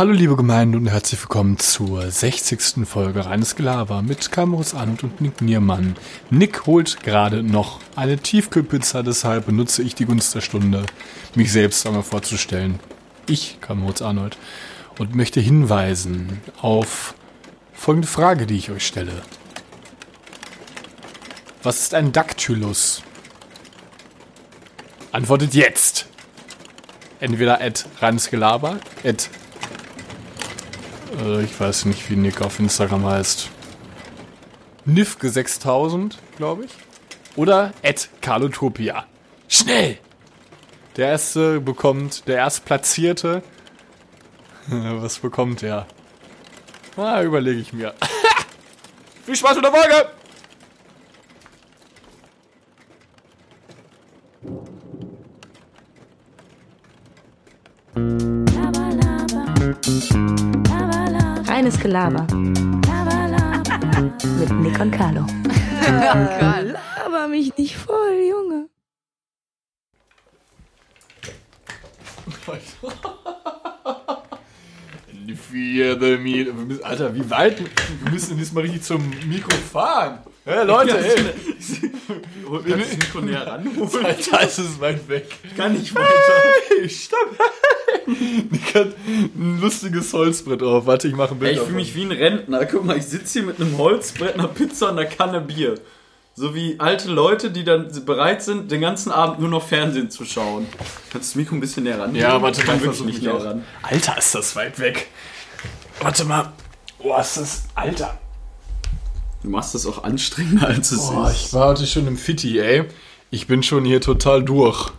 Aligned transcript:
Hallo 0.00 0.12
liebe 0.12 0.34
Gemeinde 0.34 0.78
und 0.78 0.86
herzlich 0.86 1.20
willkommen 1.20 1.58
zur 1.58 2.10
60. 2.10 2.88
Folge 2.88 3.26
Reines 3.26 3.54
Gelaber 3.54 4.00
mit 4.00 4.32
Kamerus 4.32 4.72
Ant 4.72 5.04
und 5.04 5.20
Nick 5.20 5.42
Niermann. 5.42 5.94
Nick 6.30 6.64
holt 6.64 7.02
gerade 7.02 7.42
noch 7.42 7.80
eine 7.96 8.16
Tiefkühlpizza, 8.16 9.02
deshalb 9.02 9.44
benutze 9.44 9.82
ich 9.82 9.94
die 9.94 10.06
Gunst 10.06 10.34
der 10.34 10.40
Stunde, 10.40 10.86
mich 11.34 11.52
selbst 11.52 11.86
einmal 11.86 12.02
vorzustellen. 12.02 12.80
Ich, 13.28 13.58
Kamerus 13.60 14.00
Arnold, 14.00 14.38
und 14.98 15.14
möchte 15.14 15.40
hinweisen 15.40 16.40
auf 16.62 17.14
folgende 17.74 18.08
Frage, 18.08 18.46
die 18.46 18.56
ich 18.56 18.70
euch 18.70 18.86
stelle. 18.86 19.20
Was 21.62 21.80
ist 21.80 21.94
ein 21.94 22.12
Dactylus? 22.12 23.02
Antwortet 25.12 25.52
jetzt! 25.52 26.06
Entweder 27.20 27.60
at 27.60 27.84
Reines 28.00 28.30
Gelaber, 28.30 28.80
at 29.04 29.28
äh, 31.18 31.42
ich 31.42 31.58
weiß 31.58 31.86
nicht, 31.86 32.08
wie 32.10 32.16
Nick 32.16 32.40
auf 32.40 32.58
Instagram 32.58 33.06
heißt. 33.06 33.50
Nifke 34.84 35.28
6000, 35.30 36.18
glaube 36.36 36.64
ich. 36.64 36.70
Oder 37.36 37.72
at 37.82 38.08
Carlotopia. 38.20 39.06
Schnell! 39.48 39.98
Der 40.96 41.08
erste 41.08 41.60
bekommt, 41.60 42.26
der 42.26 42.38
erstplatzierte. 42.38 43.42
Was 44.68 45.18
bekommt 45.18 45.62
er? 45.62 45.86
Ah, 46.96 47.22
überlege 47.22 47.60
ich 47.60 47.72
mir. 47.72 47.94
Viel 49.24 49.36
Spaß 49.36 49.56
mit 49.56 49.64
der 49.64 49.72
Folge! 49.72 50.10
Reines 61.60 61.78
Gelaber. 61.78 62.26
Mit 64.38 64.50
Nick 64.62 64.80
und 64.80 64.92
Carlo. 64.92 65.26
Laber 65.86 67.28
mich 67.28 67.54
nicht 67.58 67.76
voll, 67.76 68.16
Junge. 68.30 68.70
Alter, 76.82 77.14
wie 77.14 77.28
weit? 77.28 77.60
Wir 78.04 78.10
müssen 78.10 78.38
diesmal 78.38 78.62
richtig 78.62 78.82
zum 78.82 79.10
Mikro 79.28 79.54
fahren. 79.54 80.20
Hey, 80.44 80.64
Leute, 80.64 80.98
ey. 80.98 81.14
Kannst 81.16 81.82
du 81.82 82.76
das 82.76 82.96
Mikro 82.96 83.20
näher 83.20 83.46
ranholen? 83.46 84.04
Alter, 84.04 84.42
ist 84.42 84.58
es 84.58 84.80
weit 84.80 85.06
weg. 85.08 85.26
Kann 85.56 85.74
nicht 85.74 85.94
weiter. 85.94 86.08
Hey, 86.68 86.88
stopp. 86.88 87.36
Nick 88.06 88.74
hat 88.74 88.94
ein 89.06 89.58
lustiges 89.60 90.12
Holzbrett 90.12 90.62
drauf. 90.62 90.86
Warte, 90.86 91.08
ich 91.08 91.14
mache 91.14 91.32
ein 91.34 91.38
Bild 91.38 91.52
Ey, 91.52 91.58
ich 91.58 91.62
fühle 91.62 91.76
mich 91.76 91.94
wie 91.94 92.04
ein 92.04 92.12
Rentner. 92.12 92.64
Guck 92.64 92.84
mal, 92.86 92.96
ich 92.96 93.04
sitze 93.04 93.40
hier 93.40 93.42
mit 93.48 93.60
einem 93.60 93.76
Holzbrett, 93.76 94.34
einer 94.34 94.48
Pizza 94.48 94.90
und 94.90 94.98
einer 94.98 95.08
Kanne 95.08 95.42
Bier. 95.42 95.74
So 96.34 96.54
wie 96.54 96.76
alte 96.78 97.10
Leute, 97.10 97.50
die 97.50 97.64
dann 97.64 97.90
bereit 98.06 98.42
sind, 98.42 98.70
den 98.70 98.80
ganzen 98.80 99.12
Abend 99.12 99.40
nur 99.40 99.50
noch 99.50 99.66
Fernsehen 99.66 100.10
zu 100.10 100.24
schauen. 100.24 100.66
Kannst 101.12 101.12
du 101.12 101.18
das 101.18 101.34
Mikro 101.34 101.54
ein 101.54 101.60
bisschen 101.60 101.84
näher 101.84 102.00
ran? 102.00 102.14
Ja, 102.14 102.40
warte, 102.40 102.60
ich 102.60 102.66
kann 102.66 102.80
wirklich 102.80 103.04
nicht 103.04 103.18
ich 103.18 103.24
näher 103.24 103.44
ran. 103.44 103.64
Alter, 103.82 104.16
ist 104.16 104.34
das 104.34 104.56
weit 104.56 104.78
weg. 104.78 105.08
Warte 106.00 106.24
mal. 106.24 106.52
Boah, 106.98 107.20
ist 107.20 107.36
das... 107.36 107.64
Alter. 107.74 108.18
Du 109.42 109.48
machst 109.48 109.74
das 109.74 109.86
auch 109.86 110.04
anstrengender, 110.04 110.68
als 110.68 110.92
es 110.92 111.08
Boah, 111.08 111.30
ich 111.30 111.46
ist. 111.46 111.54
war 111.54 111.68
heute 111.68 111.86
schon 111.86 112.06
im 112.06 112.16
Fitti, 112.16 112.58
ey. 112.58 112.84
Ich 113.30 113.46
bin 113.46 113.62
schon 113.62 113.84
hier 113.84 114.00
total 114.00 114.42
durch. 114.42 114.92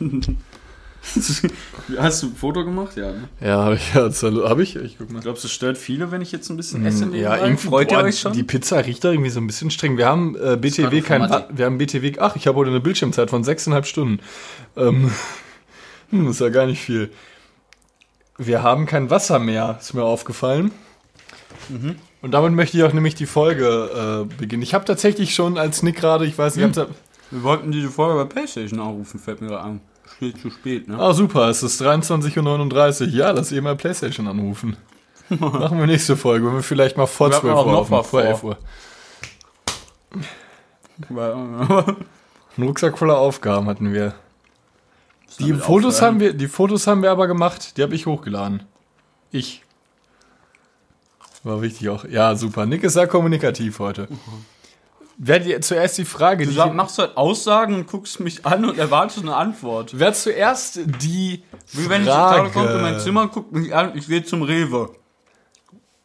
Hast 1.98 2.22
du 2.22 2.26
ein 2.28 2.34
Foto 2.34 2.64
gemacht? 2.64 2.96
Ja. 2.96 3.12
Ne? 3.12 3.28
Ja, 3.40 3.64
hab 3.64 3.74
ich. 3.74 3.94
Ja, 3.94 4.10
hab 4.48 4.58
ich? 4.58 4.76
Ich 4.76 4.98
guck 4.98 5.10
mal. 5.10 5.20
Glaubst 5.20 5.44
du, 5.44 5.48
es 5.48 5.52
stört 5.52 5.78
viele, 5.78 6.10
wenn 6.10 6.20
ich 6.20 6.32
jetzt 6.32 6.50
ein 6.50 6.56
bisschen 6.56 6.84
esse? 6.84 7.06
Ja, 7.16 7.36
irgendwie 7.36 7.68
Freut 7.68 7.92
ihr 7.92 7.98
boah, 7.98 8.04
euch 8.04 8.20
schon? 8.20 8.32
Die 8.32 8.42
Pizza 8.42 8.84
riecht 8.84 9.04
da 9.04 9.12
irgendwie 9.12 9.30
so 9.30 9.40
ein 9.40 9.46
bisschen 9.46 9.70
streng. 9.70 9.96
Wir 9.96 10.06
haben 10.06 10.36
äh, 10.36 10.56
BTW 10.56 11.00
kein, 11.02 11.30
wir 11.48 11.64
haben 11.64 11.78
BTW. 11.78 12.14
Ach, 12.18 12.34
ich 12.34 12.46
habe 12.46 12.58
heute 12.58 12.70
eine 12.70 12.80
Bildschirmzeit 12.80 13.30
von 13.30 13.44
sechseinhalb 13.44 13.86
Stunden. 13.86 14.20
Ähm, 14.76 15.12
hm, 16.10 16.28
ist 16.28 16.40
ja 16.40 16.48
gar 16.48 16.66
nicht 16.66 16.80
viel. 16.80 17.10
Wir 18.38 18.62
haben 18.62 18.86
kein 18.86 19.08
Wasser 19.08 19.38
mehr, 19.38 19.78
ist 19.80 19.94
mir 19.94 20.02
aufgefallen. 20.02 20.72
Mhm. 21.68 21.96
Und 22.22 22.32
damit 22.32 22.52
möchte 22.52 22.76
ich 22.76 22.84
auch 22.84 22.92
nämlich 22.92 23.14
die 23.14 23.26
Folge 23.26 24.26
äh, 24.28 24.34
beginnen. 24.36 24.62
Ich 24.62 24.74
habe 24.74 24.84
tatsächlich 24.84 25.34
schon 25.34 25.58
als 25.58 25.82
Nick 25.82 25.96
gerade, 25.96 26.26
ich 26.26 26.36
weiß 26.36 26.56
nicht, 26.56 26.76
da, 26.76 26.86
Wir 27.30 27.42
wollten 27.42 27.72
diese 27.72 27.88
Folge 27.88 28.22
bei 28.22 28.24
Playstation 28.24 28.80
anrufen, 28.80 29.20
fällt 29.20 29.40
mir 29.40 29.48
gerade 29.48 29.62
an. 29.62 29.80
Steht 30.16 30.40
zu 30.40 30.50
spät, 30.50 30.88
ne? 30.88 30.98
Ah, 30.98 31.12
super, 31.12 31.48
es 31.48 31.62
ist 31.62 31.82
23.39 31.82 33.02
Uhr. 33.02 33.08
Ja, 33.08 33.30
lass 33.32 33.52
eben 33.52 33.64
mal 33.64 33.76
Playstation 33.76 34.26
anrufen. 34.28 34.76
Machen 35.28 35.78
wir 35.78 35.86
nächste 35.86 36.16
Folge, 36.16 36.46
wenn 36.46 36.54
wir 36.54 36.62
vielleicht 36.62 36.96
mal 36.96 37.06
vor 37.06 37.28
Wir 37.28 37.36
hatten 37.36 37.46
12 37.48 37.56
auch 37.58 37.66
Uhr 37.66 37.72
noch 37.72 37.90
was 37.90 38.06
vor 38.06 38.22
vor. 38.22 38.22
11 38.22 38.44
Uhr. 38.44 38.58
Ein 42.56 42.62
Rucksack 42.62 42.96
voller 42.96 43.18
Aufgaben 43.18 43.66
hatten 43.66 43.92
wir. 43.92 44.14
Die 45.38 45.52
Fotos, 45.52 45.96
aufhören? 45.96 46.14
haben 46.14 46.20
wir, 46.20 46.32
die 46.32 46.48
Fotos 46.48 46.86
haben 46.86 47.02
wir 47.02 47.10
aber 47.10 47.26
gemacht. 47.26 47.76
Die 47.76 47.82
habe 47.82 47.94
ich 47.94 48.06
hochgeladen. 48.06 48.62
Ich. 49.30 49.62
War 51.46 51.62
wichtig 51.62 51.88
auch. 51.90 52.04
Ja, 52.04 52.34
super. 52.34 52.66
Nick 52.66 52.82
ist 52.82 52.94
sehr 52.94 53.06
kommunikativ 53.06 53.78
heute. 53.78 54.08
Wer 55.16 55.38
die, 55.38 55.60
zuerst 55.60 55.96
die 55.96 56.04
Frage, 56.04 56.42
Du 56.42 56.50
die, 56.50 56.56
sag, 56.56 56.74
machst 56.74 56.98
halt 56.98 57.16
Aussagen 57.16 57.74
und 57.76 57.86
guckst 57.86 58.18
mich 58.18 58.44
an 58.44 58.64
und 58.64 58.76
erwartest 58.76 59.20
eine 59.20 59.36
Antwort. 59.36 59.92
wer 59.96 60.12
zuerst 60.12 60.80
die 61.00 61.44
Wie 61.70 61.88
wenn 61.88 62.02
ich 62.02 62.08
Frage, 62.08 62.50
Frage 62.50 62.50
kommt 62.50 62.70
in 62.70 62.82
mein 62.82 62.98
Zimmer, 62.98 63.28
guckt 63.28 63.52
mich 63.52 63.72
an, 63.72 63.96
ich 63.96 64.08
gehe 64.08 64.24
zum 64.24 64.42
Rewe. 64.42 64.90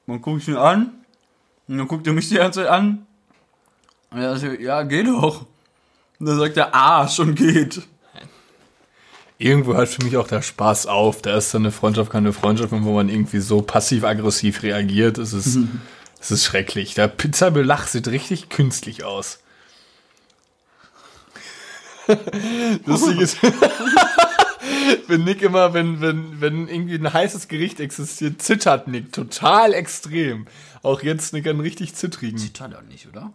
Dann 0.06 0.22
guck 0.22 0.38
ich 0.38 0.48
ihn 0.48 0.58
an 0.58 0.92
und 1.68 1.80
dann 1.80 1.88
guckt 1.88 2.06
er 2.06 2.14
mich 2.14 2.30
die 2.30 2.36
ganze 2.36 2.60
Zeit 2.60 2.70
an. 2.70 3.08
Und 4.12 4.20
er 4.20 4.38
sagt, 4.38 4.62
ja, 4.62 4.84
geh 4.84 5.02
doch. 5.02 5.48
Und 6.20 6.28
dann 6.28 6.38
sagt 6.38 6.56
er, 6.56 6.76
ah, 6.76 7.08
schon 7.08 7.34
geht. 7.34 7.82
Irgendwo 9.42 9.74
hört 9.74 9.90
für 9.90 10.04
mich 10.04 10.18
auch 10.18 10.28
der 10.28 10.42
Spaß 10.44 10.86
auf. 10.86 11.22
Da 11.22 11.36
ist 11.36 11.54
dann 11.54 11.64
eine 11.64 11.72
Freundschaft 11.72 12.12
keine 12.12 12.32
Freundschaft, 12.32 12.72
wo 12.72 12.94
man 12.94 13.10
irgendwie 13.10 13.40
so 13.40 13.62
passiv-aggressiv 13.62 14.62
reagiert. 14.62 15.18
Es 15.18 15.34
ist, 15.34 15.58
es 16.20 16.32
ist 16.32 16.46
schrecklich. 16.46 16.94
Der 16.94 17.08
Pizzabelach 17.08 17.88
sieht 17.88 18.08
richtig 18.08 18.50
künstlich 18.50 19.04
aus. 19.04 19.40
Lustig 22.86 23.20
ist, 23.20 23.38
wenn 25.08 25.24
Nick 25.24 25.42
immer, 25.42 25.74
wenn, 25.74 26.02
wenn, 26.02 26.42
wenn 26.42 26.68
irgendwie 26.68 26.96
ein 26.96 27.12
heißes 27.12 27.48
Gericht 27.48 27.80
existiert, 27.80 28.42
zittert 28.42 28.88
Nick 28.88 29.12
total 29.12 29.74
extrem. 29.74 30.48
Auch 30.84 31.02
jetzt 31.02 31.34
Nick 31.34 31.48
einen 31.48 31.62
richtig 31.62 31.96
zittrigen. 31.96 32.38
Zittert 32.38 32.74
er 32.74 32.82
nicht, 32.84 33.08
oder? 33.08 33.32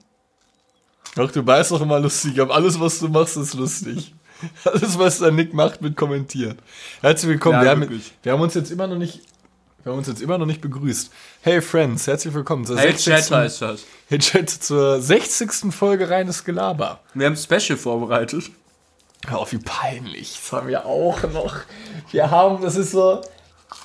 Doch, 1.15 1.31
du 1.33 1.47
weißt 1.47 1.71
doch 1.71 1.81
immer 1.81 1.99
lustig, 1.99 2.41
aber 2.41 2.55
alles, 2.55 2.79
was 2.79 2.99
du 2.99 3.09
machst, 3.09 3.37
ist 3.37 3.55
lustig. 3.55 4.15
Alles, 4.65 4.99
was 4.99 5.19
der 5.19 5.31
Nick 5.31 5.55
macht, 5.55 5.83
wird 5.83 5.97
kommentiert. 5.97 6.59
Herzlich 7.01 7.31
willkommen. 7.31 7.59
Ja, 7.59 7.63
wir, 7.63 7.71
haben, 7.71 8.03
wir 8.23 8.33
haben 8.33 8.41
uns 8.41 8.55
jetzt 8.55 8.71
immer 8.71 8.87
noch 8.87 8.97
nicht, 8.97 9.21
wir 9.83 9.93
haben 9.93 9.99
uns 9.99 10.09
jetzt 10.09 10.21
immer 10.21 10.39
noch 10.39 10.47
nicht 10.47 10.61
begrüßt. 10.61 11.11
Hey 11.43 11.61
Friends, 11.61 12.07
herzlich 12.07 12.35
willkommen 12.35 12.65
zur 12.65 12.79
Hey, 12.79 12.93
60. 12.93 13.15
Chatter 13.15 13.47
ist 13.47 13.63
das. 13.63 13.85
Hey, 14.09 14.19
Chat, 14.19 14.51
zur 14.51 15.01
60. 15.01 15.73
Folge 15.75 16.11
reines 16.11 16.45
Gelaber. 16.45 17.01
Wir 17.15 17.27
haben 17.27 17.35
ein 17.35 17.61
Special 17.61 17.79
vorbereitet. 17.79 18.51
Hör 19.27 19.39
auf, 19.39 19.53
wie 19.53 19.59
peinlich. 19.59 20.39
Das 20.41 20.53
haben 20.53 20.69
wir 20.69 20.85
auch 20.85 21.23
noch. 21.33 21.57
Wir 22.13 22.31
haben, 22.31 22.63
das 22.63 22.77
ist 22.77 22.93
so, 22.93 23.23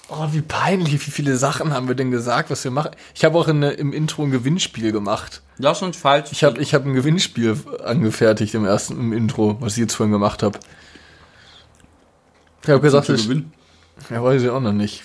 oh, 0.10 0.28
wie 0.32 0.42
peinlich, 0.42 0.94
wie 0.94 1.12
viele 1.12 1.38
Sachen 1.38 1.74
haben 1.74 1.88
wir 1.88 1.96
denn 1.96 2.12
gesagt, 2.12 2.50
was 2.50 2.64
wir 2.64 2.72
machen. 2.72 2.92
Ich 3.16 3.24
habe 3.24 3.38
auch 3.38 3.48
in, 3.48 3.64
im 3.64 3.94
Intro 3.94 4.24
ein 4.24 4.32
Gewinnspiel 4.32 4.92
gemacht. 4.92 5.42
Lass 5.62 5.84
uns 5.84 5.96
falsch. 5.96 6.30
Ich 6.32 6.44
habe 6.44 6.60
ich 6.60 6.74
hab 6.74 6.86
ein 6.86 6.96
Gewinnspiel 6.96 7.56
angefertigt 7.84 8.56
im 8.56 8.66
ersten 8.66 9.00
im 9.00 9.14
Intro, 9.14 9.58
was 9.62 9.74
ich 9.74 9.80
jetzt 9.80 9.94
vorhin 9.94 10.12
gemacht 10.12 10.42
habe. 10.42 10.60
Ich 12.64 12.70
habe 12.70 12.82
gesagt, 12.82 13.10
ich, 13.10 13.24
gewinnen. 13.24 13.54
ja, 14.10 14.24
weiß 14.24 14.42
ich 14.42 14.50
auch 14.50 14.60
noch 14.60 14.74
nicht. 14.74 15.04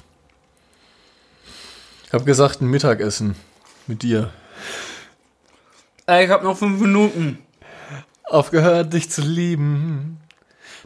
Ich 2.07 2.13
habe 2.15 2.25
gesagt, 2.25 2.63
ein 2.63 2.69
Mittagessen 2.69 3.36
mit 3.86 4.03
dir. 4.03 4.30
Ey, 6.07 6.25
ich 6.25 6.30
hab 6.30 6.42
noch 6.42 6.57
fünf 6.57 6.80
Minuten. 6.80 7.39
Aufgehört, 8.25 8.95
dich 8.95 9.10
zu 9.10 9.21
lieben. 9.21 10.21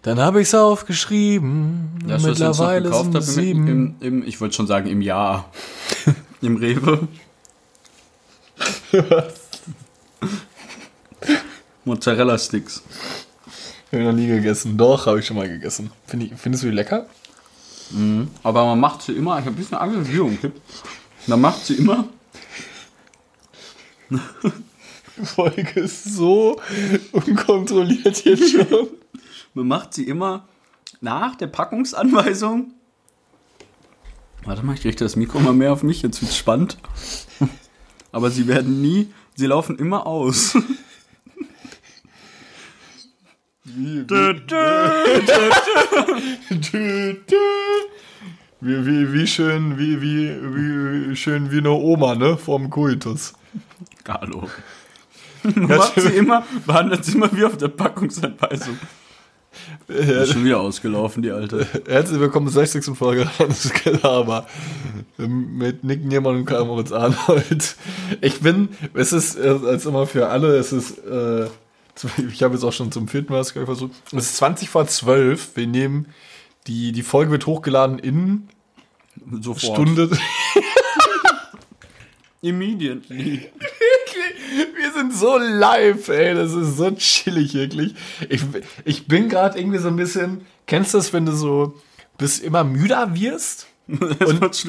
Dann 0.03 0.19
habe 0.19 0.43
ich's 0.43 0.55
aufgeschrieben. 0.55 1.97
Das, 2.07 2.25
was 2.25 2.31
Mittlerweile 2.41 2.89
gekauft 2.89 3.05
sind 3.05 3.15
haben, 3.15 3.23
es 3.23 3.29
im, 3.29 3.35
sieben. 3.45 3.69
im, 3.69 3.97
im, 4.01 4.27
ich 4.27 4.41
wollte 4.41 4.57
schon 4.57 4.67
sagen 4.67 4.89
im 4.89 5.01
Jahr. 5.01 5.49
Im 6.43 6.57
Rewe. 6.57 7.07
Mozzarella-Sticks. 11.91 12.83
Hab 13.93 13.99
ich 13.99 14.05
noch 14.05 14.13
nie 14.13 14.27
gegessen. 14.27 14.77
Doch, 14.77 15.07
habe 15.07 15.21
ich 15.21 15.27
schon 15.27 15.37
mal 15.37 15.49
gegessen. 15.49 15.91
Find 16.07 16.23
ich, 16.23 16.33
findest 16.37 16.65
du 16.65 16.69
die 16.69 16.75
lecker? 16.75 17.07
Aber 18.43 18.65
man 18.67 18.79
macht 18.79 19.03
sie 19.03 19.13
immer, 19.13 19.39
ich 19.39 19.45
habe 19.45 19.51
ein 19.51 19.57
bisschen 19.57 19.79
Angst, 19.79 19.99
dass 19.99 20.09
es 20.09 20.41
gibt. 20.41 20.61
Man 21.27 21.41
macht 21.41 21.67
sie 21.67 21.75
immer. 21.75 22.05
Die 24.09 25.27
Folge 25.27 25.81
ist 25.81 26.05
so 26.05 26.61
unkontrolliert 27.13 28.25
jetzt 28.25 28.51
schon. 28.51 28.89
Man 29.55 29.67
macht 29.67 29.95
sie 29.95 30.05
immer 30.05 30.47
nach 31.01 31.35
der 31.35 31.49
Packungsanweisung 31.49 32.73
Warte 34.45 34.65
mal, 34.65 34.75
ich 34.75 34.85
richte 34.85 35.05
das 35.05 35.17
Mikro 35.17 35.39
mal 35.39 35.53
mehr 35.53 35.73
auf 35.73 35.83
mich, 35.83 36.03
jetzt 36.03 36.23
wird's 36.23 36.37
spannend. 36.37 36.79
Aber 38.13 38.31
sie 38.31 38.47
werden 38.47 38.81
nie, 38.81 39.13
sie 39.35 39.47
laufen 39.47 39.79
immer 39.79 40.07
aus. 40.07 40.57
Wie, 43.77 44.07
wie, 48.61 48.87
wie, 48.87 49.13
wie 49.13 49.27
schön, 49.27 49.79
wie, 49.79 50.03
wie, 50.03 51.09
wie 51.11 51.17
schön 51.17 51.53
wie 51.53 51.59
eine 51.59 51.71
Oma, 51.71 52.15
ne? 52.15 52.37
Vorm 52.37 52.69
Koitus. 52.69 53.33
Carlo. 54.03 54.49
Macht 55.55 56.01
sie 56.01 56.09
immer, 56.17 56.45
behandelt 56.67 57.05
sie 57.05 57.13
immer 57.13 57.31
wie 57.33 57.45
auf 57.45 57.57
der 57.57 57.69
Packungsanweisung. 57.69 58.77
Ist 59.89 60.33
schon 60.33 60.45
wieder 60.45 60.61
ausgelaufen, 60.61 61.23
die 61.23 61.31
alte. 61.31 61.67
Herzlich 61.87 62.19
willkommen 62.19 62.49
zur 62.49 62.67
60. 62.67 62.97
Folge 62.97 63.31
eines 63.39 63.73
Gelaber 63.73 64.47
mit 65.17 65.85
Nick 65.85 66.05
Niermann 66.05 66.37
und 66.37 66.45
Karl 66.45 66.65
Moritz 66.65 66.93
Arnold. 66.93 67.77
Ich 68.21 68.41
bin, 68.41 68.71
es 68.95 69.13
ist 69.13 69.39
äh, 69.39 69.59
als 69.65 69.87
immer 69.87 70.07
für 70.07 70.29
alle, 70.29 70.57
es 70.57 70.73
ist, 70.73 70.99
äh, 70.99 71.47
ich 72.33 72.43
habe 72.43 72.55
jetzt 72.55 72.65
auch 72.65 72.73
schon 72.73 72.93
zum 72.93 73.09
vierten 73.09 73.33
Mal 73.33 73.45
versucht, 73.45 73.93
es 74.07 74.13
ist 74.13 74.37
20 74.37 74.69
vor 74.69 74.87
12, 74.87 75.57
wir 75.57 75.67
nehmen, 75.67 76.07
die, 76.67 76.93
die 76.93 77.03
Folge 77.03 77.31
wird 77.31 77.47
hochgeladen 77.47 77.99
in 77.99 78.49
Sofort. 79.41 79.77
Stunde. 79.77 80.11
Immediately. 82.43 83.51
Wir 84.77 84.93
sind 84.93 85.15
so 85.15 85.37
live, 85.37 86.09
ey, 86.09 86.35
das 86.35 86.53
ist 86.53 86.77
so 86.79 86.91
chillig, 86.93 87.55
wirklich. 87.55 87.95
Ich, 88.29 88.43
ich 88.85 89.07
bin 89.07 89.29
gerade 89.29 89.59
irgendwie 89.59 89.79
so 89.79 89.89
ein 89.89 89.97
bisschen, 89.97 90.47
kennst 90.67 90.95
du 90.95 90.99
das, 90.99 91.13
wenn 91.13 91.27
du 91.27 91.33
so 91.33 91.75
bist 92.17 92.43
immer 92.43 92.65
müder 92.65 93.15
wirst? 93.15 93.67
Und 93.89 94.67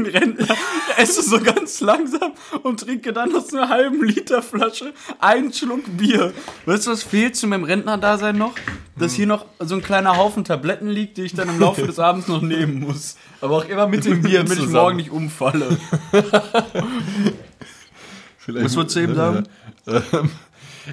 ein 0.00 0.06
Rentner. 0.06 0.56
Esse 0.96 1.22
so 1.22 1.40
ganz 1.40 1.80
langsam 1.80 2.32
und 2.62 2.80
trinke 2.80 3.12
dann 3.12 3.34
aus 3.34 3.52
einer 3.52 3.68
halben 3.68 4.04
Liter 4.04 4.42
Flasche 4.42 4.92
einen 5.18 5.52
Schluck 5.52 5.84
Bier. 5.96 6.32
Weißt 6.66 6.86
du, 6.86 6.90
was 6.90 7.02
fehlt 7.02 7.36
zu 7.36 7.46
meinem 7.46 7.64
Rentner-Dasein 7.64 8.36
noch? 8.36 8.54
Dass 8.96 9.14
hier 9.14 9.26
noch 9.26 9.46
so 9.60 9.74
ein 9.76 9.82
kleiner 9.82 10.16
Haufen 10.16 10.44
Tabletten 10.44 10.88
liegt, 10.88 11.16
die 11.16 11.22
ich 11.22 11.34
dann 11.34 11.48
im 11.48 11.58
Laufe 11.60 11.86
des 11.86 11.98
Abends 11.98 12.28
noch 12.28 12.42
nehmen 12.42 12.80
muss. 12.80 13.16
Aber 13.40 13.56
auch 13.58 13.68
immer 13.68 13.86
mit 13.86 14.04
dem 14.04 14.22
Bier 14.22 14.44
Damit 14.44 14.58
ich 14.58 14.68
morgen 14.68 14.96
nicht 14.96 15.10
umfalle. 15.10 15.78
Vielleicht, 18.38 18.64
Was 18.66 18.76
würdest 18.76 18.96
du 18.96 19.00
eben 19.00 19.14
sagen? 19.14 19.48
Ähm, 19.86 20.30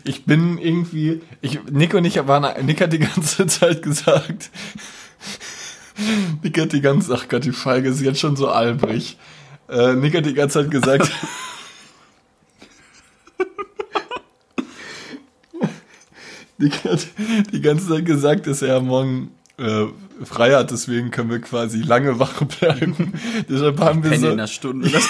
Ich 0.04 0.26
bin 0.26 0.58
irgendwie, 0.58 1.22
ich, 1.42 1.60
Nick 1.72 1.94
und 1.94 2.06
ich 2.06 2.16
waren, 2.28 2.66
Nick 2.66 2.82
hat 2.82 2.94
die 2.94 3.00
ganze 3.00 3.48
Zeit 3.48 3.82
gesagt, 3.82 4.50
Nick 6.44 6.60
hat 6.60 6.74
die 6.74 6.82
ganze, 6.82 7.14
ach 7.14 7.28
Gott, 7.28 7.46
die 7.46 7.52
Folge 7.52 7.90
ist 7.90 8.02
jetzt 8.02 8.20
schon 8.20 8.36
so 8.36 8.50
albrig. 8.50 9.18
Äh, 9.70 9.94
Nick 9.94 10.16
hat 10.16 10.26
die 10.26 10.34
ganze 10.34 10.62
Zeit 10.62 10.72
gesagt, 10.72 11.12
Nick 16.58 16.84
hat 16.84 17.08
die 17.52 17.62
ganze 17.62 17.88
Zeit 17.88 18.06
gesagt, 18.06 18.48
dass 18.48 18.62
er 18.62 18.82
morgen 18.82 19.32
äh, 19.58 19.86
frei 20.24 20.56
hat, 20.56 20.72
deswegen 20.72 21.12
können 21.12 21.30
wir 21.30 21.42
quasi 21.42 21.82
lange 21.82 22.20
wach 22.20 22.42
bleiben. 22.44 23.14
Deshalb 23.50 23.80
haben 23.80 24.04
wir 24.04 24.18
so, 24.18 24.30
in 24.30 24.38
der 24.38 24.48
Stunde. 24.48 24.90
Das 24.90 25.04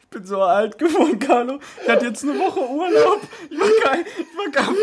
ich 0.00 0.08
bin 0.10 0.26
so 0.26 0.42
alt 0.42 0.78
geworden, 0.78 1.18
Carlo. 1.18 1.58
Ich 1.82 1.88
hatte 1.90 2.06
jetzt 2.06 2.22
eine 2.22 2.38
Woche 2.38 2.60
Urlaub. 2.60 3.20
Ich 3.50 3.58
war 3.58 3.66
kein, 3.82 4.04
ich 4.06 4.36
war 4.36 4.52
kein 4.52 4.76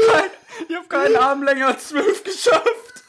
ich 0.68 0.76
habe 0.76 0.88
keinen 0.88 1.16
Abend 1.16 1.46
länger 1.46 1.68
als 1.68 1.90
zwölf 1.90 2.24
geschafft. 2.24 3.04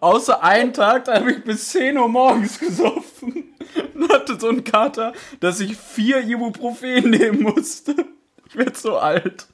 Außer 0.00 0.42
einen 0.42 0.72
Tag, 0.72 1.06
da 1.06 1.14
habe 1.14 1.32
ich 1.32 1.42
bis 1.44 1.70
10 1.70 1.98
Uhr 1.98 2.08
morgens 2.08 2.58
gesoffen. 2.58 3.54
Und 3.94 4.12
hatte 4.12 4.38
so 4.38 4.48
einen 4.48 4.64
Kater, 4.64 5.12
dass 5.40 5.60
ich 5.60 5.76
vier 5.76 6.20
Ibuprofen 6.20 7.10
nehmen 7.10 7.42
musste. 7.42 7.94
Ich 8.48 8.56
werde 8.56 8.78
so 8.78 8.96
alt. 8.96 9.46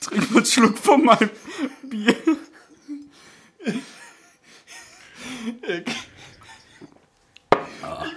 Trink 0.00 0.30
mal 0.30 0.38
einen 0.38 0.46
Schluck 0.46 0.78
von 0.78 1.04
meinem 1.04 1.30
Bier. 1.82 2.16
Ich 5.62 6.11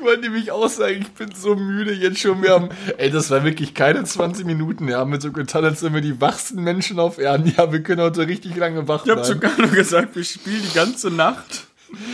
wollte 0.06 0.22
nämlich 0.22 0.52
auch 0.52 0.70
sagen, 0.70 1.00
ich 1.02 1.12
bin 1.12 1.34
so 1.36 1.56
müde 1.56 1.94
jetzt 1.94 2.20
schon. 2.20 2.42
Wir 2.42 2.52
haben, 2.52 2.70
ey, 2.98 3.10
das 3.10 3.30
war 3.32 3.44
wirklich 3.44 3.74
keine 3.74 4.04
20 4.04 4.46
Minuten. 4.46 4.88
Wir 4.88 4.98
haben 4.98 5.10
mit 5.12 5.22
so 5.22 5.32
getan, 5.32 5.66
als 5.66 5.82
sind 5.82 5.94
wir 5.94 6.02
die 6.02 6.22
wachsten 6.22 6.64
Menschen 6.64 7.00
auf 7.00 7.18
Erden. 7.18 7.54
Ja, 7.58 7.72
wir 7.72 7.84
können 7.84 8.02
heute 8.02 8.28
richtig 8.28 8.56
lange 8.56 8.88
wach 8.88 9.04
Ich 9.06 9.12
habe 9.12 9.22
bleiben. 9.22 9.34
sogar 9.42 9.58
nur 9.58 9.70
gesagt, 9.76 10.16
wir 10.16 10.24
spielen 10.24 10.62
die 10.64 10.74
ganze 10.74 11.12
Nacht. 11.12 11.68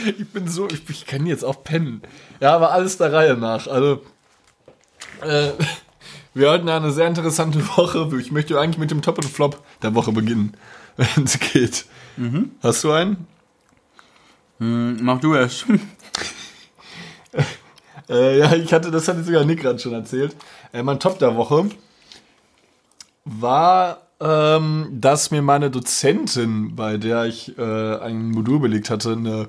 Ich 0.06 0.28
bin 0.30 0.48
so, 0.48 0.68
ich, 0.70 0.82
ich 0.90 1.06
kann 1.06 1.26
jetzt 1.26 1.44
auch 1.46 1.64
pennen. 1.64 2.02
Ja, 2.40 2.56
aber 2.56 2.72
alles 2.72 2.98
der 2.98 3.14
Reihe 3.14 3.36
nach. 3.38 3.68
Also, 3.68 4.02
äh, 5.22 5.52
wir 6.34 6.50
hatten 6.52 6.70
eine 6.70 6.92
sehr 6.92 7.08
interessante 7.08 7.60
Woche. 7.78 8.10
Ich 8.20 8.32
möchte 8.32 8.60
eigentlich 8.60 8.78
mit 8.78 8.92
dem 8.92 9.02
Top 9.02 9.18
und 9.18 9.30
Flop 9.30 9.64
der 9.82 9.94
Woche 9.96 10.12
beginnen, 10.12 10.54
wenn 10.98 11.24
es 11.26 11.40
geht. 11.40 11.86
Hast 12.62 12.84
du 12.84 12.92
einen? 12.92 13.28
Mach 14.60 15.20
du 15.20 15.34
es. 15.34 15.66
Äh, 18.12 18.40
ja, 18.40 18.54
ich 18.54 18.74
hatte, 18.74 18.92
das 18.92 19.08
hatte 19.08 19.24
sogar 19.24 19.46
Nick 19.46 19.62
gerade 19.62 19.80
schon 19.80 19.94
erzählt. 19.94 20.36
Äh, 20.74 20.84
mein 20.84 21.00
Top 21.00 21.18
der 21.20 21.36
Woche 21.36 21.70
war, 23.24 24.02
ähm, 24.20 24.88
dass 24.92 25.32
mir 25.32 25.42
meine 25.42 25.72
Dozentin, 25.72 26.76
bei 26.76 26.98
der 26.98 27.26
ich 27.26 27.58
äh, 27.58 27.62
ein 27.98 28.32
Modul 28.32 28.60
belegt 28.60 28.90
hatte, 28.90 29.14
eine 29.14 29.48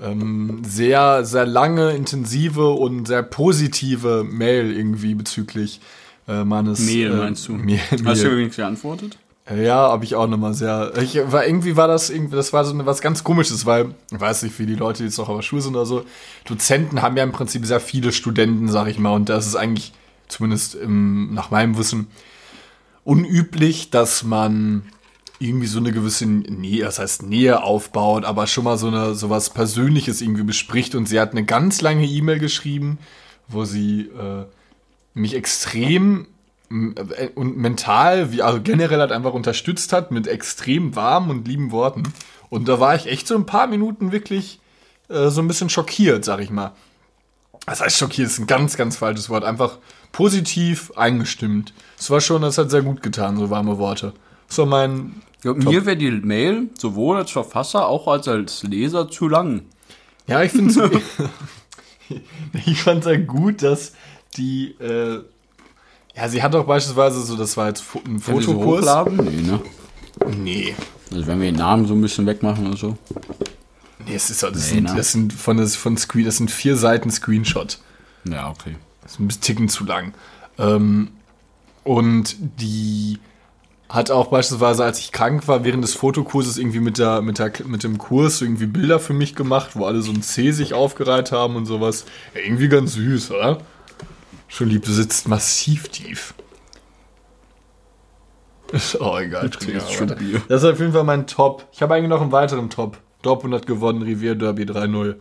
ähm, 0.00 0.62
sehr, 0.64 1.24
sehr 1.24 1.46
lange, 1.46 1.92
intensive 1.92 2.68
und 2.68 3.06
sehr 3.06 3.22
positive 3.22 4.24
Mail 4.28 4.76
irgendwie 4.76 5.14
bezüglich 5.14 5.80
äh, 6.28 6.44
meines 6.44 6.80
Mehl, 6.80 7.12
äh, 7.12 7.16
meinst 7.16 7.48
du? 7.48 7.52
Mehl, 7.54 7.80
Hast 8.04 8.22
du 8.22 8.28
übrigens 8.28 8.56
geantwortet? 8.56 9.18
Ja, 9.48 9.90
habe 9.90 10.04
ich 10.04 10.16
auch 10.16 10.26
nochmal 10.26 10.54
sehr. 10.54 10.92
Ich 11.00 11.16
war 11.30 11.46
irgendwie 11.46 11.76
war 11.76 11.86
das 11.86 12.10
irgendwie, 12.10 12.34
das 12.34 12.52
war 12.52 12.64
so 12.64 12.74
was 12.84 13.00
ganz 13.00 13.22
komisches, 13.22 13.64
weil 13.64 13.94
ich 14.10 14.20
weiß 14.20 14.42
nicht, 14.42 14.58
wie 14.58 14.66
die 14.66 14.74
Leute 14.74 15.04
jetzt 15.04 15.18
noch 15.18 15.28
auf 15.28 15.36
der 15.36 15.42
Schule 15.42 15.62
sind 15.62 15.76
oder 15.76 15.86
so. 15.86 16.04
Dozenten 16.46 17.00
haben 17.00 17.16
ja 17.16 17.22
im 17.22 17.30
Prinzip 17.30 17.64
sehr 17.64 17.78
viele 17.78 18.10
Studenten, 18.10 18.68
sag 18.68 18.88
ich 18.88 18.98
mal, 18.98 19.14
und 19.14 19.28
das 19.28 19.46
ist 19.46 19.54
eigentlich 19.54 19.92
zumindest 20.26 20.74
im, 20.74 21.32
nach 21.32 21.52
meinem 21.52 21.78
Wissen 21.78 22.08
unüblich, 23.04 23.90
dass 23.90 24.24
man 24.24 24.82
irgendwie 25.38 25.66
so 25.66 25.78
eine 25.78 25.92
gewisse 25.92 26.26
Nähe, 26.26 26.84
das 26.84 26.98
heißt 26.98 27.22
Nähe 27.22 27.62
aufbaut, 27.62 28.24
aber 28.24 28.48
schon 28.48 28.64
mal 28.64 28.78
so 28.78 28.88
eine 28.88 29.14
sowas 29.14 29.50
Persönliches 29.50 30.22
irgendwie 30.22 30.42
bespricht. 30.42 30.96
Und 30.96 31.06
sie 31.06 31.20
hat 31.20 31.32
eine 31.32 31.44
ganz 31.44 31.80
lange 31.82 32.04
E-Mail 32.04 32.40
geschrieben, 32.40 32.98
wo 33.46 33.64
sie 33.64 34.08
äh, 34.18 34.46
mich 35.14 35.36
extrem 35.36 36.26
und 36.68 37.56
mental, 37.56 38.32
wie 38.32 38.42
also 38.42 38.60
generell 38.60 39.00
halt 39.00 39.12
einfach 39.12 39.34
unterstützt 39.34 39.92
hat 39.92 40.10
mit 40.10 40.26
extrem 40.26 40.96
warmen 40.96 41.30
und 41.30 41.48
lieben 41.48 41.70
Worten. 41.70 42.02
Und 42.48 42.68
da 42.68 42.80
war 42.80 42.94
ich 42.94 43.06
echt 43.06 43.26
so 43.26 43.34
ein 43.36 43.46
paar 43.46 43.66
Minuten 43.66 44.12
wirklich 44.12 44.60
äh, 45.08 45.28
so 45.28 45.40
ein 45.40 45.48
bisschen 45.48 45.68
schockiert, 45.70 46.24
sag 46.24 46.40
ich 46.40 46.50
mal. 46.50 46.72
Das 47.66 47.80
heißt 47.80 47.98
schockiert 47.98 48.28
ist 48.28 48.38
ein 48.38 48.46
ganz, 48.46 48.76
ganz 48.76 48.96
falsches 48.96 49.28
Wort. 49.28 49.44
Einfach 49.44 49.78
positiv 50.12 50.92
eingestimmt. 50.96 51.72
Es 51.98 52.10
war 52.10 52.20
schon, 52.20 52.42
das 52.42 52.58
hat 52.58 52.70
sehr 52.70 52.82
gut 52.82 53.02
getan, 53.02 53.36
so 53.36 53.50
warme 53.50 53.78
Worte. 53.78 54.12
So 54.48 54.66
mein, 54.66 55.22
Ja, 55.42 55.52
mir 55.54 55.84
wäre 55.84 55.96
die 55.96 56.10
Mail 56.10 56.70
sowohl 56.78 57.16
als 57.16 57.30
Verfasser 57.30 57.86
auch 57.86 58.06
als 58.06 58.28
als 58.28 58.62
Leser 58.62 59.10
zu 59.10 59.28
lang. 59.28 59.62
ja, 60.26 60.42
ich 60.42 60.52
finde 60.52 61.02
ich 62.66 62.80
fand 62.80 63.04
sehr 63.04 63.18
gut, 63.18 63.62
dass 63.62 63.92
die, 64.36 64.72
äh, 64.80 65.22
ja, 66.16 66.28
sie 66.28 66.42
hat 66.42 66.54
auch 66.54 66.64
beispielsweise 66.64 67.20
so, 67.22 67.36
das 67.36 67.56
war 67.56 67.68
jetzt 67.68 67.84
ein 68.06 68.20
Fotokurs. 68.20 68.80
hochladen? 68.80 69.16
Nee, 69.16 69.42
ne? 69.42 69.60
Nee. 70.36 70.74
Also 71.12 71.26
wenn 71.26 71.40
wir 71.40 71.50
den 71.50 71.58
Namen 71.58 71.86
so 71.86 71.94
ein 71.94 72.00
bisschen 72.00 72.26
wegmachen 72.26 72.66
oder 72.66 72.76
so. 72.76 72.96
Nee, 74.06 74.14
es 74.14 74.30
ist, 74.30 74.42
das, 74.42 74.52
Nee, 74.52 74.58
sind, 74.58 74.84
ne? 74.84 74.94
das 74.96 75.12
sind 75.12 75.32
von, 75.32 75.56
das, 75.58 75.76
von 75.76 75.96
Screen, 75.96 76.24
das 76.24 76.38
sind 76.38 76.50
vier 76.50 76.76
Seiten 76.76 77.10
Screenshot. 77.10 77.78
Ja, 78.24 78.50
okay. 78.50 78.76
Das 79.02 79.12
ist 79.12 79.20
ein 79.20 79.26
bisschen 79.28 79.42
Ticken 79.42 79.68
zu 79.68 79.84
lang. 79.84 80.14
Ähm, 80.58 81.10
und 81.84 82.36
die 82.60 83.18
hat 83.88 84.10
auch 84.10 84.28
beispielsweise, 84.28 84.84
als 84.84 84.98
ich 84.98 85.12
krank 85.12 85.46
war, 85.46 85.64
während 85.64 85.84
des 85.84 85.94
Fotokurses 85.94 86.58
irgendwie 86.58 86.80
mit, 86.80 86.98
der, 86.98 87.22
mit, 87.22 87.38
der, 87.38 87.52
mit 87.66 87.84
dem 87.84 87.98
Kurs 87.98 88.42
irgendwie 88.42 88.66
Bilder 88.66 88.98
für 88.98 89.12
mich 89.12 89.36
gemacht, 89.36 89.70
wo 89.74 89.84
alle 89.84 90.02
so 90.02 90.10
ein 90.10 90.22
C 90.22 90.50
sich 90.50 90.74
aufgereiht 90.74 91.30
haben 91.30 91.54
und 91.54 91.66
sowas. 91.66 92.04
Ja, 92.34 92.40
irgendwie 92.44 92.68
ganz 92.68 92.94
süß, 92.94 93.30
oder? 93.30 93.58
Schon 94.56 94.70
lieb, 94.70 94.86
du 94.86 94.90
sitzt 94.90 95.28
massiv 95.28 95.88
tief. 95.88 96.32
Ist 98.72 98.98
auch 98.98 99.20
egal. 99.20 99.50
trinke 99.50 99.78
trinkst 99.80 99.92
schon. 99.92 100.06
Bier. 100.16 100.40
Das 100.48 100.62
ist 100.62 100.70
auf 100.70 100.80
jeden 100.80 100.94
Fall 100.94 101.04
mein 101.04 101.26
Top. 101.26 101.68
Ich 101.72 101.82
habe 101.82 101.94
eigentlich 101.94 102.08
noch 102.08 102.22
einen 102.22 102.32
weiteren 102.32 102.70
Top. 102.70 102.96
Dortmund 103.20 103.52
hat 103.54 103.66
gewonnen, 103.66 104.00
Revier 104.00 104.34
Derby 104.34 104.62
3-0. 104.62 105.16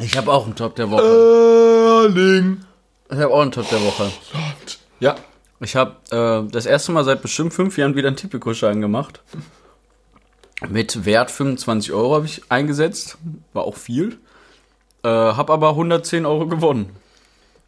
Ich 0.00 0.16
habe 0.16 0.32
auch 0.32 0.46
einen 0.46 0.54
Top 0.54 0.74
der 0.74 0.90
Woche. 0.90 1.02
Erling. 1.02 2.62
Ich 3.10 3.18
habe 3.18 3.34
auch 3.34 3.42
einen 3.42 3.52
Top 3.52 3.68
der 3.68 3.82
Woche. 3.84 4.10
Ja, 5.00 5.16
Ich 5.60 5.76
habe 5.76 5.96
äh, 6.10 6.50
das 6.50 6.64
erste 6.64 6.92
Mal 6.92 7.04
seit 7.04 7.20
bestimmt 7.20 7.52
fünf 7.52 7.76
Jahren 7.76 7.94
wieder 7.94 8.08
einen 8.08 8.16
Tipico-Schein 8.16 8.80
gemacht. 8.80 9.20
Mit 10.66 11.04
Wert 11.04 11.30
25 11.30 11.92
Euro 11.92 12.14
habe 12.14 12.24
ich 12.24 12.50
eingesetzt. 12.50 13.18
War 13.52 13.64
auch 13.64 13.76
viel. 13.76 14.18
Äh, 15.02 15.08
habe 15.10 15.52
aber 15.52 15.68
110 15.68 16.24
Euro 16.24 16.46
gewonnen. 16.46 16.96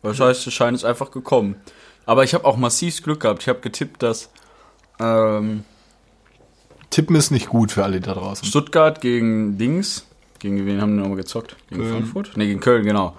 Das 0.03 0.21
heißt, 0.21 0.47
der 0.47 0.51
Schein 0.51 0.75
ist 0.75 0.85
einfach 0.85 1.11
gekommen. 1.11 1.57
Aber 2.07 2.25
ich 2.25 2.35
habe 2.35 2.45
auch 2.45 2.57
massiv 2.57 3.03
Glück 3.03 3.21
gehabt. 3.21 3.43
Ich 3.43 3.49
habe 3.49 3.61
getippt, 3.61 4.03
dass 4.03 4.31
ähm, 5.01 5.65
Tippen 6.91 7.17
ist 7.17 7.31
nicht 7.31 7.49
gut 7.49 7.73
für 7.73 7.85
alle 7.85 8.01
da 8.01 8.15
draußen. 8.15 8.47
Stuttgart 8.47 9.01
gegen 9.01 9.59
Dings. 9.59 10.07
Gegen 10.39 10.65
wen 10.67 10.81
haben 10.81 10.97
die 10.97 11.03
nochmal 11.03 11.17
gezockt? 11.17 11.57
Gegen 11.69 11.83
Köln. 11.83 11.93
Frankfurt? 11.93 12.37
Ne, 12.37 12.47
gegen 12.47 12.61
Köln, 12.61 12.85
genau. 12.85 13.17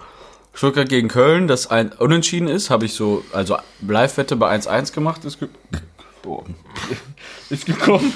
Stuttgart 0.54 0.88
gegen 0.88 1.08
Köln, 1.08 1.46
das 1.46 1.68
ein 1.70 1.92
Unentschieden 1.92 2.48
ist, 2.48 2.70
habe 2.70 2.86
ich 2.86 2.94
so, 2.94 3.22
also 3.32 3.56
Live-Wette 3.86 4.36
bei 4.36 4.52
1-1 4.54 4.92
gemacht, 4.92 5.24
ist, 5.24 5.38
ge 5.38 5.48
Boah. 6.22 6.44
ist 7.50 7.66
gekommen. 7.66 8.12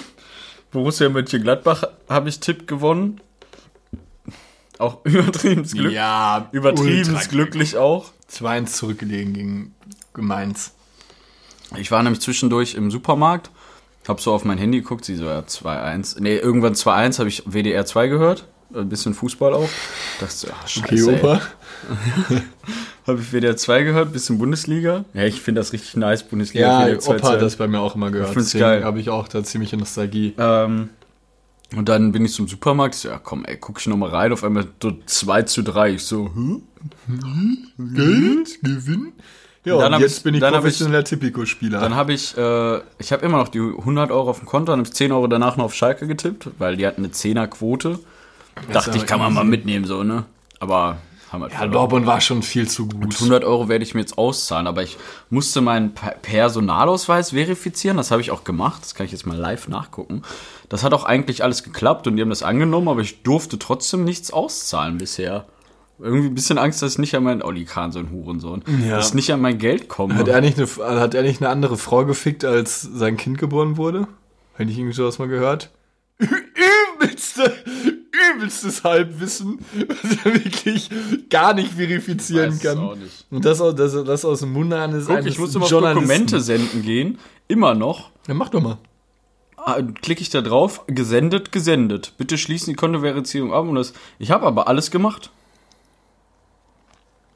Borussia 0.73 1.09
Mönchengladbach 1.09 1.85
habe 2.09 2.29
ich 2.29 2.41
Tipp 2.41 2.67
gewonnen. 2.67 3.21
Auch 4.85 4.99
übertrieben 5.05 5.63
Glück. 5.65 5.93
Ja, 5.93 6.49
Übertrieben 6.53 7.19
glücklich 7.31 7.77
auch. 7.77 8.11
2-1 8.31 8.67
zurückgelegen 8.67 9.33
gegen 9.33 9.75
Mainz. 10.17 10.73
Ich 11.77 11.91
war 11.91 12.03
nämlich 12.03 12.21
zwischendurch 12.21 12.75
im 12.75 12.91
Supermarkt, 12.91 13.51
hab 14.07 14.21
so 14.21 14.33
auf 14.33 14.45
mein 14.45 14.59
Handy 14.59 14.81
geguckt, 14.81 15.05
sie 15.05 15.17
so, 15.17 15.25
ja, 15.25 15.41
2-1. 15.41 16.21
Nee, 16.21 16.37
irgendwann 16.37 16.75
2-1 16.75 17.19
habe 17.19 17.29
ich 17.29 17.43
WDR 17.47 17.87
2 17.87 18.09
gehört, 18.09 18.47
ein 18.75 18.89
bisschen 18.89 19.15
Fußball 19.15 19.55
auch. 19.55 19.69
Dachte 20.21 20.35
so, 20.35 20.49
ja, 20.49 20.55
scheiße, 20.67 21.09
Okay. 21.09 21.19
Opa. 21.19 21.41
Habe 23.07 23.21
ich 23.21 23.33
WDR 23.33 23.57
2 23.57 23.83
gehört, 23.83 24.13
bisschen 24.13 24.39
Bundesliga. 24.39 25.05
Ja, 25.13 25.25
ich 25.25 25.41
finde 25.43 25.61
das 25.61 25.73
richtig 25.75 25.95
nice, 25.97 26.23
Bundesliga. 26.23 26.81
Ja, 26.81 26.87
WDR 26.87 26.99
2 27.01 27.17
Opa 27.17 27.29
hat 27.33 27.43
das 27.43 27.57
bei 27.57 27.67
mir 27.69 27.81
auch 27.81 27.95
immer 27.95 28.11
gehört. 28.11 28.31
find's 28.33 28.51
Deswegen 28.53 28.65
geil. 28.71 28.85
habe 28.85 28.99
ich 29.01 29.11
auch 29.11 29.29
da 29.29 29.45
ziemliche 29.45 29.77
Nostalgie. 29.77 30.35
ähm, 30.39 30.89
und 31.77 31.89
dann 31.89 32.13
bin 32.13 32.25
ich 32.25 32.33
zum 32.33 32.49
Supermarkt, 32.49 32.95
ich 32.95 33.01
so, 33.03 33.09
ja 33.09 33.19
komm, 33.19 33.45
ey, 33.45 33.57
guck 33.61 33.81
ich 33.81 33.87
noch 33.87 33.97
mal 33.97 34.11
rein, 34.11 34.33
auf 34.33 34.45
einmal 34.45 34.67
so 34.83 34.93
2 35.07 35.43
zu 35.43 35.63
3. 35.63 35.93
Ich 35.95 36.03
so, 36.05 36.31
hm? 36.35 36.63
Geld, 37.79 38.63
Gewinn. 38.63 39.13
Ja, 39.65 39.79
Dann 39.79 39.95
und 39.95 40.01
jetzt 40.01 40.19
ich- 40.19 40.23
bin 40.25 40.35
ich 40.35 40.41
dann 40.41 40.53
professioneller 40.53 41.05
Tipico-Spieler. 41.05 41.81
Dann 41.81 41.95
habe 41.95 42.13
ich, 42.13 42.37
äh, 42.37 42.81
ich 42.99 43.13
habe 43.13 43.25
immer 43.25 43.39
noch 43.39 43.49
die 43.49 43.61
100 43.61 44.11
Euro 44.11 44.29
auf 44.31 44.39
dem 44.41 44.47
Konto, 44.47 44.73
dann 44.73 44.81
habe 44.81 44.89
ich 44.89 44.95
10 44.95 45.11
Euro 45.11 45.27
danach 45.27 45.57
noch 45.57 45.65
auf 45.67 45.75
Schalke 45.75 46.07
getippt, 46.07 46.51
weil 46.59 46.77
die 46.77 46.87
hatten 46.87 47.03
eine 47.03 47.13
10er 47.13 47.47
Quote. 47.47 47.99
Dachte 48.73 48.91
aber 48.91 48.97
ich, 48.99 49.07
kann 49.07 49.19
man 49.21 49.33
mal 49.33 49.45
mitnehmen, 49.45 49.87
so, 49.87 50.05
ne? 50.05 50.25
Aber 50.61 50.99
haben 51.35 51.43
halt 51.43 51.53
Ja. 51.53 51.67
Dortmund 51.67 52.07
war 52.07 52.21
schon 52.23 52.43
viel 52.43 52.67
zu 52.69 52.87
gut. 52.89 53.15
100 53.15 53.45
Euro 53.45 53.69
werde 53.69 53.85
ich 53.85 53.95
mir 53.95 54.01
jetzt 54.01 54.17
auszahlen, 54.17 54.67
aber 54.67 54.83
ich 54.83 54.97
musste 55.29 55.61
meinen 55.61 55.93
Per- 55.93 56.13
Personalausweis 56.23 57.31
verifizieren. 57.31 57.97
Das 57.99 58.11
habe 58.11 58.23
ich 58.23 58.31
auch 58.31 58.45
gemacht. 58.45 58.81
Das 58.83 58.95
kann 58.95 59.05
ich 59.07 59.13
jetzt 59.13 59.27
mal 59.27 59.37
live 59.37 59.69
nachgucken. 59.69 60.23
Das 60.71 60.83
hat 60.83 60.95
auch 60.95 61.05
eigentlich 61.05 61.45
alles 61.45 61.63
geklappt 61.63 62.07
und 62.07 62.17
die 62.17 62.23
haben 62.23 62.31
das 62.31 62.43
angenommen, 62.43 62.89
aber 62.89 63.03
ich 63.03 63.23
durfte 63.23 63.59
trotzdem 63.59 64.05
nichts 64.05 64.31
auszahlen 64.33 64.97
bisher. 64.99 65.45
Irgendwie 66.01 66.27
ein 66.29 66.35
bisschen 66.35 66.59
Angst, 66.59 66.83
dass 66.83 66.93
ich 66.95 66.99
nicht 66.99 67.15
an 67.15 67.23
mein 67.23 67.41
Olli 67.43 67.65
Kahn, 67.67 67.93
so 67.93 68.01
ein 68.01 68.11
Hurensohn, 68.11 68.65
Ja. 68.85 68.97
dass 68.97 69.09
ich 69.09 69.15
nicht 69.15 69.33
an 69.33 69.41
mein 69.41 69.59
Geld 69.59 69.89
komme. 69.89 70.17
Hat 70.17 70.27
er, 70.27 70.41
nicht 70.41 70.59
eine, 70.59 71.01
hat 71.01 71.15
er 71.15 71.23
nicht 71.23 71.41
eine 71.41 71.51
andere 71.51 71.77
Frau 71.77 72.05
gefickt, 72.05 72.45
als 72.45 72.81
sein 72.83 73.17
Kind 73.17 73.39
geboren 73.39 73.77
wurde? 73.77 74.09
Habe 74.59 74.71
ich 74.71 74.77
irgendwie 74.79 74.95
sowas 74.95 75.19
mal 75.21 75.29
gehört? 75.29 75.71
Übelste, 76.19 77.53
übelstes 78.37 78.85
Halbwissen, 78.85 79.59
was 80.03 80.17
er 80.25 80.35
wirklich 80.35 80.91
gar 81.31 81.55
nicht 81.55 81.73
verifizieren 81.73 82.59
kann. 82.61 82.99
nicht. 82.99 83.27
Und 83.31 83.45
das, 83.45 83.61
aus- 83.61 83.75
das, 83.75 83.93
das 84.05 84.25
aus 84.25 84.41
dem 84.41 84.53
Munde 84.53 84.79
eines 84.81 85.07
Guck, 85.07 85.25
ich 85.27 85.39
musste 85.39 85.59
mal 85.59 85.65
auf. 85.67 85.71
Dokumente 85.71 86.41
senden 86.41 86.83
gehen. 86.83 87.19
Immer 87.49 87.75
noch. 87.75 88.11
Ja, 88.29 88.35
mach 88.35 88.49
doch 88.49 88.61
mal. 88.63 88.79
Ah, 89.57 89.81
Klicke 90.03 90.21
ich 90.21 90.31
da 90.31 90.43
drauf, 90.43 90.83
gesendet, 90.87 91.51
gesendet. 91.53 92.13
Bitte 92.19 92.37
schließen 92.37 92.69
die 92.73 92.75
Kontoverifizierung 92.77 93.53
ab. 93.55 93.67
Und 93.67 93.77
das, 93.77 93.95
ich 94.19 94.31
habe 94.31 94.47
aber 94.47 94.69
alles 94.69 94.91
gemacht. 94.91 95.31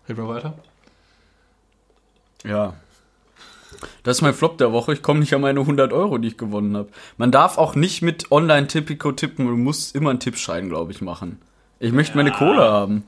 Red 0.08 0.18
mal 0.18 0.28
weiter. 0.28 0.54
Ja. 2.44 2.74
Das 4.02 4.18
ist 4.18 4.22
mein 4.22 4.34
Flop 4.34 4.58
der 4.58 4.72
Woche. 4.72 4.92
Ich 4.92 5.02
komme 5.02 5.20
nicht 5.20 5.34
an 5.34 5.40
meine 5.40 5.60
100 5.60 5.92
Euro, 5.92 6.18
die 6.18 6.28
ich 6.28 6.36
gewonnen 6.38 6.76
habe. 6.76 6.88
Man 7.16 7.30
darf 7.30 7.58
auch 7.58 7.74
nicht 7.74 8.02
mit 8.02 8.30
Online-Tipico 8.32 9.12
tippen. 9.12 9.46
Du 9.46 9.56
musst 9.56 9.94
immer 9.94 10.10
einen 10.10 10.20
Tippschein, 10.20 10.68
glaube 10.68 10.92
ich, 10.92 11.00
machen. 11.00 11.40
Ich 11.78 11.92
möchte 11.92 12.16
meine 12.16 12.32
Kohle 12.32 12.60
haben. 12.62 13.04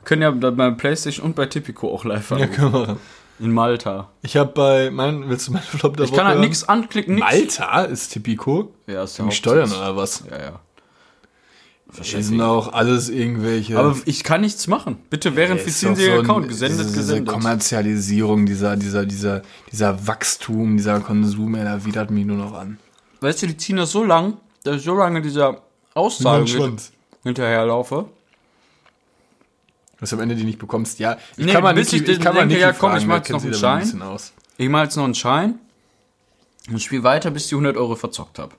Wir 0.00 0.04
können 0.04 0.22
ja 0.22 0.30
bei 0.30 0.70
Playstation 0.72 1.26
und 1.26 1.36
bei 1.36 1.46
Tipico 1.46 1.92
auch 1.92 2.04
live 2.04 2.30
Ja, 2.30 2.36
anrufen. 2.36 2.52
können 2.54 2.72
wir. 2.72 2.96
In 3.40 3.52
Malta. 3.52 4.10
Ich 4.22 4.36
habe 4.36 4.52
bei, 4.52 4.90
mein, 4.92 5.28
willst 5.28 5.48
du 5.48 5.52
meinen 5.52 5.62
Flop 5.62 5.96
der 5.96 6.04
Ich 6.04 6.12
Woche 6.12 6.18
kann 6.18 6.28
halt 6.28 6.38
nichts 6.40 6.68
anklicken, 6.68 7.16
nix. 7.16 7.26
Malta 7.26 7.82
ist 7.82 8.10
Tipico? 8.10 8.72
Ja, 8.86 9.02
ist 9.02 9.18
Hauptsitz. 9.18 9.38
Steuern 9.38 9.72
oder 9.72 9.96
was? 9.96 10.24
Ja, 10.30 10.38
ja. 10.40 10.60
Die 12.02 12.22
sind 12.22 12.40
auch 12.40 12.72
alles 12.72 13.08
irgendwelche... 13.08 13.78
Aber 13.78 13.96
ich 14.04 14.24
kann 14.24 14.40
nichts 14.40 14.66
machen. 14.66 14.98
Bitte 15.10 15.32
verifizieren 15.32 15.94
Sie 15.94 16.02
Ihren 16.06 16.14
so 16.16 16.20
ein- 16.20 16.24
Account. 16.30 16.48
Gesendet, 16.48 16.80
diese, 16.80 16.88
diese 16.90 17.00
gesendet. 17.00 17.32
Kommerzialisierung, 17.34 18.46
dieser, 18.46 18.76
dieser, 18.76 19.06
dieser, 19.06 19.42
dieser 19.70 20.06
Wachstum, 20.06 20.76
dieser 20.76 20.98
Konsum, 21.00 21.54
ey, 21.54 21.64
da 21.64 21.84
widert 21.84 22.10
mich 22.10 22.24
nur 22.26 22.36
noch 22.36 22.52
an. 22.54 22.78
Weißt 23.20 23.42
du, 23.42 23.46
die 23.46 23.56
ziehen 23.56 23.76
das 23.76 23.92
so 23.92 24.02
lang, 24.02 24.38
dass 24.64 24.76
ich 24.76 24.82
so 24.82 24.96
lange 24.96 25.22
dieser 25.22 25.62
Auszahlung 25.94 26.78
hinterherlaufe. 27.22 28.06
Was 30.00 30.12
am 30.12 30.20
Ende 30.20 30.34
die 30.34 30.44
nicht 30.44 30.58
bekommst, 30.58 30.98
ja. 30.98 31.16
Ich 31.36 31.46
Nee, 31.46 31.52
kann 31.52 31.62
mal 31.62 31.72
nicht, 31.74 31.92
ich 31.92 32.06
ich 32.06 32.20
kann 32.20 32.34
mal 32.34 32.40
denke, 32.40 32.54
nicht 32.54 32.62
ja, 32.62 32.72
komm, 32.72 32.96
ich 32.96 33.04
fragen, 33.04 33.06
mach 33.06 33.20
der 33.22 33.36
jetzt 33.36 33.62
noch 33.62 33.70
einen 33.70 33.80
ein 33.82 33.86
Schein. 33.88 34.02
aus. 34.02 34.32
Ich 34.58 34.68
mache 34.68 34.82
jetzt 34.84 34.96
noch 34.96 35.04
einen 35.04 35.14
Schein 35.14 35.54
und 36.70 36.82
spiele 36.82 37.04
weiter, 37.04 37.30
bis 37.30 37.46
die 37.48 37.54
100 37.54 37.76
Euro 37.76 37.94
verzockt 37.94 38.38
habe. 38.38 38.54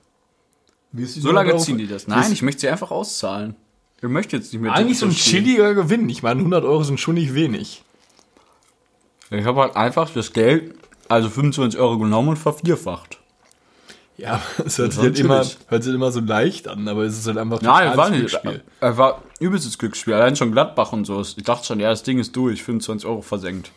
So 0.92 1.30
lange 1.32 1.56
ziehen 1.58 1.78
die 1.78 1.86
das. 1.86 2.06
Nein, 2.06 2.32
ich 2.32 2.42
möchte 2.42 2.62
sie 2.62 2.68
einfach 2.68 2.90
auszahlen. 2.90 3.56
Ich 3.98 4.08
möchte 4.08 4.36
jetzt 4.36 4.52
nicht 4.52 4.62
mehr 4.62 4.72
Eigentlich 4.72 4.98
so 4.98 5.06
ein 5.06 5.12
chilliger 5.12 5.74
Gewinn. 5.74 6.08
Ich 6.08 6.22
meine, 6.22 6.38
100 6.38 6.64
Euro 6.64 6.82
sind 6.84 7.00
schon 7.00 7.14
nicht 7.14 7.34
wenig. 7.34 7.82
Ich 9.30 9.44
habe 9.44 9.62
halt 9.62 9.76
einfach 9.76 10.10
das 10.10 10.32
Geld, 10.32 10.74
also 11.08 11.28
25 11.28 11.80
Euro 11.80 11.98
genommen 11.98 12.30
und 12.30 12.36
vervierfacht. 12.36 13.18
Ja, 14.16 14.40
es 14.64 14.78
hört 14.78 14.88
Das 14.88 14.96
sich, 14.96 15.04
halt 15.04 15.18
immer, 15.18 15.44
hört 15.68 15.84
sich 15.84 15.94
immer 15.94 16.12
so 16.12 16.20
leicht 16.20 16.68
an, 16.68 16.86
aber 16.88 17.02
es 17.04 17.18
ist 17.18 17.26
halt 17.26 17.38
einfach 17.38 17.60
Nein, 17.60 17.96
war 17.96 18.10
nicht. 18.10 18.20
Glücksspiel. 18.20 18.62
Er 18.80 18.96
war 18.96 19.22
übelstes 19.40 19.78
Glücksspiel. 19.78 20.14
Allein 20.14 20.36
schon 20.36 20.52
Gladbach 20.52 20.92
und 20.92 21.04
so. 21.04 21.20
Ich 21.20 21.34
dachte 21.36 21.66
schon, 21.66 21.80
ja, 21.80 21.90
das 21.90 22.02
Ding 22.02 22.18
ist 22.18 22.34
durch. 22.36 22.62
25 22.62 23.08
Euro 23.08 23.22
versenkt. 23.22 23.72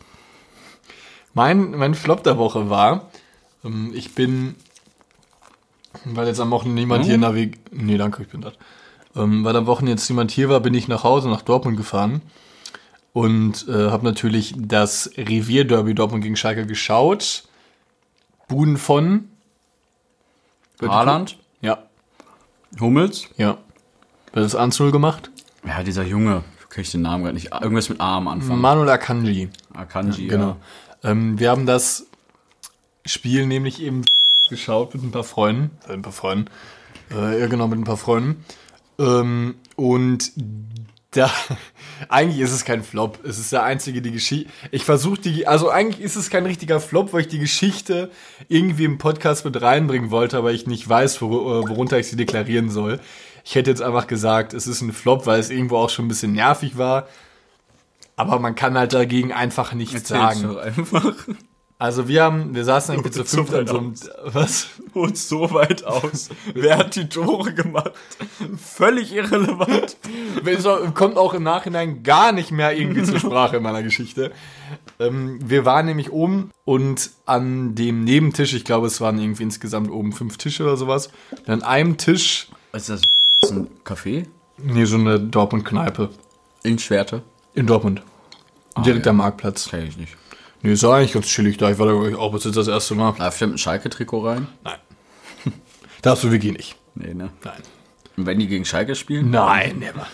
Mein, 1.33 1.71
mein 1.71 1.93
Flop 1.93 2.23
der 2.23 2.37
Woche 2.37 2.69
war, 2.69 3.09
ähm, 3.63 3.91
ich 3.93 4.15
bin, 4.15 4.55
weil 6.05 6.27
jetzt 6.27 6.39
am 6.39 6.51
Wochenende 6.51 6.81
niemand 6.81 7.05
hier 7.05 7.17
navig... 7.17 7.57
Nee, 7.71 7.97
danke, 7.97 8.23
ich 8.23 8.29
bin 8.29 8.41
das. 8.41 8.53
Ähm, 9.15 9.43
weil 9.43 9.55
am 9.55 9.65
Wochenende 9.65 9.93
jetzt 9.93 10.09
niemand 10.09 10.31
hier 10.31 10.49
war, 10.49 10.59
bin 10.59 10.73
ich 10.73 10.87
nach 10.87 11.03
Hause, 11.03 11.29
nach 11.29 11.41
Dortmund 11.41 11.77
gefahren 11.77 12.21
und 13.13 13.67
äh, 13.67 13.89
habe 13.89 14.05
natürlich 14.05 14.53
das 14.57 15.11
Revierderby 15.17 15.95
Dortmund 15.95 16.23
gegen 16.23 16.35
Schalke 16.35 16.65
geschaut. 16.65 17.43
Buden 18.47 18.77
von... 18.77 19.29
Haaland, 20.81 21.37
Ja, 21.61 21.83
Hummels. 22.79 23.27
ja. 23.35 23.57
Wird 24.31 24.45
das 24.45 24.55
1-0 24.55 24.91
gemacht? 24.91 25.29
Ja, 25.65 25.83
dieser 25.83 26.03
Junge. 26.03 26.43
Krieg 26.69 26.85
ich 26.85 26.91
den 26.91 27.01
Namen 27.01 27.23
gerade 27.23 27.33
nicht. 27.33 27.51
Irgendwas 27.51 27.89
mit 27.89 27.99
A 27.99 28.17
am 28.17 28.27
Anfang. 28.27 28.59
Manuel 28.61 28.89
Akanji. 28.89 29.49
Akanji, 29.73 30.27
Genau. 30.27 30.55
Ähm, 31.03 31.39
wir 31.39 31.49
haben 31.49 31.65
das 31.65 32.07
Spiel 33.05 33.45
nämlich 33.47 33.81
eben 33.81 34.03
geschaut 34.49 34.93
mit 34.93 35.03
ein 35.03 35.11
paar 35.11 35.23
Freunden. 35.23 35.71
Äh, 35.87 35.93
ein 35.93 36.01
paar 36.01 36.13
Freunden. 36.13 36.49
Äh, 37.11 37.39
ja, 37.39 37.47
genau, 37.47 37.67
mit 37.67 37.79
ein 37.79 37.85
paar 37.85 37.97
Freunden. 37.97 38.43
Ähm, 38.99 39.55
und 39.75 40.31
da, 41.11 41.31
eigentlich 42.09 42.39
ist 42.39 42.51
es 42.51 42.65
kein 42.65 42.83
Flop. 42.83 43.19
Es 43.23 43.39
ist 43.39 43.51
der 43.51 43.63
einzige, 43.63 44.01
die 44.01 44.11
Geschichte. 44.11 44.49
Ich 44.71 44.83
versuche 44.83 45.19
die, 45.21 45.47
also 45.47 45.69
eigentlich 45.69 46.03
ist 46.03 46.15
es 46.15 46.29
kein 46.29 46.45
richtiger 46.45 46.79
Flop, 46.79 47.13
weil 47.13 47.21
ich 47.21 47.27
die 47.27 47.39
Geschichte 47.39 48.11
irgendwie 48.47 48.85
im 48.85 48.97
Podcast 48.97 49.45
mit 49.45 49.61
reinbringen 49.61 50.11
wollte, 50.11 50.37
aber 50.37 50.51
ich 50.51 50.67
nicht 50.67 50.87
weiß, 50.87 51.21
wor 51.21 51.63
äh, 51.63 51.69
worunter 51.69 51.97
ich 51.97 52.07
sie 52.07 52.15
deklarieren 52.15 52.69
soll. 52.69 52.99
Ich 53.43 53.55
hätte 53.55 53.69
jetzt 53.71 53.81
einfach 53.81 54.07
gesagt, 54.07 54.53
es 54.53 54.67
ist 54.67 54.81
ein 54.81 54.93
Flop, 54.93 55.25
weil 55.25 55.39
es 55.39 55.49
irgendwo 55.49 55.77
auch 55.77 55.89
schon 55.89 56.05
ein 56.05 56.09
bisschen 56.09 56.33
nervig 56.33 56.77
war. 56.77 57.07
Aber 58.15 58.37
man 58.39 58.53
kann 58.53 58.77
halt 58.77 58.93
dagegen 58.93 59.31
einfach 59.31 59.73
nichts 59.73 59.93
Erzähl's 59.95 60.39
sagen. 60.39 60.43
doch 60.43 60.57
einfach. 60.57 61.15
Also 61.81 62.09
wir 62.09 62.23
haben, 62.23 62.53
wir 62.53 62.65
saßen 62.65 62.93
irgendwie 62.93 63.11
zu 63.11 63.23
fünft 63.23 63.53
an 63.53 63.65
so 63.65 63.77
einem, 63.77 63.93
was? 64.25 64.67
Holt 64.93 65.17
so 65.17 65.51
weit 65.53 65.85
aus. 65.85 66.27
Wer 66.53 66.77
hat 66.77 66.97
die 66.97 67.07
Tore 67.07 67.53
gemacht? 67.53 67.93
Völlig 68.57 69.13
irrelevant. 69.13 69.95
Kommt 70.93 71.15
auch 71.15 71.33
im 71.33 71.43
Nachhinein 71.43 72.03
gar 72.03 72.33
nicht 72.33 72.51
mehr 72.51 72.77
irgendwie 72.77 73.03
zur 73.03 73.19
Sprache 73.19 73.57
in 73.57 73.63
meiner 73.63 73.81
Geschichte. 73.81 74.33
Ähm, 74.99 75.39
wir 75.41 75.63
waren 75.63 75.85
nämlich 75.85 76.11
oben 76.11 76.51
und 76.65 77.11
an 77.25 77.75
dem 77.75 78.03
Nebentisch, 78.03 78.53
ich 78.53 78.65
glaube, 78.65 78.87
es 78.87 78.99
waren 78.99 79.17
irgendwie 79.17 79.43
insgesamt 79.43 79.89
oben 79.89 80.11
fünf 80.11 80.35
Tische 80.37 80.63
oder 80.63 80.75
sowas. 80.75 81.09
Und 81.31 81.49
an 81.49 81.63
einem 81.63 81.95
Tisch, 81.95 82.49
Was 82.73 82.89
ist 82.89 83.05
das? 83.41 83.51
Ein 83.51 83.67
Café? 83.85 84.25
nee, 84.57 84.83
so 84.83 84.97
eine 84.97 85.17
Dortmund-Kneipe 85.17 86.09
In 86.63 86.77
Schwerte? 86.77 87.23
in 87.53 87.67
Dortmund. 87.67 88.01
Direkt 88.85 89.05
ja. 89.05 89.11
am 89.11 89.17
Marktplatz. 89.17 89.69
Kenn 89.69 89.87
ich 89.87 89.97
nicht. 89.97 90.17
Nee, 90.61 90.73
ist 90.73 90.83
eigentlich 90.83 91.13
ganz 91.13 91.27
chillig 91.27 91.57
da. 91.57 91.69
Ich 91.69 91.79
war 91.79 91.87
da 91.87 91.93
glaub 91.93 92.07
ich, 92.07 92.15
auch 92.15 92.31
bis 92.31 92.43
jetzt 92.43 92.57
das 92.57 92.67
erste 92.67 92.95
Mal. 92.95 93.13
Da 93.17 93.31
fällt 93.31 93.53
ein 93.53 93.57
Schalke-Trikot 93.57 94.25
rein? 94.25 94.47
Nein. 94.63 94.79
Darfst 96.01 96.23
du 96.23 96.31
wirklich 96.31 96.53
nicht. 96.53 96.75
Nee, 96.95 97.13
ne? 97.13 97.29
Nein. 97.43 97.61
Und 98.17 98.25
wenn 98.25 98.39
die 98.39 98.47
gegen 98.47 98.65
Schalke 98.65 98.95
spielen? 98.95 99.29
Nein, 99.31 99.79
never. 99.79 100.05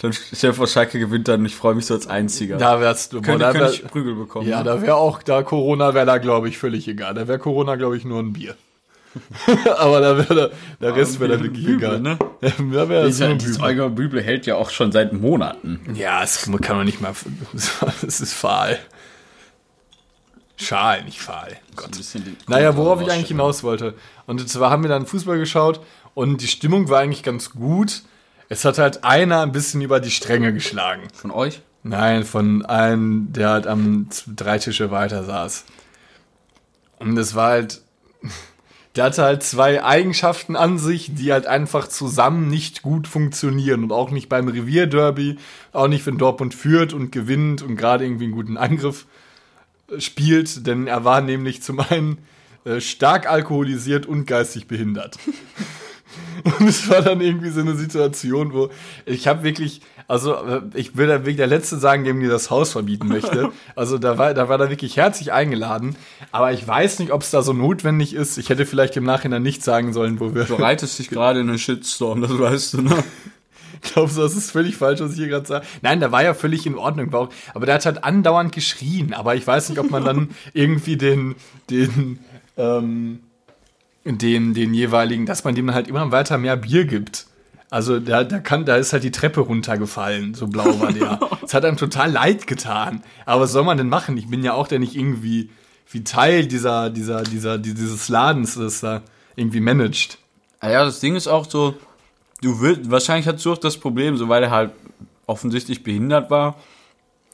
Dann 0.00 0.12
stell 0.12 0.50
dir 0.50 0.54
vor, 0.54 0.66
Schalke 0.66 0.98
gewinnt 0.98 1.28
dann 1.28 1.40
und 1.40 1.46
ich 1.46 1.54
freue 1.54 1.74
mich 1.74 1.86
so 1.86 1.94
als 1.94 2.06
Einziger. 2.06 2.58
Da 2.58 2.80
wärst 2.80 3.12
du. 3.12 3.22
könnte, 3.22 3.38
da 3.38 3.52
könnte 3.52 3.66
wär, 3.66 3.72
ich 3.72 3.84
Prügel 3.86 4.14
bekommen. 4.14 4.48
ja, 4.48 4.58
ne? 4.58 4.64
da 4.64 4.82
wäre 4.82 4.96
auch, 4.96 5.22
da 5.22 5.42
Corona 5.42 5.94
wäre 5.94 6.06
da, 6.06 6.18
glaube 6.18 6.48
ich, 6.48 6.58
völlig 6.58 6.88
egal. 6.88 7.14
Da 7.14 7.28
wäre 7.28 7.38
Corona, 7.38 7.76
glaube 7.76 7.96
ich, 7.96 8.04
nur 8.04 8.18
ein 8.18 8.32
Bier. 8.32 8.56
Aber 9.78 10.00
da 10.00 10.18
wäre 10.18 10.34
der, 10.34 10.50
der 10.80 10.96
Rest 10.96 11.20
wäre 11.20 11.32
dann 11.32 11.42
wirklich 11.44 11.64
Büble, 11.64 11.86
egal. 11.86 12.00
ne? 12.00 12.18
Da 12.40 12.88
wäre 12.88 13.04
ein 13.04 13.38
dieses 13.38 13.58
Büble. 13.58 13.90
Büble 13.90 14.22
hält 14.22 14.46
ja 14.46 14.56
auch 14.56 14.70
schon 14.70 14.90
seit 14.90 15.12
Monaten. 15.12 15.80
Ja, 15.94 16.20
das 16.20 16.50
kann 16.60 16.76
man 16.76 16.86
nicht 16.86 17.00
mal. 17.00 17.12
Es 18.06 18.20
ist 18.20 18.34
fahl. 18.34 18.78
Schal, 20.62 21.04
nicht 21.04 21.20
fahl. 21.20 21.56
Gott. 21.76 21.90
Naja, 22.46 22.76
worauf 22.76 23.00
ich 23.00 23.10
eigentlich 23.10 23.28
hinaus 23.28 23.62
wollte. 23.62 23.94
Und 24.26 24.48
zwar 24.48 24.70
haben 24.70 24.82
wir 24.82 24.88
dann 24.88 25.06
Fußball 25.06 25.38
geschaut 25.38 25.80
und 26.14 26.40
die 26.40 26.46
Stimmung 26.48 26.88
war 26.88 27.00
eigentlich 27.00 27.22
ganz 27.22 27.50
gut. 27.50 28.02
Es 28.48 28.64
hat 28.64 28.78
halt 28.78 29.04
einer 29.04 29.40
ein 29.40 29.52
bisschen 29.52 29.80
über 29.80 29.98
die 29.98 30.10
Stränge 30.10 30.52
geschlagen. 30.52 31.08
Von 31.14 31.30
euch? 31.30 31.62
Nein, 31.82 32.24
von 32.24 32.64
einem, 32.64 33.32
der 33.32 33.48
halt 33.48 33.66
am 33.66 34.08
drei 34.36 34.58
Tische 34.58 34.90
weiter 34.90 35.24
saß. 35.24 35.64
Und 36.98 37.16
es 37.18 37.34
war 37.34 37.50
halt, 37.50 37.82
der 38.96 39.04
hatte 39.04 39.22
halt 39.22 39.42
zwei 39.42 39.82
Eigenschaften 39.82 40.54
an 40.54 40.78
sich, 40.78 41.14
die 41.14 41.32
halt 41.32 41.46
einfach 41.46 41.88
zusammen 41.88 42.48
nicht 42.48 42.82
gut 42.82 43.08
funktionieren. 43.08 43.82
Und 43.82 43.92
auch 43.92 44.10
nicht 44.10 44.28
beim 44.28 44.48
Revierderby, 44.48 45.38
auch 45.72 45.88
nicht, 45.88 46.06
wenn 46.06 46.18
Dortmund 46.18 46.54
führt 46.54 46.92
und 46.92 47.10
gewinnt 47.10 47.62
und 47.62 47.76
gerade 47.76 48.04
irgendwie 48.04 48.24
einen 48.24 48.34
guten 48.34 48.56
Angriff 48.56 49.06
spielt. 49.98 50.66
Denn 50.66 50.86
er 50.86 51.04
war 51.04 51.20
nämlich 51.20 51.62
zum 51.62 51.80
einen 51.80 52.18
äh, 52.64 52.80
stark 52.80 53.28
alkoholisiert 53.28 54.06
und 54.06 54.26
geistig 54.26 54.66
behindert. 54.66 55.18
Und 56.44 56.66
es 56.68 56.88
war 56.88 57.02
dann 57.02 57.20
irgendwie 57.20 57.50
so 57.50 57.60
eine 57.60 57.74
Situation, 57.74 58.52
wo 58.52 58.70
ich 59.06 59.28
habe 59.28 59.42
wirklich, 59.42 59.80
also 60.08 60.34
äh, 60.34 60.62
ich 60.74 60.96
will 60.96 61.06
da 61.06 61.20
wirklich 61.20 61.36
der 61.36 61.46
Letzte 61.46 61.78
sagen, 61.78 62.04
dem 62.04 62.18
mir 62.18 62.30
das 62.30 62.50
Haus 62.50 62.72
verbieten 62.72 63.08
möchte. 63.08 63.50
Also 63.74 63.96
da 63.96 64.18
war, 64.18 64.34
da 64.34 64.48
war 64.48 64.58
da 64.58 64.70
wirklich 64.70 64.96
herzlich 64.96 65.32
eingeladen. 65.32 65.96
Aber 66.30 66.52
ich 66.52 66.66
weiß 66.66 66.98
nicht, 66.98 67.12
ob 67.12 67.22
es 67.22 67.30
da 67.30 67.42
so 67.42 67.52
notwendig 67.52 68.14
ist. 68.14 68.38
Ich 68.38 68.50
hätte 68.50 68.66
vielleicht 68.66 68.96
im 68.96 69.04
Nachhinein 69.04 69.42
nicht 69.42 69.62
sagen 69.62 69.92
sollen, 69.92 70.20
wo 70.20 70.34
wir. 70.34 70.44
Du 70.44 70.54
reitest 70.54 70.98
dich 70.98 71.08
gerade 71.08 71.40
in 71.40 71.48
einen 71.48 71.58
Shitstorm, 71.58 72.20
das 72.20 72.38
weißt 72.38 72.74
du, 72.74 72.82
ne? 72.82 73.04
Glaubst 73.82 74.16
du, 74.16 74.20
das 74.22 74.36
ist 74.36 74.50
völlig 74.50 74.76
falsch, 74.76 75.00
was 75.00 75.12
ich 75.12 75.18
hier 75.18 75.28
gerade 75.28 75.46
sage? 75.46 75.66
Nein, 75.82 76.00
der 76.00 76.12
war 76.12 76.22
ja 76.22 76.34
völlig 76.34 76.66
in 76.66 76.76
Ordnung. 76.76 77.12
War 77.12 77.20
auch, 77.20 77.28
aber 77.52 77.66
der 77.66 77.74
hat 77.74 77.86
halt 77.86 78.04
andauernd 78.04 78.52
geschrien. 78.52 79.12
Aber 79.12 79.34
ich 79.34 79.46
weiß 79.46 79.68
nicht, 79.68 79.78
ob 79.78 79.90
man 79.90 80.04
dann 80.04 80.30
irgendwie 80.54 80.96
den, 80.96 81.34
den, 81.68 82.20
ähm, 82.56 83.20
den, 84.04 84.54
den 84.54 84.72
jeweiligen, 84.72 85.26
dass 85.26 85.44
man 85.44 85.54
dem 85.54 85.74
halt 85.74 85.88
immer 85.88 86.10
weiter 86.12 86.38
mehr 86.38 86.56
Bier 86.56 86.84
gibt. 86.84 87.26
Also 87.70 88.00
da, 88.00 88.22
da 88.22 88.38
kann, 88.38 88.64
da 88.64 88.76
ist 88.76 88.92
halt 88.92 89.02
die 89.02 89.10
Treppe 89.10 89.40
runtergefallen, 89.40 90.34
so 90.34 90.46
blau 90.46 90.78
war 90.80 90.92
der. 90.92 91.18
Es 91.42 91.54
hat 91.54 91.64
einem 91.64 91.76
total 91.76 92.10
leid 92.10 92.46
getan. 92.46 93.02
Aber 93.26 93.42
was 93.42 93.52
soll 93.52 93.64
man 93.64 93.76
denn 93.76 93.88
machen? 93.88 94.16
Ich 94.16 94.28
bin 94.28 94.44
ja 94.44 94.54
auch 94.54 94.68
der 94.68 94.78
nicht 94.78 94.94
irgendwie 94.94 95.50
wie 95.90 96.04
Teil 96.04 96.46
dieser, 96.46 96.88
dieser, 96.88 97.22
dieser, 97.22 97.58
dieses 97.58 98.08
Ladens, 98.08 98.54
das 98.54 98.80
da 98.80 99.02
irgendwie 99.36 99.60
managt. 99.60 100.18
Ah 100.60 100.70
Ja, 100.70 100.84
das 100.84 101.00
Ding 101.00 101.16
ist 101.16 101.28
auch 101.28 101.48
so, 101.48 101.74
du 102.42 102.60
willst, 102.60 102.90
wahrscheinlich 102.90 103.26
hast 103.26 103.44
du 103.44 103.52
auch 103.52 103.58
das 103.58 103.78
Problem, 103.78 104.18
so 104.18 104.28
weil 104.28 104.42
er 104.42 104.50
halt 104.50 104.72
offensichtlich 105.26 105.82
behindert 105.82 106.30
war, 106.30 106.56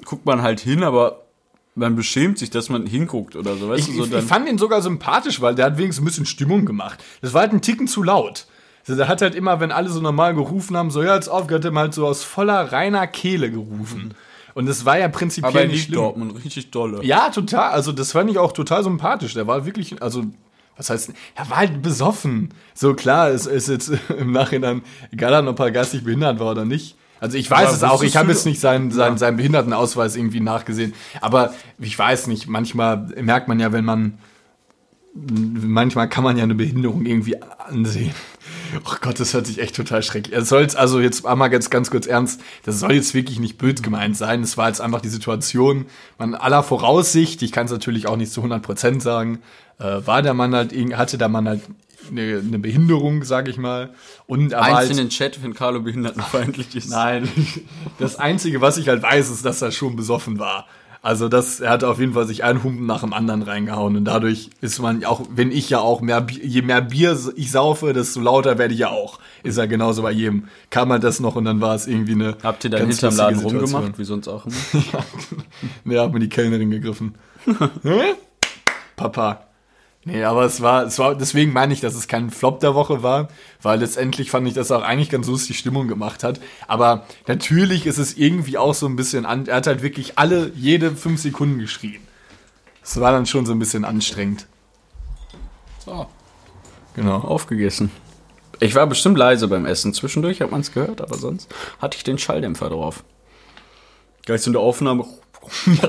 guckt 0.05 0.25
man 0.25 0.43
halt 0.43 0.61
hin, 0.61 0.85
aber 0.85 1.25
man 1.75 1.97
beschämt 1.97 2.39
sich, 2.39 2.51
dass 2.51 2.69
man 2.69 2.87
hinguckt 2.87 3.35
oder 3.35 3.57
so, 3.57 3.69
weißt 3.69 3.89
Ich, 3.89 3.97
du, 3.97 4.05
so 4.05 4.17
ich, 4.17 4.25
fand 4.25 4.49
ihn 4.49 4.59
sogar 4.59 4.83
sympathisch, 4.83 5.41
weil 5.41 5.55
der 5.55 5.67
hat 5.67 5.79
wenigstens 5.79 6.03
ein 6.03 6.07
bisschen 6.07 6.27
Stimmung 6.27 6.65
gemacht. 6.65 7.03
Das 7.21 7.35
war 7.35 7.43
halt 7.43 7.53
ein 7.53 7.63
Ticken 7.63 7.89
zu 7.89 8.03
laut. 8.03 8.47
Also 8.81 8.97
der 8.97 9.09
hat 9.09 9.21
halt 9.21 9.35
immer, 9.35 9.61
wenn 9.61 9.71
alle 9.71 9.89
so 9.89 10.01
normal 10.01 10.35
gerufen 10.35 10.77
haben, 10.77 10.91
so 10.91 11.03
ja, 11.03 11.15
jetzt 11.15 11.29
auf, 11.29 11.51
hat 11.51 11.65
er 11.65 11.75
halt 11.75 11.95
so 11.95 12.07
aus 12.07 12.23
voller 12.23 12.73
reiner 12.73 13.07
Kehle 13.07 13.51
gerufen. 13.51 14.15
Und 14.55 14.67
das 14.67 14.85
war 14.85 14.99
ja 14.99 15.09
prinzipiell 15.09 15.51
aber 15.51 15.61
er 15.63 15.69
nicht 15.69 15.85
schlimm. 15.85 16.01
Dortmund 16.01 16.45
richtig 16.45 16.71
dolle. 16.71 17.05
Ja, 17.05 17.31
total. 17.31 17.71
Also 17.71 17.93
das 17.93 18.13
fand 18.13 18.31
ich 18.31 18.39
auch 18.39 18.53
total 18.53 18.83
sympathisch. 18.83 19.35
Der 19.35 19.47
war 19.47 19.67
wirklich, 19.67 20.03
also 20.03 20.25
was 20.79 20.89
heißt, 20.89 21.13
er 21.35 21.51
war 21.51 21.59
halt 21.59 21.83
besoffen. 21.83 22.55
So 22.73 22.95
klar, 22.95 23.29
es 23.29 23.45
ist 23.45 23.69
jetzt 23.69 23.93
im 24.19 24.33
Nachhinein 24.33 24.83
egal, 25.13 25.35
an, 25.35 25.49
ob 25.49 25.59
er 25.61 25.71
geistig 25.71 26.05
behindert 26.05 26.39
war 26.39 26.53
oder 26.53 26.65
nicht. 26.65 26.97
Also 27.21 27.37
ich 27.37 27.51
weiß 27.51 27.67
Aber 27.67 27.77
es 27.77 27.83
auch, 27.83 28.03
ich 28.05 28.17
habe 28.17 28.31
jetzt 28.31 28.47
nicht 28.47 28.61
seinen, 28.61 28.93
seinen, 28.93 29.19
seinen 29.19 29.37
Behindertenausweis 29.37 30.15
irgendwie 30.15 30.41
nachgesehen. 30.41 30.95
Aber 31.21 31.53
ich 31.79 31.99
weiß 31.99 32.29
nicht, 32.29 32.47
manchmal 32.47 33.09
merkt 33.21 33.49
man 33.49 33.59
ja, 33.59 33.73
wenn 33.73 33.85
man, 33.85 34.19
manchmal 35.15 36.09
kann 36.09 36.25
man 36.25 36.37
ja 36.37 36.45
eine 36.45 36.55
Behinderung 36.55 37.05
irgendwie 37.07 37.41
ansehen. 37.43 38.15
Oh 38.87 38.95
Gott, 39.01 39.19
das 39.19 39.35
hört 39.35 39.47
sich 39.47 39.61
echt 39.61 39.77
total 39.77 40.03
schrecklich. 40.03 40.37
Es 40.37 40.49
soll 40.49 40.63
jetzt 40.63 40.77
also 40.77 41.01
jetzt 41.01 41.27
einmal 41.27 41.51
ganz, 41.51 41.71
ganz 41.71 41.91
kurz 41.91 42.07
ernst, 42.07 42.41
das 42.65 42.81
soll 42.81 42.93
jetzt 42.93 43.15
wirklich 43.15 43.41
nicht 43.41 43.59
böse 43.59 43.83
gemeint 43.83 44.17
sein. 44.17 44.43
Es 44.43 44.57
war 44.57 44.69
jetzt 44.69 44.81
einfach 44.81 45.01
die 45.01 45.09
Situation, 45.09 45.87
man 46.19 46.35
aller 46.35 46.63
Voraussicht, 46.63 47.43
ich 47.43 47.53
kann 47.53 47.67
es 47.67 47.73
natürlich 47.73 48.07
auch 48.07 48.17
nicht 48.17 48.33
zu 48.33 48.43
100% 48.43 49.01
sagen, 49.01 49.41
äh, 49.79 50.01
war 50.05 50.23
der 50.23 50.35
Mann 50.35 50.55
halt, 50.55 50.73
hatte 50.97 51.19
der 51.19 51.29
Mann 51.29 51.49
halt 51.49 51.63
eine, 52.11 52.43
eine 52.47 52.59
Behinderung, 52.59 53.25
sag 53.25 53.49
ich 53.49 53.59
mal. 53.59 53.91
Und 54.27 54.53
er 54.53 54.61
war 54.61 54.67
Eins 54.67 54.77
halt, 54.77 54.91
in 54.91 54.97
den 54.97 55.09
Chat, 55.11 55.43
wenn 55.43 55.55
Carlo 55.55 55.81
behindertenfeindlich 55.81 56.77
ist. 56.77 56.91
Nein, 56.91 57.29
das 57.99 58.17
Einzige, 58.17 58.61
was 58.61 58.77
ich 58.77 58.89
halt 58.89 59.03
weiß, 59.03 59.31
ist, 59.31 59.45
dass 59.45 59.63
er 59.63 59.73
schon 59.73 59.97
besoffen 59.97 60.39
war. 60.39 60.67
Also 61.01 61.29
das, 61.29 61.61
er 61.61 61.71
hat 61.71 61.85
auf 61.85 62.01
jeden 62.01 62.15
Fall 62.15 62.27
sich 62.27 62.43
einen 62.43 62.65
Humpen 62.65 62.87
nach 62.87 63.01
dem 63.01 63.13
anderen 63.13 63.43
reingehauen 63.43 63.97
und 63.97 64.05
dadurch 64.05 64.51
ist 64.61 64.81
man 64.81 65.05
auch, 65.05 65.23
wenn 65.31 65.53
ich 65.53 65.71
ja 65.71 65.79
auch 65.79 66.01
mehr, 66.01 66.27
je 66.29 66.63
mehr 66.63 66.81
Bier 66.83 67.17
ich 67.37 67.53
saufe, 67.53 67.93
desto 67.93 68.21
lauter 68.21 68.59
werde 68.59 68.75
ich 68.75 68.81
ja 68.81 68.91
auch. 68.91 69.21
Ist 69.45 69.59
ja 69.59 69.67
genauso 69.67 70.03
bei 70.03 70.11
jedem. 70.11 70.49
Kam 70.71 70.89
man 70.89 71.01
das 71.01 71.21
noch 71.21 71.37
und 71.37 71.45
dann 71.45 71.61
war 71.61 71.75
es 71.75 71.87
irgendwie 71.87 72.13
eine 72.13 72.37
Habt 72.43 72.65
ihr 72.65 72.71
dann 72.71 72.87
hinterm 72.89 73.17
Laden 73.17 73.39
Situation. 73.39 73.75
rumgemacht, 73.75 73.99
wie 73.99 74.05
sonst 74.05 74.29
auch 74.29 74.47
immer? 74.47 74.55
Nee, 75.85 75.99
hat 75.99 76.13
mir 76.13 76.21
die 76.21 76.29
Kellnerin 76.29 76.71
gegriffen. 76.71 77.15
Papa. 78.97 79.48
Nee, 80.05 80.25
aber 80.25 80.45
es 80.45 80.63
war, 80.63 80.85
es 80.85 80.99
war, 80.99 81.15
deswegen 81.15 81.53
meine 81.53 81.75
ich, 81.75 81.81
dass 81.81 81.95
es 81.95 82.09
kein 82.09 82.31
Flop 82.31 82.61
der 82.61 82.75
Woche 82.75 83.03
war, 83.03 83.29
weil 83.61 83.81
letztendlich 83.81 84.31
fand 84.31 84.49
ich, 84.49 84.55
dass 84.55 84.71
er 84.71 84.79
auch 84.79 84.83
eigentlich 84.83 85.11
ganz 85.11 85.27
lustig 85.27 85.59
Stimmung 85.59 85.87
gemacht 85.87 86.25
hat. 86.25 86.41
Aber 86.67 87.05
natürlich 87.27 87.85
ist 87.85 87.99
es 87.99 88.17
irgendwie 88.17 88.57
auch 88.57 88.75
so 88.75 88.87
ein 88.87 88.97
bisschen 88.97 89.27
an, 89.27 89.47
er 89.47 89.57
hat 89.57 89.67
halt 89.67 89.83
wirklich 89.83 90.17
alle, 90.17 90.51
jede 90.55 90.93
fünf 90.97 91.21
Sekunden 91.21 91.59
geschrien. 91.59 92.01
Das 92.81 92.99
war 93.01 93.13
dann 93.13 93.27
schon 93.27 93.45
so 93.45 93.53
ein 93.53 93.59
bisschen 93.59 93.85
anstrengend. 93.85 94.47
So, 95.85 96.07
Genau. 96.95 97.19
aufgegessen. 97.19 97.91
Ich 98.61 98.75
war 98.75 98.87
bestimmt 98.87 99.19
leise 99.19 99.47
beim 99.47 99.67
Essen. 99.67 99.93
Zwischendurch 99.95 100.41
hat 100.41 100.51
man 100.51 100.63
es 100.63 100.73
gehört, 100.73 101.01
aber 101.01 101.17
sonst 101.19 101.55
hatte 101.81 101.97
ich 101.99 102.03
den 102.05 102.19
Schalldämpfer 102.19 102.71
drauf. 102.71 103.05
Geist 104.27 104.47
in 104.47 104.53
der 104.55 104.63
Aufnahme. 104.63 105.05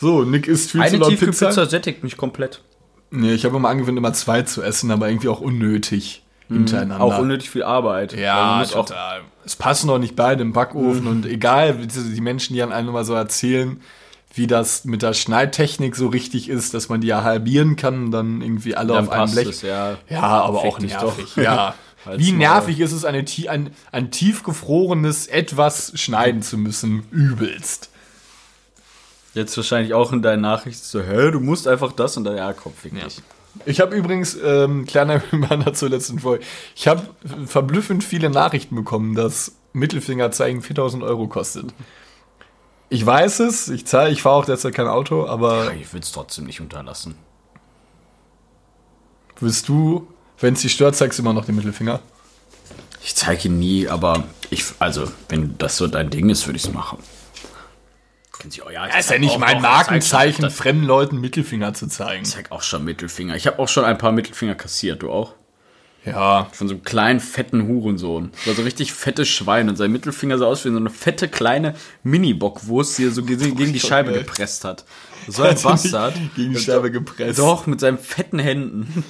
So, 0.00 0.22
Nick 0.22 0.46
isst 0.46 0.70
viel 0.70 0.80
zu 0.80 0.86
Eine 0.86 0.96
laut 0.98 1.08
Tiefkühlpizza 1.10 1.48
Pizza. 1.48 1.66
sättigt 1.66 2.04
mich 2.04 2.16
komplett. 2.16 2.62
Nee, 3.10 3.32
ich 3.32 3.44
habe 3.44 3.56
immer 3.56 3.68
angewöhnt, 3.68 3.96
immer 3.96 4.12
zwei 4.12 4.42
zu 4.42 4.62
essen, 4.62 4.90
aber 4.90 5.08
irgendwie 5.08 5.28
auch 5.28 5.40
unnötig 5.40 6.22
hintereinander. 6.48 7.04
Auch 7.04 7.18
unnötig 7.18 7.50
viel 7.50 7.62
Arbeit. 7.62 8.14
Ja, 8.14 8.58
muss 8.58 8.74
auch 8.74 8.86
total. 8.86 9.22
Es 9.44 9.56
passen 9.56 9.88
doch 9.88 9.98
nicht 9.98 10.16
beide 10.16 10.42
im 10.42 10.52
Backofen 10.52 11.06
und 11.06 11.26
egal, 11.26 11.86
die 11.86 12.20
Menschen, 12.20 12.54
die 12.54 12.62
an 12.62 12.72
einem 12.72 12.88
immer 12.88 13.04
so 13.04 13.14
erzählen, 13.14 13.80
wie 14.34 14.46
das 14.46 14.84
mit 14.84 15.02
der 15.02 15.14
Schneidtechnik 15.14 15.96
so 15.96 16.08
richtig 16.08 16.48
ist, 16.48 16.74
dass 16.74 16.88
man 16.88 17.00
die 17.00 17.08
ja 17.08 17.22
halbieren 17.22 17.76
kann 17.76 18.04
und 18.06 18.10
dann 18.10 18.42
irgendwie 18.42 18.74
alle 18.74 18.94
Dann 18.94 19.08
auf 19.08 19.10
einem 19.10 19.32
Blech. 19.32 19.48
es, 19.48 19.62
ja. 19.62 19.96
ja, 20.08 20.22
aber 20.22 20.60
Fick 20.60 20.74
auch 20.74 20.78
nervig. 20.78 21.26
doch. 21.34 21.42
Ja. 21.42 21.74
Wie 22.16 22.32
nervig 22.32 22.80
ist 22.80 22.92
es, 22.92 23.04
eine, 23.04 23.24
ein, 23.48 23.70
ein 23.92 24.10
tiefgefrorenes 24.10 25.26
etwas 25.26 25.92
schneiden 25.96 26.42
zu 26.42 26.56
müssen? 26.56 27.02
Übelst. 27.10 27.90
Jetzt 29.34 29.56
wahrscheinlich 29.56 29.94
auch 29.94 30.12
in 30.12 30.22
deinen 30.22 30.40
Nachrichten 30.42 30.84
so, 30.84 31.00
hä, 31.02 31.30
du 31.30 31.40
musst 31.40 31.68
einfach 31.68 31.92
das 31.92 32.16
und 32.16 32.24
dann, 32.24 32.36
ja, 32.36 32.52
komm, 32.52 32.72
fick 32.72 32.94
dich. 32.94 33.22
Ich 33.66 33.80
habe 33.80 33.96
übrigens, 33.96 34.36
ähm, 34.42 34.86
kleiner 34.86 35.20
Reminder 35.32 35.74
zur 35.74 35.90
letzten 35.90 36.18
Folge, 36.18 36.44
ich 36.74 36.88
habe 36.88 37.02
verblüffend 37.46 38.04
viele 38.04 38.30
Nachrichten 38.30 38.74
bekommen, 38.74 39.14
dass 39.14 39.52
Mittelfinger 39.72 40.30
zeigen 40.30 40.62
4000 40.62 41.02
Euro 41.02 41.28
kostet. 41.28 41.66
Ich 42.90 43.04
weiß 43.04 43.40
es, 43.40 43.68
ich 43.68 43.86
zahle, 43.86 44.10
ich 44.10 44.22
fahre 44.22 44.36
auch 44.36 44.44
derzeit 44.46 44.74
kein 44.74 44.88
Auto, 44.88 45.26
aber 45.26 45.74
Ich 45.74 45.92
will 45.92 46.00
es 46.00 46.10
trotzdem 46.12 46.46
nicht 46.46 46.60
unterlassen. 46.60 47.16
willst 49.40 49.68
du, 49.68 50.08
wenn 50.40 50.54
es 50.54 50.62
dich 50.62 50.72
stört, 50.72 50.96
zeigst 50.96 51.18
du 51.18 51.22
immer 51.22 51.34
noch 51.34 51.44
den 51.44 51.56
Mittelfinger? 51.56 52.00
Ich 53.02 53.14
zeige 53.14 53.48
ihn 53.48 53.58
nie, 53.58 53.88
aber 53.88 54.24
ich, 54.50 54.64
also, 54.78 55.04
wenn 55.28 55.56
das 55.58 55.76
so 55.76 55.86
dein 55.86 56.10
Ding 56.10 56.30
ist, 56.30 56.46
würde 56.46 56.56
ich 56.56 56.64
es 56.64 56.72
machen. 56.72 56.98
Kennen 58.38 58.50
Sie, 58.50 58.62
oh 58.62 58.70
ja, 58.70 58.86
ich 58.86 58.92
Das 58.92 59.04
ist 59.06 59.10
ja 59.10 59.18
nicht 59.18 59.38
mein 59.38 59.60
Markenzeichen, 59.60 60.44
Ich 60.44 60.52
zeig, 60.52 60.58
fremden 60.58 60.84
Leuten 60.84 61.20
Mittelfinger 61.20 61.74
zu 61.74 61.88
zeigen. 61.88 62.22
ich 62.22 62.30
zeig 62.30 62.52
auch 62.52 62.62
schon 62.62 62.84
Mittelfinger. 62.84 63.34
Ich 63.36 63.46
habe 63.46 63.58
auch 63.58 63.68
schon 63.68 63.84
ein 63.84 63.98
paar 63.98 64.12
Mittelfinger 64.12 64.54
kassiert, 64.54 65.02
du 65.02 65.10
auch? 65.10 65.34
Ja. 66.04 66.48
Von 66.52 66.68
so 66.68 66.74
einem 66.74 66.84
kleinen, 66.84 67.20
fetten 67.20 67.66
Hurensohn. 67.66 68.30
Das 68.32 68.46
war 68.46 68.54
so 68.54 68.62
richtig 68.62 68.92
fettes 68.92 69.28
Schwein 69.28 69.68
und 69.68 69.76
sein 69.76 69.90
Mittelfinger 69.90 70.38
sah 70.38 70.46
aus 70.46 70.64
wie 70.64 70.70
so 70.70 70.76
eine 70.76 70.90
fette, 70.90 71.28
kleine 71.28 71.74
Mini-Bockwurst, 72.04 72.98
die 72.98 73.06
er 73.06 73.10
so 73.10 73.24
gegen 73.24 73.56
gegen 73.56 73.72
die 73.72 73.80
Scheibe 73.80 74.12
gepresst 74.12 74.64
hat. 74.64 74.84
So 75.30 75.42
ein 75.42 75.60
Bastard. 75.60 76.14
Gegen 76.36 76.54
die 76.54 76.58
Scheibe 76.58 76.90
gepresst. 76.90 77.38
Doch, 77.38 77.66
mit 77.66 77.80
seinen 77.80 77.98
fetten 77.98 78.38
Händen. 78.38 79.04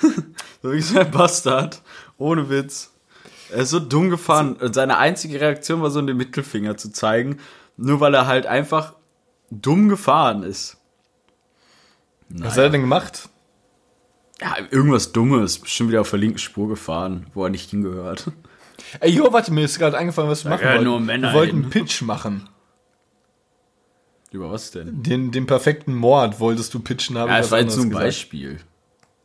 so 0.62 0.72
wie 0.72 0.80
so 0.80 0.98
ein 0.98 1.08
Bastard. 1.12 1.80
Ohne 2.18 2.50
Witz. 2.50 2.90
Er 3.52 3.58
ist 3.62 3.70
so 3.70 3.78
dumm 3.78 4.10
gefahren. 4.10 4.54
Und 4.54 4.74
seine 4.74 4.98
einzige 4.98 5.40
Reaktion 5.40 5.80
war 5.80 5.90
so, 5.90 6.02
den 6.02 6.16
Mittelfinger 6.16 6.76
zu 6.76 6.90
zeigen. 6.90 7.38
Nur 7.82 8.00
weil 8.00 8.12
er 8.14 8.26
halt 8.26 8.46
einfach 8.46 8.94
dumm 9.50 9.88
gefahren 9.88 10.42
ist. 10.42 10.76
Was 12.28 12.52
hat 12.52 12.64
er 12.64 12.70
denn 12.70 12.82
gemacht? 12.82 13.30
Ja, 14.38 14.56
irgendwas 14.70 15.12
Dummes. 15.12 15.58
Bestimmt 15.58 15.88
wieder 15.88 16.02
auf 16.02 16.10
der 16.10 16.18
linken 16.18 16.38
Spur 16.38 16.68
gefahren, 16.68 17.26
wo 17.34 17.44
er 17.44 17.50
nicht 17.50 17.70
hingehört. 17.70 18.30
Ey, 19.00 19.10
jo, 19.10 19.32
warte, 19.32 19.52
mir 19.52 19.64
ist 19.64 19.78
gerade 19.78 19.96
eingefallen, 19.96 20.30
was 20.30 20.44
wir 20.44 20.50
machen 20.50 20.60
gehören 20.60 20.76
wollten. 20.76 20.90
nur 20.90 21.00
Männer 21.00 21.28
wir 21.32 21.38
wollten 21.38 21.62
einen 21.62 21.70
Pitch 21.70 22.02
machen. 22.02 22.48
Über 24.30 24.50
was 24.50 24.70
denn? 24.70 25.02
Den, 25.02 25.32
den 25.32 25.46
perfekten 25.46 25.94
Mord 25.94 26.38
wolltest 26.38 26.72
du 26.74 26.80
pitchen, 26.80 27.18
habe 27.18 27.30
Ja, 27.30 27.38
ich 27.38 27.42
das 27.42 27.50
war 27.50 27.60
jetzt 27.60 27.76
nur 27.76 27.86
ein 27.86 27.90
gesagt. 27.90 28.06
Beispiel. 28.06 28.60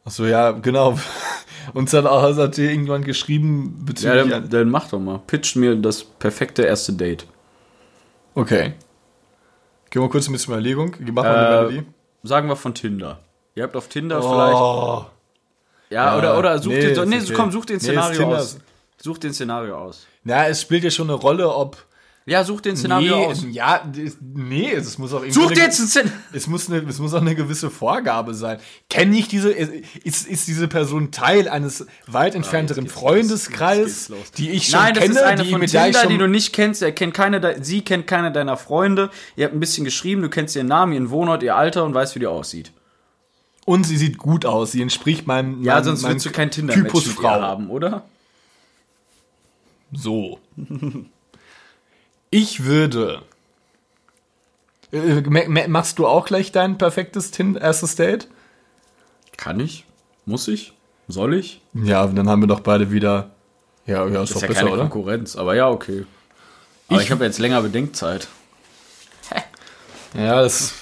Achso, 0.03 0.25
ja, 0.25 0.51
genau. 0.51 0.97
Uns 1.73 1.93
hat 1.93 2.05
auch 2.05 2.21
hat 2.37 2.55
hier 2.55 2.71
irgendwann 2.71 3.03
geschrieben 3.03 3.75
Ja, 3.79 3.85
bezüglich... 3.85 4.29
dann, 4.29 4.49
dann 4.49 4.69
mach 4.69 4.89
doch 4.89 4.99
mal. 4.99 5.19
Pitch 5.27 5.55
mir 5.55 5.75
das 5.75 6.03
perfekte 6.03 6.63
erste 6.63 6.93
Date. 6.93 7.27
Okay. 8.35 8.73
Gehen 9.89 10.01
wir 10.01 10.09
kurz 10.09 10.27
ein 10.27 10.33
bisschen 10.33 10.53
Überlegung. 10.53 10.95
Mach 10.99 11.23
mal 11.23 11.35
eine 11.35 11.45
Äh, 11.47 11.71
Melodie. 11.71 11.83
sagen 12.23 12.47
wir 12.49 12.55
von 12.55 12.73
Tinder. 12.73 13.19
Ihr 13.55 13.63
habt 13.63 13.75
auf 13.75 13.87
Tinder 13.87 14.21
vielleicht. 14.21 14.55
Oh. 14.57 15.05
Ja, 15.89 16.17
oder, 16.17 16.37
oder 16.37 16.59
such 16.59 16.71
nee, 16.71 16.91
ist 16.91 17.05
nee, 17.05 17.17
okay. 17.21 17.33
komm, 17.33 17.51
such 17.51 17.65
den 17.65 17.77
Nee, 17.77 17.83
Szenario 17.83 18.19
Tinder. 18.19 18.37
aus. 18.37 18.57
Such 19.01 19.17
den 19.19 19.33
Szenario 19.33 19.77
aus. 19.77 20.07
Na, 20.23 20.47
es 20.47 20.61
spielt 20.61 20.83
ja 20.83 20.89
schon 20.89 21.09
eine 21.09 21.17
Rolle, 21.19 21.53
ob... 21.53 21.77
Ja, 22.27 22.43
such 22.43 22.61
den 22.61 22.75
Szenario 22.75 23.17
nee, 23.17 23.25
aus. 23.27 23.45
Ja, 23.51 23.83
das- 23.85 24.17
nee, 24.19 24.71
es 24.71 24.97
muss 24.97 25.13
auch 25.13 25.17
irgendwie... 25.17 25.31
Such 25.33 25.45
eine- 25.45 25.53
dir 25.53 25.61
jetzt 25.61 25.79
ein 25.79 25.87
Szenario. 25.87 26.19
Es 26.33 26.47
muss, 26.47 26.67
eine, 26.71 26.77
es 26.89 26.97
muss 26.97 27.13
auch 27.13 27.21
eine 27.21 27.35
gewisse 27.35 27.69
Vorgabe 27.69 28.33
sein. 28.33 28.57
Kenne 28.89 29.15
ich 29.15 29.27
diese, 29.27 29.51
ist, 29.51 30.25
ist 30.27 30.47
diese 30.47 30.67
Person 30.67 31.11
Teil 31.11 31.47
eines 31.47 31.85
weit 32.07 32.33
entfernteren 32.33 32.85
geht's 32.85 32.95
los, 32.95 33.03
Freundeskreis, 33.03 33.77
jetzt 33.77 34.07
geht's 34.07 34.09
los. 34.09 34.31
die 34.31 34.49
ich 34.49 34.67
schon 34.69 34.79
Nein, 34.79 34.93
das 34.95 35.03
kenne, 35.03 35.13
ist 35.15 35.21
eine 35.21 35.43
die, 35.43 35.51
von 35.51 35.61
Tinder, 35.67 36.07
die 36.07 36.17
du 36.17 36.27
nicht 36.27 36.51
kennst. 36.51 36.81
Er 36.81 36.93
kennt 36.93 37.13
keine, 37.13 37.63
sie 37.63 37.81
kennt 37.81 38.07
keine 38.07 38.31
deiner 38.31 38.57
Freunde. 38.57 39.11
Ihr 39.35 39.45
habt 39.45 39.53
ein 39.53 39.59
bisschen 39.59 39.85
geschrieben, 39.85 40.23
du 40.23 40.29
kennst 40.29 40.55
ihren 40.55 40.65
Namen, 40.67 40.93
ihren 40.93 41.11
Wohnort, 41.11 41.43
ihr 41.43 41.55
Alter 41.55 41.83
und 41.83 41.93
weißt, 41.93 42.15
wie 42.15 42.19
die 42.21 42.27
aussieht. 42.27 42.71
und 43.65 43.83
sie 43.85 43.97
sieht 43.97 44.17
gut 44.17 44.47
aus, 44.47 44.71
sie 44.71 44.81
entspricht 44.81 45.27
meinem, 45.27 45.61
Ja, 45.63 45.75
meinem, 45.75 45.83
sonst 45.83 46.01
meinem 46.01 46.11
würdest 46.13 46.25
du 46.25 46.31
kein 46.31 46.49
Tinder-Match 46.49 46.85
Typus 46.87 47.05
mit 47.05 47.17
ihr 47.17 47.21
Frau. 47.21 47.41
haben, 47.41 47.69
oder? 47.69 48.03
So. 49.93 50.39
Ich 52.29 52.63
würde. 52.65 53.21
Äh, 54.91 55.21
ma- 55.21 55.47
ma- 55.47 55.67
Machst 55.67 55.99
du 55.99 56.07
auch 56.07 56.25
gleich 56.25 56.51
dein 56.51 56.77
perfektes 56.77 57.31
Tin 57.31 57.55
erstes 57.55 57.95
Date? 57.95 58.27
Kann 59.37 59.59
ich? 59.59 59.85
Muss 60.25 60.47
ich? 60.47 60.73
Soll 61.07 61.33
ich? 61.35 61.61
Ja, 61.73 62.05
dann 62.07 62.29
haben 62.29 62.41
wir 62.41 62.47
doch 62.47 62.61
beide 62.61 62.91
wieder. 62.91 63.31
Ja, 63.85 64.07
ja, 64.07 64.23
ist, 64.23 64.29
Das 64.29 64.29
doch 64.29 64.35
ist 64.37 64.41
ja 64.41 64.47
besser, 64.47 64.59
keine 64.61 64.71
oder? 64.71 64.81
Konkurrenz, 64.89 65.35
aber 65.35 65.55
ja, 65.55 65.69
okay. 65.69 66.05
Aber 66.87 66.99
ich, 66.99 67.05
Ich- 67.05 67.11
habe 67.11 67.25
jetzt 67.25 67.39
länger 67.39 67.61
Bedenkzeit. 67.61 68.27
Ja, 70.15 70.41
das. 70.41 70.73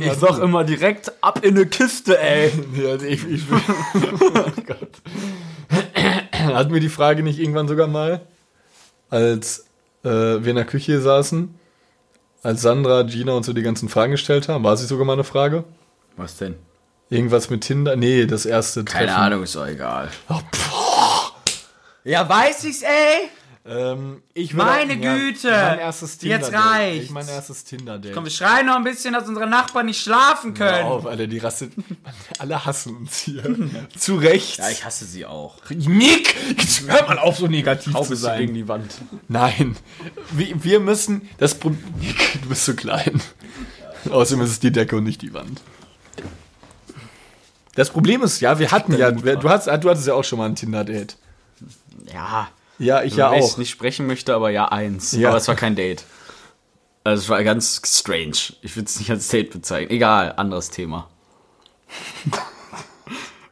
Ich 0.00 0.12
sag 0.14 0.38
immer 0.38 0.64
direkt 0.64 1.12
ab 1.22 1.44
in 1.44 1.56
eine 1.56 1.66
Kiste, 1.66 2.18
ey. 2.18 2.50
Ja, 2.74 2.94
ich, 2.94 3.28
ich 3.28 3.42
oh 3.52 4.50
Gott. 4.66 4.90
Hatten 6.32 6.72
wir 6.72 6.80
die 6.80 6.88
Frage 6.88 7.22
nicht 7.22 7.38
irgendwann 7.38 7.68
sogar 7.68 7.88
mal, 7.88 8.20
als 9.10 9.66
äh, 10.04 10.08
wir 10.44 10.50
in 10.50 10.56
der 10.56 10.64
Küche 10.64 11.00
saßen, 11.00 11.54
als 12.42 12.62
Sandra, 12.62 13.02
Gina 13.02 13.32
und 13.32 13.44
so 13.44 13.52
die 13.52 13.62
ganzen 13.62 13.88
Fragen 13.88 14.12
gestellt 14.12 14.48
haben? 14.48 14.64
War 14.64 14.76
sie 14.76 14.86
sogar 14.86 15.06
mal 15.06 15.14
eine 15.14 15.24
Frage? 15.24 15.64
Was 16.16 16.36
denn? 16.36 16.56
Irgendwas 17.10 17.50
mit 17.50 17.62
Tinder? 17.62 17.96
Nee, 17.96 18.26
das 18.26 18.46
erste 18.46 18.84
Keine 18.84 19.14
Ahnung, 19.14 19.42
ist 19.42 19.56
doch 19.56 19.66
egal. 19.66 20.10
Oh, 20.28 20.40
boah. 20.50 21.32
Ja, 22.04 22.28
weiß 22.28 22.64
ich's, 22.64 22.82
ey. 22.82 23.30
Ähm, 23.66 24.22
ich 24.34 24.52
will 24.54 24.62
Meine 24.62 24.92
auch- 24.92 24.98
ja, 25.02 25.16
Güte. 25.16 25.50
Mein 25.50 25.78
erstes 25.78 26.18
Tinder 26.18 26.36
Jetzt 26.36 26.52
reicht's. 26.52 27.04
Ich 27.06 27.10
mein 27.10 27.26
erstes 27.26 27.64
Tinder-Date. 27.64 28.12
Komm, 28.12 28.24
wir 28.24 28.30
schreien 28.30 28.66
noch 28.66 28.76
ein 28.76 28.84
bisschen, 28.84 29.14
dass 29.14 29.26
unsere 29.26 29.46
Nachbarn 29.46 29.86
nicht 29.86 30.02
schlafen 30.02 30.54
Hör 30.58 30.70
können. 30.72 30.84
auf, 30.86 31.06
Alter, 31.06 31.26
die 31.26 31.38
Rasse. 31.38 31.70
Alle 32.38 32.66
hassen 32.66 32.94
uns 32.96 33.20
hier. 33.20 33.42
Zu 33.98 34.16
Recht. 34.16 34.58
Ja, 34.58 34.68
ich 34.68 34.84
hasse 34.84 35.06
sie 35.06 35.24
auch. 35.24 35.56
Nick! 35.70 36.34
Jetzt 36.58 36.82
hör 36.86 37.06
mal 37.06 37.18
auf, 37.18 37.38
so 37.38 37.46
negativ 37.46 37.94
zu 38.02 38.14
sein. 38.14 38.40
gegen 38.40 38.54
die 38.54 38.68
Wand. 38.68 38.92
Nein. 39.28 39.76
Wir, 40.32 40.62
wir 40.62 40.80
müssen. 40.80 41.26
Das 41.38 41.54
Pro 41.54 41.70
Nick, 41.70 42.42
du 42.42 42.48
bist 42.50 42.66
so 42.66 42.74
klein. 42.74 43.18
Außerdem 44.10 44.44
ist 44.44 44.50
es 44.50 44.60
die 44.60 44.72
Decke 44.72 44.96
und 44.96 45.04
nicht 45.04 45.22
die 45.22 45.32
Wand. 45.32 45.62
Das 47.76 47.88
Problem 47.88 48.22
ist, 48.22 48.40
ja, 48.40 48.58
wir 48.58 48.70
hatten 48.70 48.94
ja. 48.96 49.10
Du, 49.10 49.48
hast, 49.48 49.66
du 49.68 49.72
hattest 49.90 50.06
ja 50.06 50.12
auch 50.14 50.22
schon 50.22 50.38
mal 50.38 50.46
ein 50.50 50.54
Tinder-Date. 50.54 51.16
Ja, 52.12 52.48
Ja, 52.78 53.02
ich 53.02 53.16
ja 53.16 53.32
ja 53.32 53.38
ich 53.38 53.44
auch. 53.44 53.56
nicht 53.58 53.70
sprechen 53.70 54.06
möchte, 54.06 54.34
aber 54.34 54.50
ja, 54.50 54.68
eins. 54.68 55.12
Ja. 55.12 55.28
Aber 55.28 55.38
es 55.38 55.48
war 55.48 55.54
kein 55.54 55.76
Date. 55.76 56.04
Also 57.04 57.22
es 57.22 57.28
war 57.28 57.42
ganz 57.44 57.80
strange. 57.84 58.54
Ich 58.62 58.76
würde 58.76 58.86
es 58.86 58.98
nicht 58.98 59.10
als 59.10 59.28
Date 59.28 59.50
bezeichnen. 59.50 59.90
Egal, 59.90 60.32
anderes 60.36 60.70
Thema. 60.70 61.08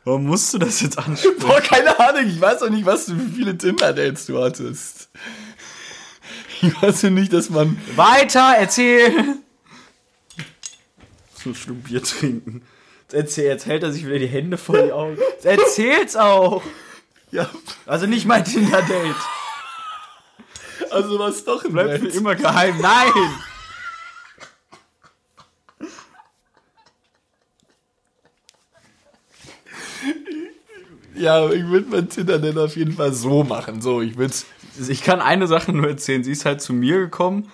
Warum 0.04 0.24
musst 0.24 0.52
du 0.52 0.58
das 0.58 0.80
jetzt 0.80 0.98
ansprechen? 0.98 1.38
Boah, 1.38 1.61
keine 1.61 1.98
Ahnung, 2.00 2.26
ich 2.26 2.40
weiß 2.40 2.62
auch 2.62 2.70
nicht, 2.70 2.87
was 2.87 3.06
du, 3.06 3.16
wie 3.16 3.37
viele 3.37 3.56
Tinder-Dates 3.56 4.26
du 4.26 4.42
hattest. 4.42 5.11
Ich 6.61 6.82
weiß 6.82 7.02
ja 7.02 7.11
nicht, 7.11 7.32
dass 7.32 7.50
man. 7.50 7.80
Weiter, 7.94 8.54
erzähl! 8.58 9.37
So 11.35 11.50
ein 11.50 11.54
Schluck 11.54 11.85
Bier 11.85 12.02
trinken. 12.02 12.62
Jetzt 13.02 13.14
Erzähl, 13.14 13.44
jetzt 13.44 13.66
hält 13.66 13.82
er 13.82 13.92
sich 13.92 14.06
wieder 14.06 14.18
die 14.18 14.26
Hände 14.26 14.56
vor 14.56 14.80
die 14.80 14.92
Augen. 14.92 15.18
Jetzt 15.18 15.44
Erzähl's 15.44 16.16
auch! 16.16 16.62
Ja, 17.33 17.49
Also 17.87 18.07
nicht 18.07 18.27
mein 18.27 18.45
Tinder-Date. 18.45 19.16
also 20.90 21.18
was 21.18 21.45
doch 21.45 21.64
im 21.64 21.73
Bleibt 21.73 21.99
für 21.99 22.05
Netz. 22.05 22.14
immer 22.14 22.35
geheim. 22.37 22.79
Nein! 22.81 23.11
Ja, 31.14 31.51
ich 31.51 31.66
würde 31.66 31.87
mein 31.90 32.09
Tinder-Date 32.09 32.59
auf 32.59 32.77
jeden 32.77 32.92
Fall 32.92 33.12
so 33.12 33.45
machen. 33.45 33.83
So, 33.83 34.01
ich 34.01 34.16
würde 34.16 34.35
Ich 34.88 35.03
kann 35.03 35.21
eine 35.21 35.47
Sache 35.47 35.73
nur 35.73 35.88
erzählen. 35.88 36.25
Sie 36.25 36.33
ist 36.33 36.45
halt 36.45 36.61
zu 36.62 36.73
mir 36.73 36.99
gekommen 36.99 37.51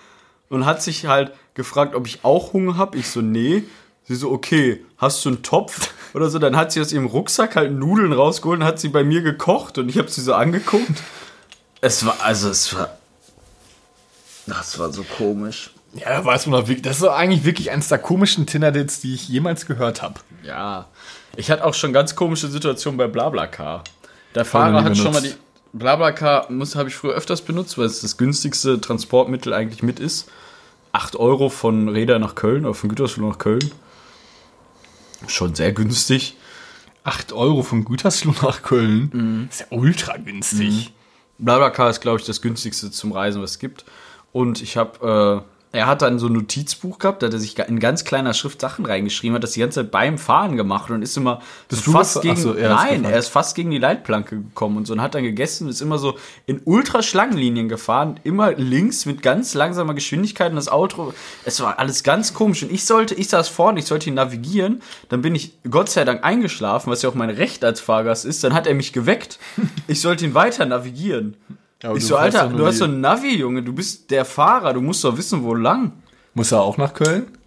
und 0.49 0.65
hat 0.65 0.81
sich 0.81 1.05
halt 1.05 1.33
gefragt, 1.53 1.93
ob 1.95 2.07
ich 2.07 2.23
auch 2.23 2.53
Hunger 2.53 2.77
habe. 2.77 2.97
Ich 2.97 3.09
so, 3.09 3.21
nee. 3.21 3.63
Sie 4.05 4.15
so, 4.15 4.31
okay, 4.31 4.83
hast 4.97 5.23
du 5.25 5.29
einen 5.29 5.43
Topf 5.43 5.93
oder 6.13 6.29
so? 6.29 6.39
Dann 6.39 6.55
hat 6.55 6.71
sie 6.71 6.81
aus 6.81 6.91
ihrem 6.91 7.05
Rucksack 7.05 7.55
halt 7.55 7.71
Nudeln 7.71 8.13
rausgeholt 8.13 8.59
und 8.59 8.65
hat 8.65 8.79
sie 8.79 8.89
bei 8.89 9.03
mir 9.03 9.21
gekocht 9.21 9.77
und 9.77 9.89
ich 9.89 9.97
habe 9.97 10.09
sie 10.09 10.21
so 10.21 10.33
angeguckt. 10.33 11.03
Es 11.81 12.05
war, 12.05 12.17
also 12.23 12.49
es 12.49 12.75
war, 12.75 12.97
das 14.47 14.77
war 14.79 14.91
so 14.91 15.03
komisch. 15.03 15.71
Ja, 15.93 16.09
da 16.09 16.25
weiß 16.25 16.47
man 16.47 16.67
wirklich. 16.67 16.81
Das 16.81 16.97
ist 16.97 17.03
doch 17.03 17.15
eigentlich 17.15 17.45
wirklich 17.45 17.71
eines 17.71 17.87
der 17.87 17.97
komischen 17.97 18.45
Tinder-Dates, 18.45 19.01
die 19.01 19.13
ich 19.15 19.27
jemals 19.27 19.65
gehört 19.65 20.01
habe. 20.01 20.19
Ja, 20.43 20.87
ich 21.35 21.49
hatte 21.49 21.65
auch 21.65 21.73
schon 21.73 21.93
ganz 21.93 22.15
komische 22.15 22.47
Situationen 22.47 22.97
bei 22.97 23.07
BlaBlaCar. 23.07 23.83
Der 24.35 24.45
Fahrer 24.45 24.83
hat 24.83 24.97
schon 24.97 25.13
mal 25.13 25.21
die. 25.21 25.33
BlaBlaCar 25.73 26.51
muss 26.51 26.75
habe 26.75 26.89
ich 26.89 26.95
früher 26.95 27.13
öfters 27.13 27.41
benutzt, 27.41 27.77
weil 27.77 27.85
es 27.85 28.01
das 28.01 28.17
günstigste 28.17 28.81
Transportmittel 28.81 29.53
eigentlich 29.53 29.83
mit 29.83 29.99
ist. 29.99 30.29
8 30.91 31.15
Euro 31.15 31.49
von 31.49 31.89
Reda 31.89 32.17
nach 32.17 32.33
Köln 32.35 32.65
oder 32.65 32.73
von 32.73 32.89
Gütersloh 32.89 33.27
nach 33.27 33.37
Köln. 33.37 33.71
Schon 35.27 35.55
sehr 35.55 35.71
günstig. 35.73 36.37
8 37.03 37.33
Euro 37.33 37.63
von 37.63 37.85
Gütersloh 37.85 38.33
nach 38.41 38.61
Köln. 38.61 39.09
Mhm. 39.13 39.47
Ist 39.49 39.61
ja 39.61 39.65
ultra 39.69 40.17
günstig. 40.17 40.93
BlaBlaCar 41.37 41.89
ist, 41.89 42.01
glaube 42.01 42.19
ich, 42.19 42.25
das 42.25 42.41
günstigste 42.41 42.91
zum 42.91 43.11
Reisen, 43.11 43.41
was 43.41 43.51
es 43.51 43.59
gibt. 43.59 43.85
Und 44.31 44.61
ich 44.61 44.77
habe, 44.77 45.43
äh, 45.45 45.58
er 45.71 45.85
hat 45.85 46.01
dann 46.01 46.17
so 46.17 46.27
ein 46.27 46.33
Notizbuch 46.33 46.97
gehabt, 46.97 47.21
da 47.21 47.27
hat 47.27 47.33
er 47.33 47.39
sich 47.39 47.57
in 47.59 47.79
ganz 47.79 48.03
kleiner 48.03 48.33
Schrift 48.33 48.59
Sachen 48.59 48.85
reingeschrieben, 48.85 49.35
hat 49.35 49.43
das 49.43 49.51
die 49.51 49.59
ganze 49.59 49.81
Zeit 49.81 49.91
beim 49.91 50.17
Fahren 50.17 50.57
gemacht 50.57 50.89
und 50.89 51.03
ist 51.03 51.15
immer 51.15 51.41
Bist 51.67 51.85
so 51.85 51.91
fast 51.91 52.21
gegen, 52.21 52.37
so, 52.37 52.53
er 52.53 52.71
ist 52.71 52.75
nein, 52.75 52.95
gefahren. 52.95 53.13
er 53.13 53.19
ist 53.19 53.27
fast 53.27 53.55
gegen 53.55 53.69
die 53.69 53.77
Leitplanke 53.77 54.37
gekommen 54.37 54.77
und 54.77 54.87
so 54.87 54.93
und 54.93 55.01
hat 55.01 55.13
dann 55.13 55.21
gegessen 55.21 55.65
und 55.65 55.69
ist 55.69 55.81
immer 55.81 55.99
so 55.99 56.17
in 56.47 56.61
Ultraschlangenlinien 56.65 57.69
gefahren, 57.69 58.19
immer 58.23 58.53
links 58.53 59.05
mit 59.05 59.21
ganz 59.21 59.53
langsamer 59.53 59.93
Geschwindigkeit 59.93 60.49
und 60.49 60.55
das 60.55 60.69
Auto, 60.69 61.13
es 61.45 61.61
war 61.61 61.77
alles 61.77 62.01
ganz 62.03 62.33
komisch 62.33 62.63
und 62.63 62.71
ich 62.71 62.85
sollte, 62.85 63.13
ich 63.13 63.29
saß 63.29 63.47
vorne, 63.47 63.79
ich 63.79 63.85
sollte 63.85 64.09
ihn 64.09 64.15
navigieren, 64.15 64.81
dann 65.09 65.21
bin 65.21 65.35
ich 65.35 65.53
Gott 65.69 65.89
sei 65.89 66.03
Dank 66.03 66.23
eingeschlafen, 66.23 66.91
was 66.91 67.03
ja 67.03 67.09
auch 67.09 67.15
mein 67.15 67.29
Recht 67.29 67.63
als 67.63 67.79
Fahrgast 67.79 68.25
ist, 68.25 68.43
dann 68.43 68.53
hat 68.55 68.65
er 68.65 68.73
mich 68.73 68.91
geweckt, 68.91 69.37
ich 69.87 70.01
sollte 70.01 70.25
ihn 70.25 70.33
weiter 70.33 70.65
navigieren. 70.65 71.37
Aber 71.83 71.95
Ich 71.95 72.03
du 72.03 72.09
so, 72.09 72.17
Alter, 72.17 72.47
du 72.49 72.65
hast 72.65 72.79
so 72.79 72.85
ein 72.85 72.99
Navi, 73.01 73.35
Junge, 73.37 73.63
du 73.63 73.73
bist 73.73 74.11
der 74.11 74.25
Fahrer, 74.25 74.73
du 74.73 74.81
musst 74.81 75.03
doch 75.03 75.15
wissen, 75.17 75.43
wo 75.43 75.53
lang. 75.55 75.93
Muss 76.33 76.51
er 76.51 76.61
auch 76.61 76.77
nach 76.77 76.93
Köln? 76.93 77.37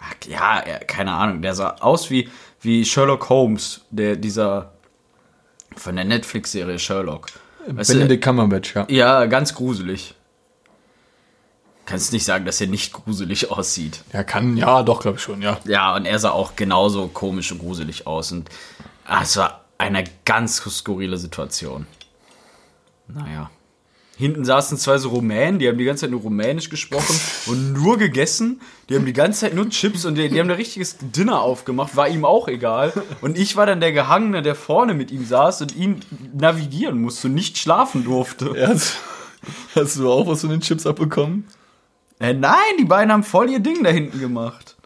Ach, 0.00 0.14
ja, 0.26 0.58
er- 0.60 0.80
keine 0.80 1.12
Ahnung, 1.12 1.42
der 1.42 1.54
sah 1.54 1.76
aus 1.80 2.10
wie, 2.10 2.28
wie 2.60 2.84
Sherlock 2.84 3.28
Holmes, 3.28 3.82
der, 3.90 4.16
dieser 4.16 4.72
Von 5.76 5.96
der 5.96 6.04
Netflix-Serie 6.04 6.78
Sherlock. 6.78 7.26
Weißt 7.66 7.92
Benedict 7.92 8.24
Cumberbatch, 8.24 8.74
ja. 8.74 8.86
ja, 8.88 9.26
ganz 9.26 9.54
gruselig. 9.54 10.14
Kannst 11.86 12.12
nicht 12.12 12.24
sagen, 12.24 12.44
dass 12.44 12.60
er 12.60 12.66
nicht 12.68 12.92
gruselig 12.92 13.50
aussieht. 13.50 14.02
Ja, 14.12 14.22
kann, 14.24 14.56
ja, 14.56 14.82
doch, 14.82 15.00
glaube 15.00 15.16
ich 15.18 15.22
schon, 15.22 15.42
ja. 15.42 15.58
Ja, 15.64 15.94
und 15.94 16.06
er 16.06 16.18
sah 16.18 16.30
auch 16.30 16.56
genauso 16.56 17.08
komisch 17.08 17.50
und 17.52 17.58
gruselig 17.58 18.06
aus. 18.06 18.32
Und 18.32 18.48
ah, 19.04 19.22
es 19.22 19.36
war 19.36 19.64
eine 19.78 20.04
ganz 20.24 20.56
skurrile 20.58 21.18
Situation. 21.18 21.86
Naja. 23.08 23.50
Hinten 24.20 24.44
saßen 24.44 24.76
zwei 24.76 24.98
so 24.98 25.08
Rumänen, 25.08 25.58
die 25.58 25.66
haben 25.66 25.78
die 25.78 25.84
ganze 25.86 26.02
Zeit 26.02 26.10
nur 26.10 26.20
Rumänisch 26.20 26.68
gesprochen 26.68 27.18
und 27.46 27.72
nur 27.72 27.96
gegessen. 27.96 28.60
Die 28.90 28.94
haben 28.94 29.06
die 29.06 29.14
ganze 29.14 29.40
Zeit 29.40 29.54
nur 29.54 29.70
Chips 29.70 30.04
und 30.04 30.16
die, 30.16 30.28
die 30.28 30.38
haben 30.38 30.50
ein 30.50 30.56
richtiges 30.56 30.98
Dinner 31.00 31.40
aufgemacht, 31.40 31.96
war 31.96 32.06
ihm 32.06 32.26
auch 32.26 32.46
egal. 32.46 32.92
Und 33.22 33.38
ich 33.38 33.56
war 33.56 33.64
dann 33.64 33.80
der 33.80 33.92
Gehangene, 33.92 34.42
der 34.42 34.54
vorne 34.54 34.92
mit 34.92 35.10
ihm 35.10 35.24
saß 35.24 35.62
und 35.62 35.74
ihn 35.74 36.00
navigieren 36.34 37.00
musste 37.00 37.28
und 37.28 37.34
nicht 37.34 37.56
schlafen 37.56 38.04
durfte. 38.04 38.52
Ja, 38.54 38.68
Hast, 38.68 38.96
hast 39.74 39.96
du 39.96 40.12
auch 40.12 40.26
was 40.26 40.42
von 40.42 40.50
den 40.50 40.60
Chips 40.60 40.86
abbekommen? 40.86 41.48
Äh, 42.18 42.34
nein, 42.34 42.76
die 42.78 42.84
beiden 42.84 43.10
haben 43.10 43.24
voll 43.24 43.48
ihr 43.48 43.60
Ding 43.60 43.82
da 43.82 43.88
hinten 43.88 44.20
gemacht. 44.20 44.76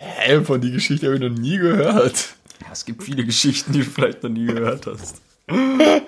Hä, 0.00 0.40
von 0.42 0.60
die 0.60 0.72
Geschichte 0.72 1.06
habe 1.06 1.14
ich 1.14 1.22
noch 1.22 1.38
nie 1.38 1.58
gehört. 1.58 2.34
Ja, 2.62 2.72
es 2.72 2.84
gibt 2.84 3.04
viele 3.04 3.24
Geschichten, 3.24 3.72
die 3.72 3.78
du 3.78 3.84
vielleicht 3.84 4.24
noch 4.24 4.30
nie 4.30 4.46
gehört 4.46 4.86
hast. 4.86 5.22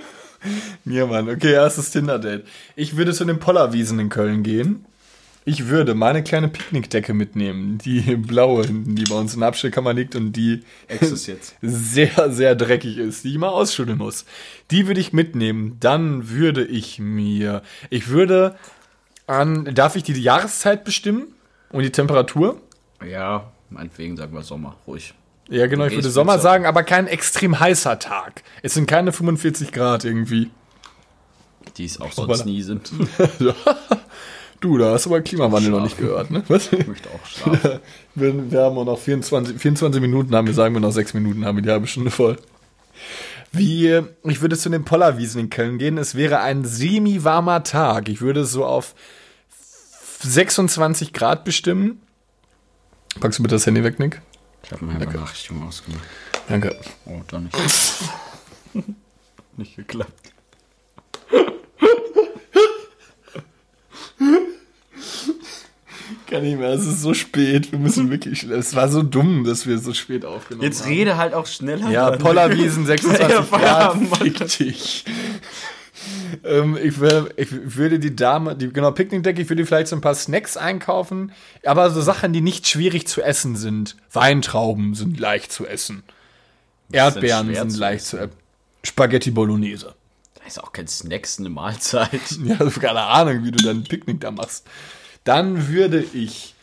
Mir, 0.85 1.07
Mann. 1.07 1.29
Okay, 1.29 1.53
erstes 1.53 1.91
Tinder-Date. 1.91 2.47
Ich 2.77 2.97
würde 2.97 3.13
zu 3.13 3.25
den 3.25 3.39
Pollerwiesen 3.39 3.99
in 3.99 4.09
Köln 4.09 4.43
gehen. 4.43 4.85
Ich 5.45 5.69
würde 5.69 5.95
meine 5.95 6.23
kleine 6.23 6.49
Picknickdecke 6.49 7.15
mitnehmen. 7.15 7.79
Die 7.79 8.17
blaue 8.17 8.67
hinten, 8.67 8.97
die 8.97 9.05
bei 9.05 9.15
uns 9.15 9.33
in 9.33 9.41
der 9.41 9.49
Abstellkammer 9.49 9.95
liegt 9.95 10.15
und 10.15 10.33
die 10.33 10.63
sehr, 11.63 12.31
sehr 12.31 12.55
dreckig 12.55 12.99
ist, 12.99 13.25
die 13.25 13.31
ich 13.31 13.39
mal 13.39 13.49
ausschütteln 13.49 13.97
muss. 13.97 14.27
Die 14.71 14.87
würde 14.87 15.01
ich 15.01 15.15
mitnehmen. 15.15 15.79
Dann 15.81 16.29
würde 16.29 16.67
ich 16.67 16.99
mir, 16.99 17.63
ich 17.89 18.09
würde 18.09 18.57
an, 19.27 19.75
darf 19.75 19.97
ich 19.97 20.03
die 20.03 20.21
Jahreszeit 20.21 20.85
bestimmen 20.85 21.29
und 21.71 21.83
die 21.83 21.93
Temperatur? 21.93 22.61
Ja, 23.09 23.51
meinetwegen 23.71 24.19
sagen 24.19 24.35
wir 24.35 24.43
Sommer, 24.43 24.77
ruhig. 24.87 25.15
Ja, 25.49 25.67
genau, 25.67 25.85
ich 25.87 25.95
würde 25.95 26.11
Sommer 26.11 26.37
so- 26.37 26.43
sagen, 26.43 26.67
aber 26.67 26.83
kein 26.83 27.07
extrem 27.07 27.59
heißer 27.59 27.99
Tag. 27.99 28.43
Es 28.63 28.75
sind 28.75 28.87
keine 28.87 29.13
45 29.13 29.73
Grad 29.73 30.05
irgendwie. 30.05 30.51
Die 31.77 31.85
es 31.85 32.01
auch 32.01 32.13
sonst 32.13 32.45
nie 32.47 32.63
sind. 32.63 32.91
Du, 34.61 34.77
da 34.77 34.91
hast 34.93 35.07
du 35.07 35.11
aber 35.11 35.21
Klimawandel 35.21 35.71
noch 35.71 35.83
nicht 35.85 35.99
gehört, 35.99 36.33
ne? 36.33 36.43
Was? 36.49 36.73
Ich 36.73 36.85
möchte 36.87 37.09
auch 37.11 37.25
schlafen. 37.25 37.79
Wir, 38.17 38.51
wir 38.51 38.61
haben 38.63 38.77
auch 38.77 38.85
noch 38.85 38.99
24, 38.99 39.57
24 39.57 40.01
Minuten, 40.01 40.35
haben 40.35 40.49
wir 40.49 40.55
sagen 40.55 40.75
wir 40.75 40.81
noch 40.81 40.91
6 40.91 41.15
Minuten, 41.15 41.45
haben 41.45 41.57
wir 41.59 41.63
die 41.63 41.71
halbe 41.71 41.87
Stunde 41.87 42.11
voll. 42.11 42.37
Wie, 43.53 44.01
ich 44.25 44.41
würde 44.41 44.59
zu 44.59 44.69
den 44.71 44.85
Pollerwiesen 44.85 45.43
in 45.43 45.51
Köln 45.51 45.79
gehen. 45.79 45.97
Es 45.99 46.17
wäre 46.17 46.41
ein 46.41 46.65
semi-warmer 46.65 47.63
Tag. 47.63 48.09
Ich 48.09 48.21
würde 48.21 48.41
es 48.41 48.51
so 48.51 48.65
auf 48.65 48.97
26 50.25 51.13
Grad 51.13 51.45
bestimmen. 51.45 52.01
Packst 53.21 53.39
du 53.39 53.45
bitte 53.45 53.55
das 53.55 53.67
Handy 53.67 53.85
weg, 53.85 54.01
Nick? 54.01 54.21
Ich 54.69 54.73
habe 54.73 54.85
meine 54.85 55.07
Benachrichtigung 55.07 55.67
ausgemacht. 55.67 56.03
Danke. 56.47 56.79
Oh, 57.07 57.23
doch 57.27 57.41
nicht. 57.41 57.57
nicht 59.57 59.77
geklappt. 59.77 60.33
Kann 66.27 66.43
nicht 66.43 66.59
mehr, 66.59 66.69
es 66.69 66.85
ist 66.87 67.01
so 67.01 67.15
spät. 67.15 67.73
Wir 67.73 67.79
müssen 67.79 68.11
wirklich 68.11 68.41
schnell. 68.41 68.59
Es 68.59 68.77
war 68.77 68.91
so 68.91 69.03
dumm, 69.03 69.45
dass 69.45 69.67
wir 69.67 69.79
so 69.79 69.95
spät 69.95 70.27
aufgenommen 70.27 70.65
Jetzt 70.65 70.83
haben. 70.83 70.93
rede 70.93 71.17
halt 71.17 71.33
auch 71.33 71.47
schneller. 71.47 71.89
Ja. 71.89 72.11
Pollerwiesen 72.11 72.85
26 72.85 73.27
Ja, 73.31 73.41
Grad, 73.41 74.19
fick 74.19 74.47
dich. 74.59 75.07
Ähm, 76.45 76.79
ich, 76.83 77.01
wär, 77.01 77.29
ich 77.37 77.49
würde 77.51 77.99
die 77.99 78.15
Dame, 78.15 78.57
die, 78.57 78.73
genau, 78.73 78.91
Picknickdecke, 78.91 79.43
ich 79.43 79.49
würde 79.49 79.67
vielleicht 79.67 79.89
so 79.89 79.97
ein 79.97 80.01
paar 80.01 80.15
Snacks 80.15 80.57
einkaufen, 80.57 81.33
aber 81.65 81.91
so 81.91 82.01
Sachen, 82.01 82.33
die 82.33 82.41
nicht 82.41 82.67
schwierig 82.67 83.07
zu 83.07 83.23
essen 83.23 83.57
sind. 83.57 83.97
Weintrauben 84.13 84.95
sind 84.95 85.19
leicht 85.19 85.53
zu 85.53 85.67
essen. 85.67 86.03
Erdbeeren 86.93 87.55
sind 87.55 87.71
zu 87.71 87.79
leicht 87.79 88.05
zu 88.05 88.19
essen. 88.19 88.33
Spaghetti 88.85 89.31
Bolognese. 89.31 89.95
Da 90.35 90.45
ist 90.47 90.63
auch 90.63 90.73
kein 90.73 90.89
Snacks, 90.89 91.39
eine 91.39 91.49
Mahlzeit. 91.49 92.11
Ja, 92.45 92.57
also 92.59 92.81
keine 92.81 93.03
Ahnung, 93.03 93.45
wie 93.45 93.51
du 93.51 93.63
dein 93.63 93.85
Picknick 93.85 94.21
da 94.21 94.31
machst. 94.31 94.67
Dann 95.25 95.69
würde 95.69 96.05
ich 96.15 96.55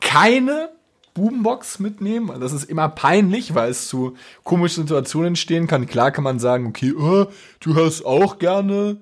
keine 0.00 0.70
Boombox 1.14 1.78
mitnehmen, 1.78 2.40
das 2.40 2.52
ist 2.52 2.64
immer 2.64 2.88
peinlich, 2.88 3.54
weil 3.54 3.70
es 3.70 3.88
zu 3.88 4.16
komischen 4.44 4.84
Situationen 4.84 5.28
entstehen 5.28 5.66
kann. 5.66 5.86
Klar 5.86 6.10
kann 6.10 6.24
man 6.24 6.38
sagen, 6.38 6.66
okay, 6.66 6.88
äh, 6.88 7.26
du 7.60 7.74
hörst 7.74 8.06
auch 8.06 8.38
gerne 8.38 8.96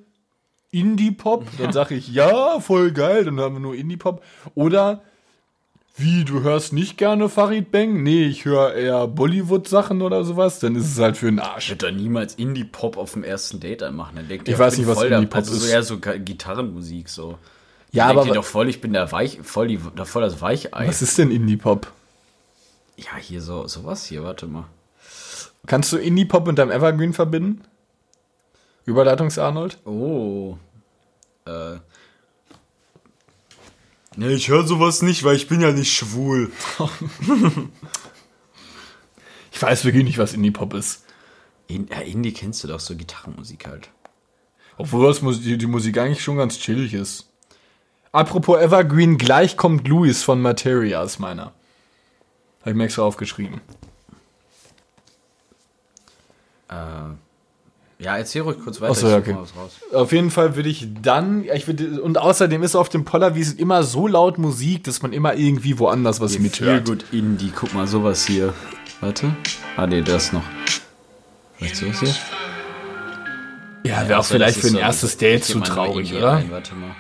Indie-Pop. 0.73 1.47
Dann 1.59 1.73
sage 1.73 1.95
ich, 1.95 2.09
ja, 2.09 2.61
voll 2.61 2.93
geil, 2.93 3.25
dann 3.25 3.39
hören 3.39 3.55
wir 3.55 3.61
nur 3.61 3.75
Indie-Pop. 3.75 4.23
Oder, 4.55 5.03
wie, 5.97 6.25
du 6.25 6.43
hörst 6.43 6.73
nicht 6.73 6.97
gerne 6.97 7.29
Farid 7.29 7.71
Bang? 7.71 8.03
Nee, 8.03 8.25
ich 8.25 8.45
höre 8.45 8.75
eher 8.75 9.07
Bollywood-Sachen 9.07 10.03
oder 10.03 10.25
sowas. 10.25 10.61
Dann 10.61 10.77
ist 10.77 10.87
es 10.93 10.99
halt 10.99 11.17
für 11.17 11.27
den 11.27 11.41
Arsch. 11.41 11.73
Ich 11.73 11.81
würde 11.81 11.93
niemals 11.93 12.35
Indie-Pop 12.35 12.97
auf 12.97 13.13
dem 13.13 13.25
ersten 13.25 13.61
Date 13.61 13.83
anmachen. 13.83 14.17
Dann 14.17 14.29
denkt 14.29 14.49
Ich 14.49 14.59
weiß 14.59 14.79
nicht, 14.79 14.87
was 14.87 15.03
Indie-Pop 15.03 15.35
also 15.37 15.55
ist. 15.55 15.63
so 15.63 15.69
eher 15.69 15.83
so 15.83 15.99
Gitarrenmusik 15.99 17.09
so. 17.09 17.39
Ja, 17.93 18.07
Dann 18.07 18.17
denkt 18.17 18.31
aber 18.31 18.35
doch 18.37 18.45
voll, 18.45 18.69
ich 18.69 18.81
bin 18.81 18.95
Weich, 18.95 19.41
voll, 19.43 19.67
die, 19.67 19.81
da 19.97 20.05
voll 20.05 20.23
das 20.23 20.41
Weichei. 20.41 20.87
was 20.87 21.03
ist 21.03 21.19
denn 21.19 21.31
Indie-Pop? 21.33 21.91
Ja, 23.01 23.17
hier 23.17 23.41
so, 23.41 23.67
sowas 23.67 24.05
hier, 24.05 24.23
warte 24.23 24.47
mal. 24.47 24.67
Kannst 25.67 25.93
du 25.93 25.97
Indie-Pop 25.97 26.47
mit 26.47 26.59
deinem 26.59 26.71
Evergreen 26.71 27.15
verbinden? 27.15 27.63
Überleitungs-Arnold? 28.85 29.79
Oh. 29.87 30.59
Äh. 31.47 31.77
Nee, 34.17 34.35
ich 34.35 34.49
höre 34.49 34.67
sowas 34.67 35.03
nicht, 35.03 35.25
weil 35.25 35.37
ich 35.37 35.49
bin 35.49 35.61
ja 35.61 35.73
nicht 35.73 35.93
schwul. 35.93 36.53
Ich 39.53 39.61
weiß 39.61 39.85
wirklich 39.85 40.05
nicht, 40.05 40.17
was 40.17 40.33
Indie-Pop 40.33 40.73
ist. 40.73 41.05
In, 41.67 41.87
ja, 41.89 41.99
Indie 41.99 42.33
kennst 42.33 42.65
du 42.65 42.69
doch, 42.69 42.81
so 42.81 42.97
Gitarrenmusik 42.97 43.67
halt. 43.67 43.91
Obwohl 44.79 45.07
das 45.07 45.21
die, 45.41 45.59
die 45.59 45.67
Musik 45.67 45.99
eigentlich 45.99 46.23
schon 46.23 46.39
ganz 46.39 46.59
chillig 46.59 46.95
ist. 46.95 47.29
Apropos 48.11 48.59
Evergreen, 48.59 49.19
gleich 49.19 49.59
kommt 49.59 49.87
Louis 49.87 50.23
von 50.23 50.41
Materia, 50.41 51.03
ist 51.03 51.19
meiner. 51.19 51.53
Habe 52.61 52.71
ich 52.71 52.77
mir 52.77 52.85
extra 52.85 53.03
aufgeschrieben. 53.03 53.61
Äh, 56.69 56.75
ja, 57.99 58.17
erzähl 58.17 58.43
ruhig 58.43 58.59
kurz 58.63 58.81
weiter. 58.81 58.93
Ach 58.93 58.97
so, 58.97 59.07
ich 59.07 59.13
ja, 59.13 59.19
okay. 59.19 59.37
Auf 59.95 60.13
jeden 60.13 60.31
Fall 60.31 60.57
würde 60.57 60.69
ich 60.69 60.89
dann, 61.03 61.45
ja, 61.45 61.55
ich 61.55 61.67
würde, 61.67 62.01
und 62.03 62.17
außerdem 62.17 62.63
ist 62.63 62.75
auf 62.75 62.89
dem 62.89 63.05
Pollerwiesen 63.05 63.59
immer 63.59 63.83
so 63.83 64.07
laut 64.07 64.39
Musik, 64.39 64.85
dass 64.85 65.03
man 65.03 65.13
immer 65.13 65.35
irgendwie 65.35 65.79
woanders 65.79 66.21
was 66.21 66.39
mithört. 66.39 66.87
Good 66.87 67.05
Indie, 67.13 67.53
guck 67.55 67.75
mal, 67.75 67.87
sowas 67.87 68.25
hier. 68.27 68.55
Warte. 69.01 69.35
Ah, 69.77 69.87
nee, 69.87 70.01
das 70.03 70.33
noch. 70.33 70.45
Vielleicht 71.57 71.77
sowas 71.77 72.01
hier? 72.01 72.15
Ja, 73.85 74.09
wäre 74.09 74.19
auch 74.19 74.25
so, 74.25 74.35
vielleicht 74.35 74.59
für 74.59 74.69
ein 74.69 74.73
so- 74.75 74.79
erstes 74.79 75.17
Date 75.17 75.45
zu 75.45 75.61
traurig, 75.61 76.15
oder? 76.15 76.33
Ein, 76.33 76.51
warte 76.51 76.73
mal. 76.75 76.95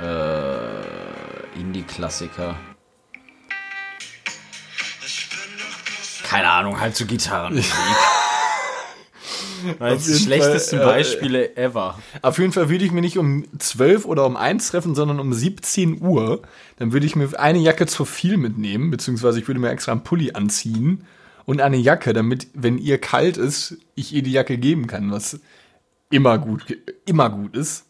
Äh, 0.00 1.58
Indie-Klassiker. 1.60 2.54
Keine 6.28 6.50
Ahnung, 6.50 6.78
halt 6.78 6.94
so 6.94 7.06
Gitarrenmusik. 7.06 7.72
Auf 9.80 10.04
die 10.04 10.14
schlechtesten 10.14 10.78
Fall, 10.78 10.86
äh, 10.86 10.92
Beispiele 10.92 11.56
ever. 11.56 11.98
Auf 12.22 12.38
jeden 12.38 12.52
Fall 12.52 12.68
würde 12.68 12.84
ich 12.84 12.92
mich 12.92 13.00
nicht 13.00 13.18
um 13.18 13.46
12 13.58 14.04
oder 14.04 14.26
um 14.26 14.36
1 14.36 14.70
treffen, 14.70 14.94
sondern 14.94 15.20
um 15.20 15.32
17 15.32 16.02
Uhr. 16.02 16.42
Dann 16.76 16.92
würde 16.92 17.06
ich 17.06 17.16
mir 17.16 17.30
eine 17.38 17.58
Jacke 17.58 17.86
zu 17.86 18.04
viel 18.04 18.36
mitnehmen, 18.36 18.90
beziehungsweise 18.90 19.40
ich 19.40 19.48
würde 19.48 19.58
mir 19.58 19.70
extra 19.70 19.92
einen 19.92 20.04
Pulli 20.04 20.32
anziehen 20.32 21.06
und 21.46 21.62
eine 21.62 21.78
Jacke, 21.78 22.12
damit, 22.12 22.48
wenn 22.52 22.76
ihr 22.76 22.98
kalt 22.98 23.38
ist, 23.38 23.78
ich 23.94 24.14
ihr 24.14 24.22
die 24.22 24.32
Jacke 24.32 24.58
geben 24.58 24.86
kann, 24.86 25.10
was 25.10 25.40
immer 26.10 26.36
gut, 26.36 26.66
immer 27.06 27.30
gut 27.30 27.56
ist. 27.56 27.86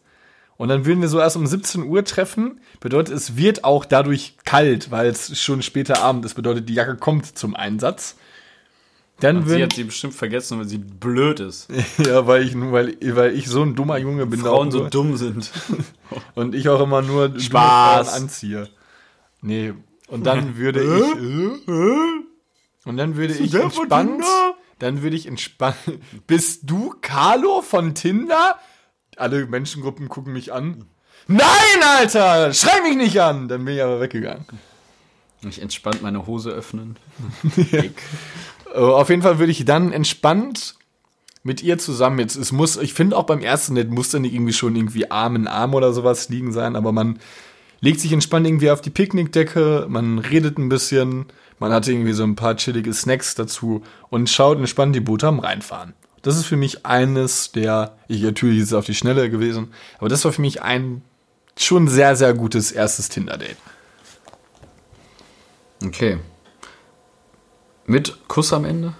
Und 0.55 0.69
dann 0.69 0.85
würden 0.85 1.01
wir 1.01 1.09
so 1.09 1.19
erst 1.19 1.35
um 1.35 1.45
17 1.45 1.83
Uhr 1.83 2.05
treffen. 2.05 2.61
Bedeutet, 2.79 3.15
es 3.15 3.37
wird 3.37 3.63
auch 3.63 3.85
dadurch 3.85 4.37
kalt, 4.45 4.91
weil 4.91 5.07
es 5.07 5.41
schon 5.41 5.61
später 5.61 6.01
Abend 6.01 6.25
ist. 6.25 6.35
Bedeutet, 6.35 6.69
die 6.69 6.73
Jacke 6.73 6.95
kommt 6.95 7.37
zum 7.37 7.55
Einsatz. 7.55 8.15
Dann 9.19 9.43
Sie 9.43 9.49
würden, 9.49 9.63
hat 9.63 9.73
sie 9.73 9.83
bestimmt 9.83 10.13
vergessen, 10.13 10.59
weil 10.59 10.67
sie 10.67 10.77
blöd 10.77 11.39
ist. 11.39 11.67
ja, 11.97 12.25
weil 12.25 12.43
ich, 12.43 12.53
weil, 12.55 12.97
weil 13.01 13.35
ich 13.35 13.47
so 13.47 13.63
ein 13.63 13.75
dummer 13.75 13.97
Junge 13.97 14.25
bin. 14.25 14.39
Frauen 14.39 14.71
so 14.71 14.87
dumm 14.87 15.17
sind. 15.17 15.51
Und 16.35 16.55
ich 16.55 16.69
auch 16.69 16.81
immer 16.81 17.01
nur 17.01 17.37
Spaß. 17.39 18.13
Anziehe. 18.13 18.69
Nee. 19.41 19.73
Und 20.07 20.25
dann 20.25 20.57
würde 20.57 20.81
ich. 20.81 21.67
Und 22.85 22.97
dann 22.97 23.17
würde 23.17 23.33
ich 23.33 23.53
entspannt. 23.53 24.23
Dann 24.79 25.01
würde 25.01 25.15
ich 25.17 25.27
entspannt. 25.27 25.75
Bist 26.25 26.61
du 26.63 26.95
Carlo 27.01 27.61
von 27.61 27.95
Tinder? 27.95 28.57
Alle 29.17 29.45
Menschengruppen 29.45 30.07
gucken 30.07 30.31
mich 30.31 30.53
an. 30.53 30.85
Nein, 31.27 31.83
Alter! 31.83 32.53
Schrei 32.53 32.81
mich 32.81 32.95
nicht 32.95 33.21
an! 33.21 33.49
Dann 33.49 33.65
bin 33.65 33.75
ich 33.75 33.83
aber 33.83 33.99
weggegangen. 33.99 34.45
Ich 35.47 35.61
entspannt 35.61 36.01
meine 36.01 36.25
Hose 36.25 36.49
öffnen. 36.49 36.97
Äh, 38.73 38.77
Auf 38.77 39.09
jeden 39.09 39.21
Fall 39.21 39.39
würde 39.39 39.51
ich 39.51 39.65
dann 39.65 39.91
entspannt 39.91 40.75
mit 41.43 41.63
ihr 41.63 41.77
zusammen 41.77 42.19
jetzt, 42.19 42.35
es 42.35 42.51
muss, 42.51 42.77
ich 42.77 42.93
finde 42.93 43.17
auch 43.17 43.23
beim 43.23 43.39
ersten 43.39 43.75
Date 43.75 43.89
muss 43.89 44.09
da 44.09 44.19
nicht 44.19 44.33
irgendwie 44.33 44.53
schon 44.53 44.75
irgendwie 44.75 45.09
Arm 45.09 45.35
in 45.35 45.47
Arm 45.47 45.73
oder 45.73 45.93
sowas 45.93 46.29
liegen 46.29 46.51
sein, 46.51 46.75
aber 46.75 46.91
man 46.91 47.19
legt 47.79 48.01
sich 48.01 48.11
entspannt 48.11 48.45
irgendwie 48.45 48.71
auf 48.71 48.81
die 48.81 48.89
Picknickdecke, 48.89 49.85
man 49.87 50.19
redet 50.19 50.57
ein 50.57 50.67
bisschen, 50.67 51.27
man 51.57 51.71
hat 51.71 51.87
irgendwie 51.87 52.11
so 52.11 52.23
ein 52.23 52.35
paar 52.35 52.57
chillige 52.57 52.93
Snacks 52.93 53.35
dazu 53.35 53.83
und 54.09 54.29
schaut 54.29 54.57
entspannt 54.57 54.95
die 54.95 54.99
Boote 54.99 55.27
am 55.27 55.39
Reinfahren. 55.39 55.93
Das 56.21 56.35
ist 56.35 56.45
für 56.45 56.57
mich 56.57 56.85
eines 56.85 57.53
der, 57.53 57.95
ich 58.09 58.21
natürlich 58.21 58.59
ist 58.59 58.67
es 58.67 58.73
auf 58.73 58.85
die 58.85 58.95
Schnelle 58.95 59.29
gewesen, 59.29 59.69
aber 59.97 60.09
das 60.09 60.25
war 60.25 60.33
für 60.33 60.41
mich 60.41 60.61
ein 60.61 61.01
schon 61.57 61.87
sehr, 61.87 62.17
sehr 62.17 62.33
gutes 62.33 62.71
erstes 62.71 63.07
Tinder-Date. 63.07 63.57
Okay. 65.85 66.17
Mit 67.89 68.27
Kuss 68.27 68.53
am 68.53 68.65
Ende? 68.65 68.93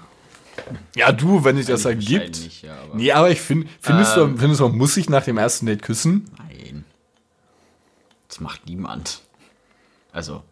Ja, 0.96 1.12
du, 1.12 1.44
wenn 1.44 1.56
sich 1.58 1.68
das 1.68 1.86
ergibt. 1.86 2.42
nicht, 2.44 2.64
ja, 2.64 2.74
aber- 2.84 2.96
nee, 2.96 3.12
aber 3.12 3.30
ich 3.30 3.40
finde, 3.40 3.68
findest, 3.80 4.18
Ähm. 4.18 4.34
du, 4.34 4.40
findest 4.40 4.60
du, 4.62 4.68
muss 4.70 4.96
sich 4.96 5.10
nach 5.10 5.24
dem 5.24 5.38
ersten 5.38 5.66
Date 5.68 5.82
küssen? 5.84 6.30
Nein. 6.38 6.84
Das 8.28 8.40
macht 8.40 8.66
niemand. 8.68 9.22
Also, 10.12 10.44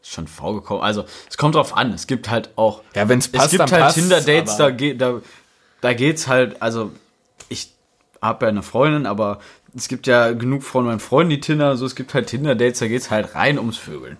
ist 0.00 0.10
schon 0.12 0.28
vorgekommen. 0.28 0.82
Also, 0.82 1.04
es 1.28 1.36
kommt 1.36 1.56
drauf 1.56 1.76
an. 1.76 1.92
Es 1.92 2.06
gibt 2.06 2.30
halt 2.30 2.50
auch. 2.56 2.82
Ja, 2.94 3.08
wenn's 3.08 3.28
passt, 3.28 3.46
Es 3.46 3.50
gibt 3.58 3.70
dann 3.72 3.82
halt 3.82 3.94
Tinder-Dates, 3.94 4.56
da, 4.56 4.70
geht, 4.70 5.00
da, 5.00 5.20
da 5.80 5.92
geht's 5.94 6.28
halt. 6.28 6.62
Also, 6.62 6.92
ich 7.48 7.72
habe 8.22 8.46
ja 8.46 8.50
eine 8.50 8.62
Freundin, 8.62 9.04
aber 9.04 9.40
es 9.76 9.88
gibt 9.88 10.06
ja 10.06 10.32
genug 10.32 10.62
von 10.62 10.84
meinen 10.86 11.00
Freunden, 11.00 11.30
die 11.30 11.40
Tinder, 11.40 11.76
so 11.76 11.84
es 11.86 11.94
gibt 11.96 12.14
halt 12.14 12.28
Tinder-Dates, 12.28 12.78
da 12.78 12.88
geht's 12.88 13.10
halt 13.10 13.34
rein 13.34 13.58
ums 13.58 13.76
Vögeln. 13.76 14.16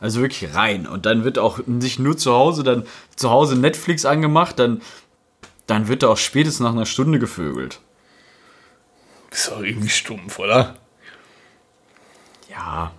Also 0.00 0.20
wirklich 0.20 0.54
rein. 0.54 0.86
Und 0.86 1.06
dann 1.06 1.24
wird 1.24 1.38
auch 1.38 1.60
sich 1.80 1.98
nur 1.98 2.16
zu 2.16 2.32
Hause, 2.32 2.62
dann 2.62 2.84
zu 3.16 3.30
Hause 3.30 3.56
Netflix 3.56 4.04
angemacht, 4.04 4.58
dann, 4.58 4.80
dann 5.66 5.88
wird 5.88 6.02
da 6.02 6.08
auch 6.08 6.16
spätestens 6.16 6.60
nach 6.60 6.72
einer 6.72 6.86
Stunde 6.86 7.18
gevögelt. 7.18 7.80
Ist 9.30 9.50
doch 9.50 9.60
irgendwie 9.60 9.88
stumpf, 9.88 10.38
oder? 10.38 10.76
Ja. 12.48 12.92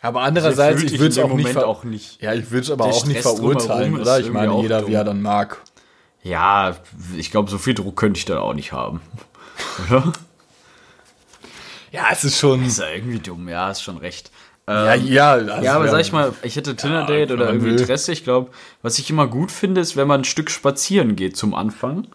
Aber 0.00 0.22
andererseits, 0.22 0.76
erfüllt 0.82 0.92
ich 0.92 0.98
würde 0.98 1.12
es 1.12 1.18
auch 1.18 1.34
nicht, 1.34 1.56
auch 1.58 1.84
nicht. 1.84 2.22
Ja, 2.22 2.32
ich 2.32 2.50
würde 2.50 2.64
es 2.64 2.70
aber 2.70 2.86
auch 2.86 3.04
nicht 3.04 3.20
verurteilen, 3.20 4.00
oder? 4.00 4.18
Ich 4.18 4.30
meine, 4.30 4.58
jeder, 4.62 4.86
wie 4.86 4.94
er 4.94 5.04
dumm. 5.04 5.14
dann 5.16 5.22
mag. 5.22 5.60
Ja, 6.22 6.76
ich 7.16 7.30
glaube, 7.30 7.50
so 7.50 7.58
viel 7.58 7.74
Druck 7.74 7.96
könnte 7.96 8.18
ich 8.18 8.24
dann 8.24 8.38
auch 8.38 8.54
nicht 8.54 8.72
haben. 8.72 9.00
Oder? 9.88 10.12
Ja, 11.92 12.08
es 12.12 12.24
ist 12.24 12.38
schon. 12.38 12.64
Ist 12.64 12.78
ja 12.78 12.88
irgendwie 12.88 13.18
dumm, 13.18 13.48
ja, 13.48 13.70
ist 13.70 13.82
schon 13.82 13.96
recht. 13.96 14.30
Ja, 14.70 14.94
Ähm, 14.94 15.06
ja, 15.06 15.32
also, 15.32 15.52
ja, 15.62 15.74
aber 15.74 15.88
sag 15.88 16.00
ich 16.00 16.12
mal, 16.12 16.32
ich 16.42 16.56
hätte 16.56 16.76
Tinder-Date 16.76 17.30
wenn 17.30 17.36
oder 17.36 17.46
man 17.46 17.54
irgendwie 17.56 17.72
will. 17.72 17.80
Interesse. 17.80 18.12
Ich 18.12 18.22
glaube, 18.24 18.50
was 18.82 18.98
ich 18.98 19.10
immer 19.10 19.26
gut 19.26 19.50
finde, 19.50 19.80
ist, 19.80 19.96
wenn 19.96 20.06
man 20.06 20.20
ein 20.20 20.24
Stück 20.24 20.50
spazieren 20.50 21.16
geht 21.16 21.36
zum 21.36 21.54
Anfang. 21.54 22.06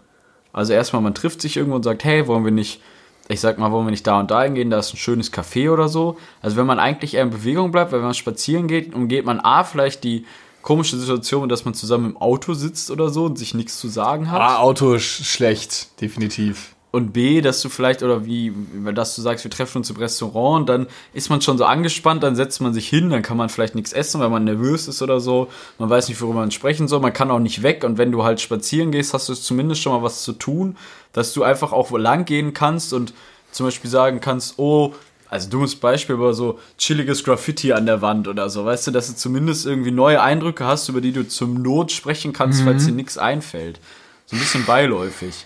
Also 0.53 0.71
erstmal, 0.71 1.01
man 1.01 1.13
trifft 1.13 1.41
sich 1.41 1.57
irgendwo 1.57 1.75
und 1.75 1.83
sagt, 1.83 2.05
hey, 2.05 2.27
wollen 2.27 2.45
wir 2.45 2.51
nicht, 2.51 2.81
ich 3.27 3.41
sag 3.41 3.57
mal, 3.57 3.71
wollen 3.71 3.87
wir 3.87 3.91
nicht 3.91 4.07
da 4.07 4.19
und 4.19 4.31
da 4.31 4.43
hingehen, 4.43 4.69
da 4.69 4.79
ist 4.79 4.93
ein 4.93 4.97
schönes 4.97 5.33
Café 5.33 5.69
oder 5.69 5.89
so. 5.89 6.17
Also 6.41 6.55
wenn 6.55 6.65
man 6.65 6.79
eigentlich 6.79 7.15
eher 7.15 7.23
in 7.23 7.29
Bewegung 7.29 7.71
bleibt, 7.71 7.91
weil 7.91 7.99
wenn 7.99 8.05
man 8.05 8.13
spazieren 8.13 8.67
geht, 8.67 8.93
umgeht 8.93 9.25
man 9.25 9.41
A, 9.41 9.65
vielleicht 9.65 10.05
die 10.05 10.25
komische 10.61 10.97
Situation, 10.97 11.49
dass 11.49 11.65
man 11.65 11.73
zusammen 11.73 12.11
im 12.11 12.17
Auto 12.17 12.53
sitzt 12.53 12.89
oder 12.89 13.09
so 13.09 13.25
und 13.25 13.37
sich 13.37 13.53
nichts 13.53 13.79
zu 13.79 13.89
sagen 13.89 14.31
hat. 14.31 14.41
Ah, 14.41 14.57
Auto 14.59 14.97
sch 14.97 15.25
schlecht, 15.25 15.99
definitiv. 15.99 16.74
Und 16.95 17.11
B, 17.11 17.41
dass 17.41 17.61
du 17.61 17.67
vielleicht, 17.67 18.03
oder 18.03 18.25
wie, 18.25 18.53
dass 18.93 19.17
du 19.17 19.21
sagst, 19.21 19.43
wir 19.43 19.51
treffen 19.51 19.79
uns 19.79 19.89
im 19.89 19.97
Restaurant 19.97 20.69
dann 20.69 20.87
ist 21.11 21.29
man 21.29 21.41
schon 21.41 21.57
so 21.57 21.65
angespannt, 21.65 22.23
dann 22.23 22.37
setzt 22.37 22.61
man 22.61 22.73
sich 22.73 22.87
hin, 22.87 23.09
dann 23.09 23.21
kann 23.21 23.35
man 23.35 23.49
vielleicht 23.49 23.75
nichts 23.75 23.91
essen, 23.91 24.21
weil 24.21 24.29
man 24.29 24.45
nervös 24.45 24.87
ist 24.87 25.01
oder 25.01 25.19
so. 25.19 25.49
Man 25.77 25.89
weiß 25.89 26.07
nicht, 26.07 26.21
worüber 26.21 26.39
man 26.39 26.51
sprechen 26.51 26.87
soll, 26.87 27.01
man 27.01 27.11
kann 27.11 27.31
auch 27.31 27.39
nicht 27.39 27.63
weg 27.63 27.83
und 27.83 27.97
wenn 27.97 28.13
du 28.13 28.23
halt 28.23 28.39
spazieren 28.39 28.93
gehst, 28.93 29.13
hast 29.13 29.27
du 29.27 29.33
zumindest 29.33 29.81
schon 29.81 29.91
mal 29.91 30.03
was 30.03 30.23
zu 30.23 30.31
tun, 30.31 30.77
dass 31.11 31.33
du 31.33 31.43
einfach 31.43 31.73
auch 31.73 31.91
wo 31.91 31.97
lang 31.97 32.23
gehen 32.23 32.53
kannst 32.53 32.93
und 32.93 33.13
zum 33.51 33.65
Beispiel 33.65 33.89
sagen 33.89 34.21
kannst, 34.21 34.57
oh, 34.57 34.93
also 35.29 35.49
dummes 35.49 35.75
Beispiel, 35.75 36.15
aber 36.15 36.33
so 36.33 36.59
chilliges 36.77 37.25
Graffiti 37.25 37.73
an 37.73 37.87
der 37.87 38.01
Wand 38.01 38.29
oder 38.29 38.49
so, 38.49 38.63
weißt 38.63 38.87
du, 38.87 38.91
dass 38.91 39.07
du 39.07 39.17
zumindest 39.17 39.65
irgendwie 39.65 39.91
neue 39.91 40.21
Eindrücke 40.21 40.63
hast, 40.63 40.87
über 40.87 41.01
die 41.01 41.11
du 41.11 41.27
zum 41.27 41.61
Not 41.61 41.91
sprechen 41.91 42.31
kannst, 42.31 42.61
falls 42.61 42.85
dir 42.85 42.93
nichts 42.93 43.17
einfällt. 43.17 43.81
So 44.27 44.37
ein 44.37 44.39
bisschen 44.39 44.65
beiläufig. 44.65 45.45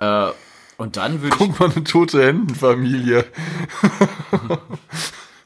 äh, 0.00 0.30
und 0.80 0.96
dann 0.96 1.20
würde 1.20 1.36
ich 1.36 1.38
Guck 1.38 1.60
mal, 1.60 1.70
eine 1.70 1.84
tote 1.84 2.24
Hendenfamilie. 2.24 3.26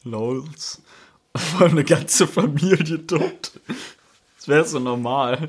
Lols. 0.05 0.81
War 1.59 1.67
eine 1.67 1.83
ganze 1.83 2.29
Familie 2.29 3.05
tot. 3.05 3.51
Das 4.37 4.47
wäre 4.47 4.65
so 4.65 4.79
normal. 4.79 5.49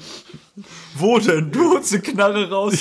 Wo 0.96 1.20
denn? 1.20 1.52
Du 1.52 1.76
holst 1.76 1.94
die 1.94 2.00
Knarre 2.00 2.50
raus. 2.50 2.80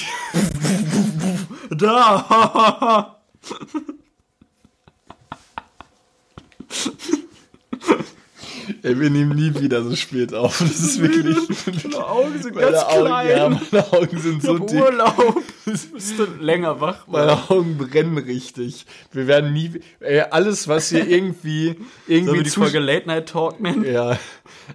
da. 1.71 3.21
Ey, 8.83 8.99
wir 8.99 9.11
nehmen 9.11 9.37
nie 9.37 9.55
wieder 9.61 9.83
so 9.83 9.95
spät 9.97 10.35
auf. 10.35 10.59
Das 10.59 10.81
ist 10.81 11.01
wirklich. 11.01 11.37
Meine 11.85 12.07
Augen 12.07 12.43
sind 12.43 12.55
meine, 12.55 12.71
ganz 12.71 12.85
Augen, 12.85 13.07
klein. 13.07 13.29
ja, 13.29 13.49
meine 13.49 13.93
Augen 13.93 14.19
sind 14.19 14.39
ich 14.39 14.45
so 14.45 14.59
dick. 14.59 14.83
Urlaub. 14.83 15.43
Bist 15.65 16.19
du 16.19 16.25
länger 16.41 16.81
wach? 16.81 17.07
Meine 17.07 17.51
Augen 17.51 17.77
brennen 17.79 18.19
richtig. 18.19 18.87
Wir 19.13 19.27
werden 19.27 19.53
nie. 19.53 19.81
Ey, 20.01 20.21
alles, 20.21 20.69
was 20.69 20.89
hier 20.89 21.07
irgendwie. 21.07 21.67
Sollen 21.67 21.87
irgendwie 22.07 22.37
wir 22.37 22.43
die 22.43 22.51
Folge 22.51 22.79
Late 22.79 23.07
Night 23.07 23.29
Talk 23.29 23.61
nennen? 23.61 23.85
Ja. 23.85 24.19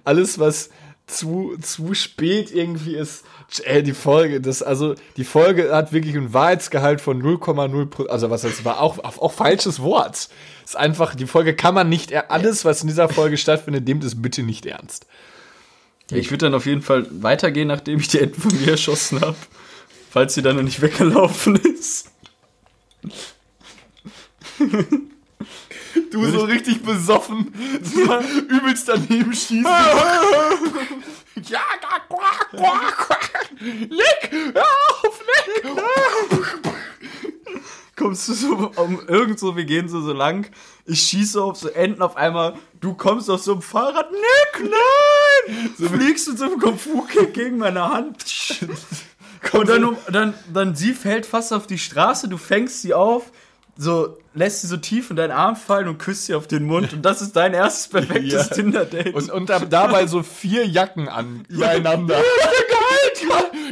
Alles, 0.04 0.38
was 0.38 0.70
zu, 1.06 1.56
zu 1.60 1.94
spät 1.94 2.52
irgendwie 2.54 2.96
ist. 2.96 3.24
Ey, 3.64 3.82
die 3.82 3.94
Folge, 3.94 4.40
das, 4.40 4.62
also, 4.62 4.94
die 5.16 5.24
Folge 5.24 5.74
hat 5.74 5.92
wirklich 5.92 6.16
einen 6.16 6.32
Wahrheitsgehalt 6.32 7.00
von 7.00 7.20
0,0 7.20 7.86
Pro- 7.86 8.04
Also, 8.06 8.30
was 8.30 8.42
das 8.42 8.64
war 8.64 8.80
auch, 8.80 8.98
auch, 9.02 9.32
falsches 9.32 9.80
Wort. 9.82 10.28
Ist 10.64 10.76
einfach, 10.76 11.16
die 11.16 11.26
Folge 11.26 11.54
kann 11.56 11.74
man 11.74 11.88
nicht, 11.88 12.14
alles, 12.30 12.64
was 12.64 12.82
in 12.82 12.88
dieser 12.88 13.08
Folge 13.08 13.36
stattfindet, 13.36 13.86
nehmt 13.88 14.04
es 14.04 14.22
bitte 14.22 14.44
nicht 14.44 14.66
ernst. 14.66 15.06
Ich 16.12 16.30
würde 16.30 16.46
dann 16.46 16.54
auf 16.54 16.66
jeden 16.66 16.82
Fall 16.82 17.06
weitergehen, 17.10 17.68
nachdem 17.68 17.98
ich 18.00 18.08
die 18.08 18.18
Enten 18.20 18.40
von 18.40 18.52
mir 18.60 18.72
erschossen 18.72 19.20
habe. 19.20 19.36
Falls 20.10 20.34
sie 20.34 20.42
dann 20.42 20.56
noch 20.56 20.62
nicht 20.62 20.80
weggelaufen 20.82 21.56
ist. 21.56 22.10
Du 26.12 26.26
so 26.30 26.40
richtig 26.44 26.82
besoffen, 26.82 27.52
übelst 28.48 28.88
daneben 28.88 29.32
schießen. 29.32 29.66
ja, 31.36 31.60
quack, 32.08 32.50
quack, 32.50 32.96
quack. 32.96 33.50
Nick, 33.60 34.30
hör 34.54 34.64
auf, 35.02 35.20
Nick. 35.20 36.70
kommst 38.00 38.28
du 38.28 38.32
so 38.32 38.72
um 38.76 39.06
irgend 39.08 39.38
so, 39.38 39.56
wir 39.56 39.64
gehen 39.64 39.88
so 39.88 40.00
so 40.00 40.12
lang, 40.12 40.50
ich 40.86 41.02
schieße 41.02 41.42
auf 41.42 41.58
so 41.58 41.68
Enten 41.68 42.02
auf 42.02 42.16
einmal, 42.16 42.54
du 42.80 42.94
kommst 42.94 43.28
auf 43.30 43.42
so 43.42 43.52
einem 43.52 43.62
Fahrrad, 43.62 44.10
Nick, 44.10 44.70
nein! 44.70 45.70
So 45.78 45.88
fliegst 45.88 46.26
du 46.26 46.36
so 46.36 46.46
einem 46.46 46.58
Kung-Fu-Kick 46.58 47.34
gegen 47.34 47.58
meine 47.58 47.88
Hand. 47.88 48.24
Und 49.52 49.68
dann, 49.68 49.96
dann, 50.10 50.34
dann 50.52 50.74
sie 50.74 50.94
fällt 50.94 51.26
fast 51.26 51.52
auf 51.52 51.66
die 51.66 51.78
Straße, 51.78 52.28
du 52.28 52.38
fängst 52.38 52.82
sie 52.82 52.94
auf, 52.94 53.32
so 53.82 54.18
lässt 54.34 54.60
sie 54.60 54.66
so 54.66 54.76
tief 54.76 55.08
in 55.10 55.16
deinen 55.16 55.30
Arm 55.30 55.56
fallen 55.56 55.88
und 55.88 55.96
küsst 55.98 56.26
sie 56.26 56.34
auf 56.34 56.46
den 56.46 56.64
Mund 56.64 56.92
und 56.92 57.00
das 57.02 57.22
ist 57.22 57.34
dein 57.34 57.54
erstes 57.54 57.88
perfektes 57.88 58.32
Ja. 58.48 58.54
Tinder-Date. 58.54 59.14
Und, 59.14 59.30
und 59.30 59.48
da- 59.48 59.60
dabei 59.60 60.06
so 60.06 60.22
vier 60.22 60.66
Jacken 60.66 61.08
an, 61.08 61.44
übereinander. 61.48 62.18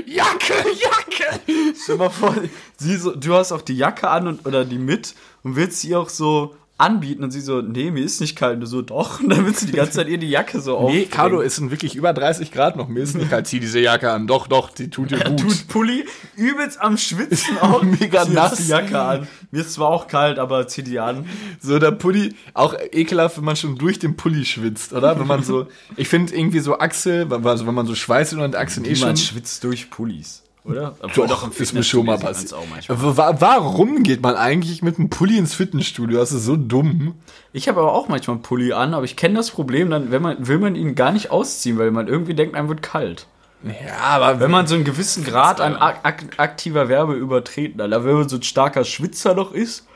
Jacke, 0.06 0.54
Jacke. 0.80 1.40
Stell 1.82 1.96
mal 1.96 2.08
vor, 2.10 2.34
sie 2.78 2.96
so, 2.96 3.14
du 3.14 3.34
hast 3.34 3.52
auch 3.52 3.62
die 3.62 3.76
Jacke 3.76 4.08
an 4.08 4.26
und, 4.28 4.46
oder 4.46 4.64
die 4.64 4.78
mit 4.78 5.14
und 5.42 5.56
willst 5.56 5.80
sie 5.82 5.94
auch 5.94 6.08
so 6.08 6.54
anbieten 6.78 7.24
und 7.24 7.32
sie 7.32 7.40
so, 7.40 7.60
nee, 7.60 7.90
mir 7.90 8.04
ist 8.04 8.20
nicht 8.20 8.36
kalt. 8.36 8.54
Und 8.54 8.60
du 8.60 8.66
so, 8.66 8.82
doch. 8.82 9.20
Und 9.20 9.30
dann 9.30 9.44
willst 9.44 9.62
du 9.62 9.66
die 9.66 9.72
ganze 9.72 9.92
Zeit 9.92 10.08
ihr 10.08 10.16
die 10.18 10.30
Jacke 10.30 10.60
so 10.60 10.76
auf. 10.78 10.92
Nee, 10.92 11.06
Carlo, 11.06 11.42
es 11.42 11.56
sind 11.56 11.70
wirklich 11.72 11.96
über 11.96 12.12
30 12.12 12.52
Grad 12.52 12.76
noch. 12.76 12.88
Mir 12.88 13.02
ist 13.02 13.16
nicht 13.16 13.28
kalt. 13.28 13.46
Zieh 13.48 13.58
diese 13.60 13.80
Jacke 13.80 14.10
an. 14.10 14.26
Doch, 14.28 14.46
doch, 14.46 14.70
die 14.70 14.88
tut 14.88 15.10
dir 15.10 15.18
gut. 15.24 15.40
tut 15.40 15.68
Pulli, 15.68 16.04
übelst 16.36 16.80
am 16.80 16.96
Schwitzen 16.96 17.58
auch. 17.60 17.82
Mega 17.82 18.24
nass. 18.26 18.58
die 18.58 18.68
Jacke 18.68 18.98
an. 18.98 19.28
Mir 19.50 19.62
ist 19.62 19.72
zwar 19.74 19.88
auch 19.88 20.06
kalt, 20.06 20.38
aber 20.38 20.68
zieh 20.68 20.82
die 20.82 21.00
an. 21.00 21.26
So 21.60 21.78
der 21.78 21.90
Pulli, 21.90 22.34
auch 22.54 22.74
ekelhaft, 22.92 23.38
wenn 23.38 23.44
man 23.44 23.56
schon 23.56 23.76
durch 23.76 23.98
den 23.98 24.16
Pulli 24.16 24.44
schwitzt, 24.44 24.92
oder? 24.92 25.18
Wenn 25.18 25.26
man 25.26 25.42
so, 25.42 25.66
ich 25.96 26.08
finde 26.08 26.34
irgendwie 26.34 26.60
so 26.60 26.78
Achsel, 26.78 27.26
also 27.44 27.66
wenn 27.66 27.74
man 27.74 27.86
so 27.86 27.94
schweißt 27.96 28.34
und 28.34 28.54
Achseln 28.54 28.84
eh 28.84 28.90
schon. 28.94 28.98
Niemand 29.08 29.18
schwitzt 29.18 29.64
durch 29.64 29.90
Pullis, 29.90 30.44
oder? 30.68 30.94
Obwohl 31.00 31.26
Doch, 31.26 31.44
im 31.44 31.52
ist 31.56 31.72
mir 31.72 31.82
schon 31.82 32.06
mal 32.06 32.18
passiert. 32.18 32.54
Warum 32.88 34.02
geht 34.02 34.22
man 34.22 34.34
eigentlich 34.36 34.82
mit 34.82 34.98
einem 34.98 35.10
Pulli 35.10 35.38
ins 35.38 35.54
Fitnessstudio? 35.54 36.18
Das 36.18 36.32
ist 36.32 36.44
so 36.44 36.56
dumm. 36.56 37.14
Ich 37.52 37.68
habe 37.68 37.80
aber 37.80 37.92
auch 37.92 38.08
manchmal 38.08 38.36
einen 38.36 38.42
Pulli 38.42 38.72
an, 38.72 38.94
aber 38.94 39.04
ich 39.04 39.16
kenne 39.16 39.34
das 39.34 39.50
Problem, 39.50 39.90
dann 39.90 40.10
wenn 40.10 40.22
man, 40.22 40.46
will 40.46 40.58
man 40.58 40.76
ihn 40.76 40.94
gar 40.94 41.12
nicht 41.12 41.30
ausziehen, 41.30 41.78
weil 41.78 41.90
man 41.90 42.08
irgendwie 42.08 42.34
denkt, 42.34 42.54
einem 42.54 42.68
wird 42.68 42.82
kalt. 42.82 43.26
Ja, 43.64 43.98
aber 43.98 44.38
Wenn 44.38 44.52
man 44.52 44.68
so 44.68 44.76
einen 44.76 44.84
gewissen 44.84 45.24
Grad 45.24 45.60
an 45.60 45.74
ak 45.74 45.98
ak 46.04 46.24
aktiver 46.36 46.88
Wärme 46.88 47.14
übertreten 47.14 47.82
hat, 47.82 47.90
wenn 47.90 48.14
man 48.14 48.28
so 48.28 48.36
ein 48.36 48.42
starker 48.42 48.84
Schwitzer 48.84 49.34
noch 49.34 49.52
ist, 49.52 49.88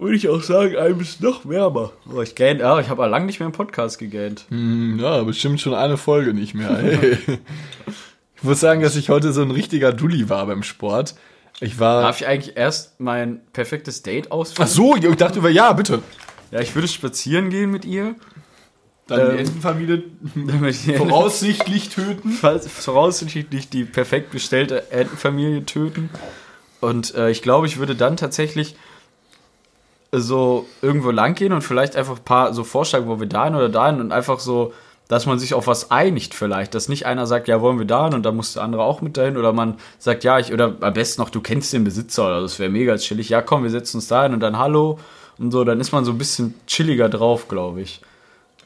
würde 0.00 0.16
ich 0.16 0.28
auch 0.28 0.42
sagen, 0.42 0.76
einem 0.76 1.00
ist 1.00 1.20
noch 1.20 1.48
wärmer. 1.48 1.92
Oh, 2.12 2.20
ich 2.22 2.34
gähn, 2.34 2.58
ja, 2.58 2.80
ich 2.80 2.88
habe 2.88 3.06
lange 3.06 3.26
nicht 3.26 3.38
mehr 3.38 3.46
im 3.46 3.52
Podcast 3.52 3.98
gegähnt. 3.98 4.46
Hm, 4.48 4.98
ja, 4.98 5.22
bestimmt 5.22 5.60
schon 5.60 5.74
eine 5.74 5.98
Folge 5.98 6.32
nicht 6.34 6.54
mehr. 6.54 6.70
Ey. 6.70 7.18
Ich 8.40 8.44
muss 8.44 8.60
sagen, 8.60 8.80
dass 8.80 8.96
ich 8.96 9.10
heute 9.10 9.32
so 9.32 9.42
ein 9.42 9.50
richtiger 9.50 9.92
Dulli 9.92 10.30
war 10.30 10.46
beim 10.46 10.62
Sport. 10.62 11.14
Ich 11.60 11.78
war. 11.78 12.02
Darf 12.02 12.22
ich 12.22 12.26
eigentlich 12.26 12.56
erst 12.56 12.98
mein 12.98 13.42
perfektes 13.52 14.02
Date 14.02 14.32
ausführen? 14.32 14.66
Ach 14.66 14.72
so, 14.72 14.96
ich 14.96 15.16
dachte 15.16 15.40
über 15.40 15.50
ja, 15.50 15.72
bitte. 15.74 16.02
Ja, 16.50 16.60
ich 16.60 16.74
würde 16.74 16.88
spazieren 16.88 17.50
gehen 17.50 17.70
mit 17.70 17.84
ihr. 17.84 18.14
Dann 19.06 19.20
Ähm, 19.20 19.30
die 19.32 19.38
Entenfamilie 19.40 20.02
Voraussichtlich 20.96 20.96
voraussichtlich 20.96 21.88
töten. 21.90 22.30
voraussichtlich 22.30 23.68
die 23.68 23.84
perfekt 23.84 24.30
bestellte 24.30 24.90
Entenfamilie 24.90 25.66
töten. 25.66 26.08
Und 26.80 27.14
äh, 27.14 27.30
ich 27.30 27.42
glaube, 27.42 27.66
ich 27.66 27.76
würde 27.78 27.94
dann 27.94 28.16
tatsächlich 28.16 28.74
so 30.12 30.66
irgendwo 30.80 31.10
lang 31.10 31.34
gehen 31.34 31.52
und 31.52 31.62
vielleicht 31.62 31.94
einfach 31.94 32.16
ein 32.16 32.24
paar 32.24 32.54
so 32.54 32.64
vorschlagen, 32.64 33.06
wo 33.06 33.20
wir 33.20 33.26
dahin 33.26 33.54
oder 33.54 33.68
dahin 33.68 34.00
und 34.00 34.12
einfach 34.12 34.40
so, 34.40 34.72
dass 35.10 35.26
man 35.26 35.40
sich 35.40 35.54
auf 35.54 35.66
was 35.66 35.90
einigt 35.90 36.34
vielleicht. 36.34 36.72
Dass 36.72 36.88
nicht 36.88 37.04
einer 37.04 37.26
sagt, 37.26 37.48
ja, 37.48 37.60
wollen 37.60 37.80
wir 37.80 37.84
dahin 37.84 38.14
und 38.14 38.22
dann 38.22 38.36
muss 38.36 38.52
der 38.52 38.62
andere 38.62 38.84
auch 38.84 39.00
mit 39.00 39.16
dahin 39.16 39.36
oder 39.36 39.52
man 39.52 39.74
sagt, 39.98 40.22
ja, 40.22 40.38
ich, 40.38 40.52
oder 40.52 40.76
am 40.80 40.92
besten 40.94 41.20
noch, 41.20 41.30
du 41.30 41.40
kennst 41.40 41.72
den 41.72 41.82
Besitzer 41.82 42.26
oder 42.26 42.40
das 42.42 42.60
wäre 42.60 42.70
mega 42.70 42.96
chillig. 42.96 43.28
Ja, 43.28 43.42
komm, 43.42 43.64
wir 43.64 43.70
setzen 43.70 43.96
uns 43.96 44.06
dahin 44.06 44.34
und 44.34 44.38
dann 44.38 44.56
Hallo 44.56 45.00
und 45.36 45.50
so, 45.50 45.64
dann 45.64 45.80
ist 45.80 45.90
man 45.90 46.04
so 46.04 46.12
ein 46.12 46.18
bisschen 46.18 46.54
chilliger 46.68 47.08
drauf, 47.08 47.48
glaube 47.48 47.80
ich. 47.80 48.02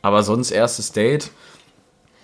Aber 0.02 0.22
sonst 0.22 0.50
erstes 0.50 0.92
Date, 0.92 1.30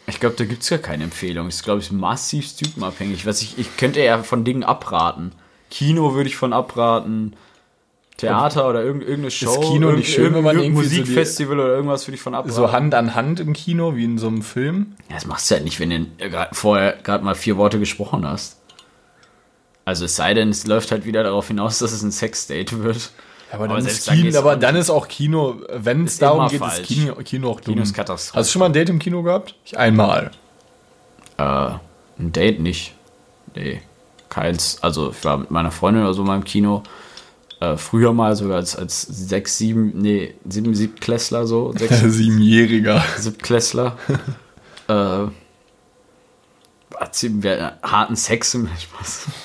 ich 0.06 0.20
glaube, 0.20 0.36
da 0.36 0.44
gibt 0.44 0.64
es 0.64 0.68
gar 0.68 0.80
keine 0.80 1.04
Empfehlung. 1.04 1.46
Das 1.46 1.54
ist, 1.54 1.64
glaube 1.64 1.80
ich, 1.80 1.90
massiv 1.90 2.54
typenabhängig. 2.54 3.24
Was 3.24 3.40
ich, 3.40 3.58
ich 3.58 3.78
könnte 3.78 4.00
eher 4.00 4.22
von 4.22 4.44
Dingen 4.44 4.64
abraten. 4.64 5.32
Kino 5.70 6.12
würde 6.12 6.28
ich 6.28 6.36
von 6.36 6.52
abraten. 6.52 7.36
Theater 8.20 8.68
oder 8.68 8.82
irgend, 8.84 9.02
irgendeine 9.02 9.30
Show. 9.30 9.60
Kino 9.60 9.92
nicht 9.92 10.12
schön, 10.12 10.34
wenn 10.34 10.44
man 10.44 10.58
irgendwie 10.58 10.84
so 10.84 10.90
die- 10.90 11.00
Musikfestival 11.00 11.58
oder 11.58 11.68
irgendwas 11.74 12.06
würde 12.06 12.16
ich 12.16 12.22
von 12.22 12.34
abraten. 12.34 12.54
So 12.54 12.72
Hand 12.72 12.94
an 12.94 13.14
Hand 13.14 13.40
im 13.40 13.52
Kino, 13.52 13.96
wie 13.96 14.04
in 14.04 14.18
so 14.18 14.28
einem 14.28 14.42
Film. 14.42 14.94
Ja, 15.08 15.14
das 15.16 15.26
machst 15.26 15.50
du 15.50 15.54
halt 15.56 15.64
nicht, 15.64 15.80
wenn 15.80 15.90
du 15.90 15.96
äh, 16.24 16.46
vorher 16.52 16.96
gerade 17.02 17.24
mal 17.24 17.34
vier 17.34 17.56
Worte 17.56 17.78
gesprochen 17.78 18.26
hast. 18.26 18.58
Also 19.84 20.04
es 20.04 20.14
sei 20.16 20.34
denn, 20.34 20.50
es 20.50 20.66
läuft 20.66 20.90
halt 20.92 21.04
wieder 21.04 21.22
darauf 21.22 21.48
hinaus, 21.48 21.78
dass 21.78 21.92
es 21.92 22.02
ein 22.02 22.12
Sexdate 22.12 22.82
wird. 22.84 23.10
Aber, 23.52 23.64
Aber 23.64 23.74
dann, 23.78 23.86
ist 23.86 24.08
Kino, 24.08 24.38
aber 24.38 24.52
auch 24.54 24.58
dann 24.60 24.76
ist 24.76 24.90
auch 24.90 25.08
Kino, 25.08 25.56
wenn 25.72 26.04
es 26.04 26.12
Ist 26.12 26.22
darum 26.22 26.46
geht, 26.48 26.60
falsch. 26.60 26.80
ist 26.82 26.86
Kino, 26.86 27.14
Kino 27.16 27.50
auch 27.50 27.60
dumm. 27.60 27.74
Kino 27.74 27.82
ist 27.82 27.94
Katastrophe. 27.94 28.38
Hast 28.38 28.48
du 28.48 28.52
schon 28.52 28.60
mal 28.60 28.66
ein 28.66 28.72
Date 28.72 28.90
im 28.90 29.00
Kino 29.00 29.22
gehabt? 29.24 29.56
Ich 29.64 29.76
einmal. 29.76 30.30
Äh, 31.36 31.42
ein 31.42 32.32
Date 32.32 32.60
nicht. 32.60 32.94
Nee, 33.56 33.80
keins. 34.28 34.78
Also 34.82 35.10
ich 35.10 35.24
war 35.24 35.38
mit 35.38 35.50
meiner 35.50 35.72
Freundin 35.72 36.04
oder 36.04 36.14
so 36.14 36.22
mal 36.22 36.36
im 36.36 36.44
Kino. 36.44 36.84
Äh, 37.60 37.76
früher 37.76 38.14
mal 38.14 38.34
sogar 38.36 38.56
als, 38.56 38.74
als 38.74 39.02
sechs, 39.02 39.58
sieben, 39.58 39.92
nee, 40.00 40.34
sieben, 40.48 40.74
siebtklässler 40.74 41.46
so. 41.46 41.72
Sechs, 41.76 42.00
Siebenjähriger. 42.00 43.04
Siebtklässler. 43.18 43.98
äh, 44.88 45.26
harten 47.82 48.16
Sex 48.16 48.54
im 48.54 48.68
Spaß. 48.68 49.26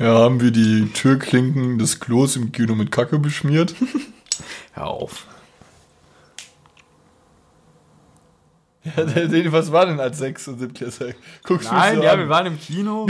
Ja, 0.00 0.20
haben 0.20 0.40
wir 0.40 0.50
die 0.50 0.90
Türklinken 0.94 1.78
des 1.78 2.00
Klos 2.00 2.36
im 2.36 2.52
Kino 2.52 2.74
mit 2.74 2.90
Kacke 2.90 3.18
beschmiert. 3.18 3.74
Hör 4.72 4.86
auf. 4.86 5.26
Ja, 8.82 9.52
was 9.52 9.72
war 9.72 9.84
denn 9.84 10.00
als 10.00 10.16
Sechs- 10.16 10.48
und 10.48 10.58
Siebtklässler? 10.58 11.12
Guckst 11.44 11.70
Nein, 11.70 11.96
so 11.96 12.02
ja, 12.02 12.12
an. 12.12 12.20
wir 12.20 12.30
waren 12.30 12.46
im 12.46 12.58
Kino. 12.58 13.06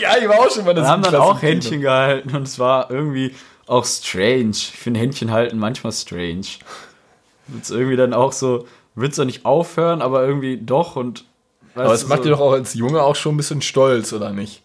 ja, 0.02 0.16
ich 0.18 0.28
war 0.28 0.38
auch 0.38 0.50
schon 0.50 0.64
mal 0.64 0.74
das 0.74 0.84
Wir 0.84 0.90
haben 0.90 1.02
dann 1.02 1.14
auch. 1.16 1.42
Händchen 1.42 1.80
gehalten 1.80 2.34
und 2.34 2.42
es 2.42 2.58
war 2.58 2.90
irgendwie 2.90 3.34
auch 3.66 3.84
strange. 3.84 4.50
Ich 4.50 4.72
finde 4.72 5.00
Händchen 5.00 5.30
halten 5.30 5.58
manchmal 5.58 5.92
strange. 5.92 6.46
Wird's 7.46 7.70
irgendwie 7.70 7.96
dann 7.96 8.14
auch 8.14 8.32
so, 8.32 8.66
wird's 8.94 9.16
doch 9.16 9.24
nicht 9.24 9.44
aufhören, 9.44 10.02
aber 10.02 10.26
irgendwie 10.26 10.56
doch 10.56 10.96
und. 10.96 11.24
Aber 11.74 11.92
es 11.92 12.06
macht 12.08 12.24
dir 12.24 12.30
doch 12.30 12.40
auch 12.40 12.52
als 12.52 12.74
Junge 12.74 13.02
auch 13.02 13.14
schon 13.14 13.34
ein 13.34 13.36
bisschen 13.36 13.62
stolz, 13.62 14.12
oder 14.12 14.32
nicht? 14.32 14.62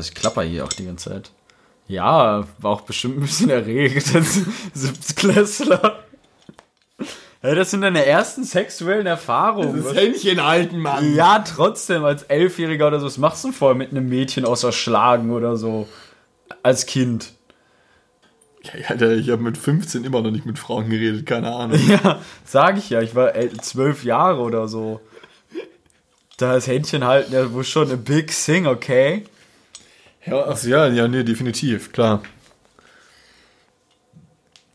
Ich 0.00 0.14
klapper 0.14 0.42
hier 0.42 0.64
auch 0.64 0.72
die 0.72 0.86
ganze 0.86 1.10
Zeit. 1.10 1.30
Ja, 1.88 2.46
war 2.58 2.70
auch 2.70 2.82
bestimmt 2.82 3.18
ein 3.18 3.22
bisschen 3.22 3.50
erregt 3.50 4.14
als 4.14 4.40
Siebtklässler. 4.74 6.01
Das 7.42 7.72
sind 7.72 7.80
deine 7.80 8.06
ersten 8.06 8.44
sexuellen 8.44 9.06
Erfahrungen. 9.06 9.84
Was- 9.84 9.94
Händchen 9.96 10.44
halten, 10.44 10.78
Mann. 10.78 11.14
Ja, 11.16 11.40
trotzdem, 11.40 12.04
als 12.04 12.22
Elfjähriger 12.24 12.86
oder 12.86 13.00
so, 13.00 13.06
was 13.06 13.18
machst 13.18 13.42
du 13.44 13.50
vorher 13.50 13.76
mit 13.76 13.90
einem 13.90 14.08
Mädchen 14.08 14.44
außer 14.44 14.70
Schlagen 14.70 15.32
oder 15.32 15.56
so? 15.56 15.88
Als 16.62 16.86
Kind. 16.86 17.32
Ja, 18.62 18.90
Alter, 18.90 19.10
ich 19.14 19.28
habe 19.30 19.42
mit 19.42 19.58
15 19.58 20.04
immer 20.04 20.22
noch 20.22 20.30
nicht 20.30 20.46
mit 20.46 20.56
Frauen 20.56 20.88
geredet, 20.88 21.26
keine 21.26 21.52
Ahnung. 21.52 21.80
Ja, 21.88 22.20
sag 22.44 22.78
ich 22.78 22.90
ja, 22.90 23.00
ich 23.02 23.16
war 23.16 23.32
zwölf 23.60 24.04
Jahre 24.04 24.40
oder 24.40 24.68
so. 24.68 25.00
Da 26.36 26.56
ist 26.56 26.68
Händchen 26.68 27.04
halten 27.04 27.32
ja 27.32 27.52
wohl 27.52 27.64
schon 27.64 27.90
a 27.90 27.96
big 27.96 28.28
thing, 28.30 28.66
okay? 28.68 29.24
Ja, 30.24 30.44
ach, 30.46 30.62
ja, 30.62 30.86
ja, 30.86 31.08
nee, 31.08 31.24
definitiv, 31.24 31.92
klar. 31.92 32.22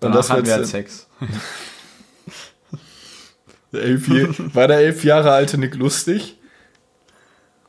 Danach 0.01 0.18
das 0.18 0.30
hatten 0.30 0.45
wir 0.45 0.53
halt 0.53 0.68
Sex. 0.68 1.07
der 3.78 3.86
elf, 3.86 4.07
war 4.55 4.67
der 4.67 4.78
elf 4.80 5.03
Jahre 5.03 5.32
alte 5.32 5.57
Nick 5.57 5.75
lustig? 5.75 6.38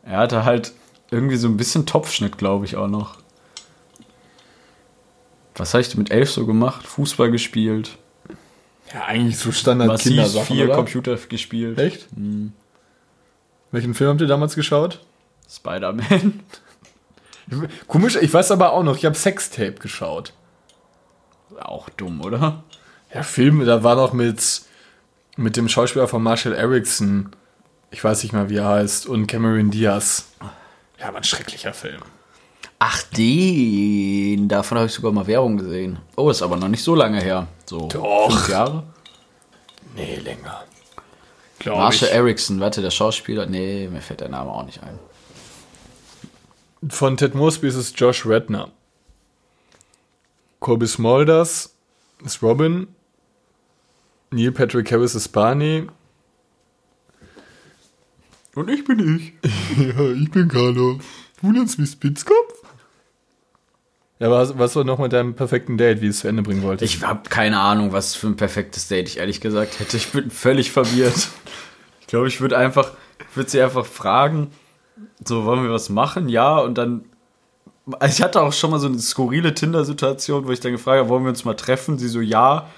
Er 0.05 0.19
hatte 0.19 0.45
halt 0.45 0.73
irgendwie 1.11 1.37
so 1.37 1.49
ein 1.49 1.57
bisschen 1.57 1.87
Topfschnitt, 1.87 2.39
glaube 2.39 2.65
ich, 2.65 2.77
auch 2.77 2.89
noch. 2.89 3.19
Was 5.55 5.75
habe 5.75 5.83
ich 5.83 5.97
mit 5.97 6.11
elf 6.11 6.31
so 6.31 6.47
gemacht? 6.47 6.87
Fußball 6.87 7.31
gespielt. 7.31 7.99
Ja, 8.93 9.05
eigentlich 9.05 9.39
so 9.39 9.53
Standard 9.53 9.89
Massiv 9.89 10.13
Kindersachen, 10.13 10.57
viel 10.57 10.65
oder? 10.65 10.75
Computer 10.75 11.17
gespielt. 11.17 11.79
Echt? 11.79 12.07
Welchen 13.71 13.95
Film 13.95 14.11
habt 14.11 14.21
ihr 14.21 14.27
damals 14.27 14.55
geschaut? 14.55 15.01
Spider-Man. 15.51 16.41
Komisch, 17.87 18.17
ich 18.17 18.33
weiß 18.33 18.51
aber 18.51 18.73
auch 18.73 18.83
noch, 18.83 18.97
ich 18.97 19.05
habe 19.05 19.15
Sextape 19.15 19.75
geschaut. 19.75 20.33
Auch 21.61 21.89
dumm, 21.91 22.21
oder? 22.21 22.63
Ja, 23.13 23.23
Film, 23.23 23.65
da 23.65 23.83
war 23.83 23.97
noch 23.97 24.13
mit, 24.13 24.63
mit 25.39 25.57
dem 25.57 25.69
Schauspieler 25.69 26.09
von 26.09 26.23
Marshall 26.23 26.53
Erickson, 26.53 27.31
ich 27.91 28.03
weiß 28.03 28.23
nicht 28.25 28.33
mal, 28.33 28.51
wie 28.51 28.57
er 28.57 28.69
heißt, 28.69 29.07
und 29.07 29.29
Cameron 29.29 29.71
Diaz. 29.71 30.33
Ja, 30.99 31.09
war 31.09 31.17
ein 31.17 31.25
schrecklicher 31.25 31.73
Film. 31.73 32.03
Ach, 32.81 33.03
den. 33.05 34.49
Davon 34.49 34.79
habe 34.79 34.89
ich 34.89 34.93
sogar 34.93 35.13
mal 35.13 35.27
Werbung 35.27 35.57
gesehen. 35.57 36.01
Oh, 36.17 36.29
ist 36.29 36.43
aber 36.43 36.57
noch 36.57 36.69
nicht 36.69 36.83
so 36.83 36.95
lange 36.95 37.21
her. 37.21 37.47
So 37.67 37.89
Doch. 37.89 38.31
fünf 38.31 38.49
Jahre. 38.49 38.83
Nee, 39.95 40.17
länger. 40.17 40.65
Glaube 41.61 41.79
Marshall 41.79 42.09
ich. 42.09 42.15
Erickson, 42.15 42.61
warte, 42.61 42.83
der 42.83 42.91
Schauspieler. 42.91 43.47
Nee, 43.47 43.89
mir 43.91 44.01
fällt 44.01 44.21
der 44.21 44.29
Name 44.29 44.51
auch 44.51 44.65
nicht 44.65 44.83
ein. 44.83 44.99
Von 46.89 47.17
Ted 47.17 47.35
Mosby 47.35 47.69
ist 47.69 47.75
es 47.77 47.93
Josh 47.97 48.27
Redner. 48.27 48.71
Colby 50.61 50.87
Smulders 50.87 51.75
ist 52.25 52.43
Robin. 52.43 52.89
Neil 54.31 54.53
Patrick 54.53 54.91
Harris 54.93 55.15
ist 55.15 55.29
Barney. 55.29 55.87
Und 58.55 58.69
ich 58.69 58.85
bin 58.85 59.17
ich. 59.17 59.33
Ja, 59.79 60.11
ich 60.11 60.31
bin 60.31 60.49
Carlo. 60.49 60.99
Du 61.41 61.53
nennst 61.53 61.79
mich 61.79 61.91
Spitzkopf? 61.91 62.55
Ja, 64.19 64.31
was, 64.31 64.59
was 64.59 64.75
war 64.75 64.83
noch 64.83 64.99
mit 64.99 65.13
deinem 65.13 65.35
perfekten 65.35 65.79
Date, 65.79 66.01
wie 66.01 66.07
du 66.07 66.11
es 66.11 66.21
zu 66.21 66.29
Ende 66.29 66.43
bringen 66.43 66.63
wolltest? 66.63 66.93
Ich 66.93 67.05
habe 67.05 67.29
keine 67.29 67.61
Ahnung, 67.61 67.93
was 67.93 68.17
für 68.17 68.27
ein 68.27 68.37
perfektes 68.37 68.89
Date 68.89 69.09
ich 69.09 69.19
ehrlich 69.19 69.41
gesagt 69.41 69.79
hätte. 69.79 69.97
Ich 69.97 70.11
bin 70.11 70.31
völlig 70.31 70.73
verwirrt. 70.73 71.29
Ich 72.01 72.09
glaube, 72.09 72.27
ich 72.27 72.41
würde 72.41 72.59
einfach, 72.59 72.93
ich 73.31 73.37
würde 73.37 73.49
sie 73.49 73.63
einfach 73.63 73.87
fragen, 73.87 74.51
so, 75.25 75.45
wollen 75.45 75.63
wir 75.63 75.71
was 75.71 75.89
machen? 75.89 76.29
Ja, 76.29 76.59
und 76.59 76.77
dann, 76.77 77.05
also 78.01 78.17
ich 78.17 78.23
hatte 78.23 78.43
auch 78.43 78.53
schon 78.53 78.73
mal 78.73 78.81
so 78.81 78.89
eine 78.89 78.99
skurrile 78.99 79.55
Tinder-Situation, 79.55 80.49
wo 80.49 80.51
ich 80.51 80.59
dann 80.59 80.73
gefragt 80.73 80.99
habe, 80.99 81.09
wollen 81.09 81.23
wir 81.23 81.31
uns 81.31 81.45
mal 81.45 81.55
treffen? 81.55 81.99
Sie 81.99 82.09
so, 82.09 82.21
ja. 82.21 82.69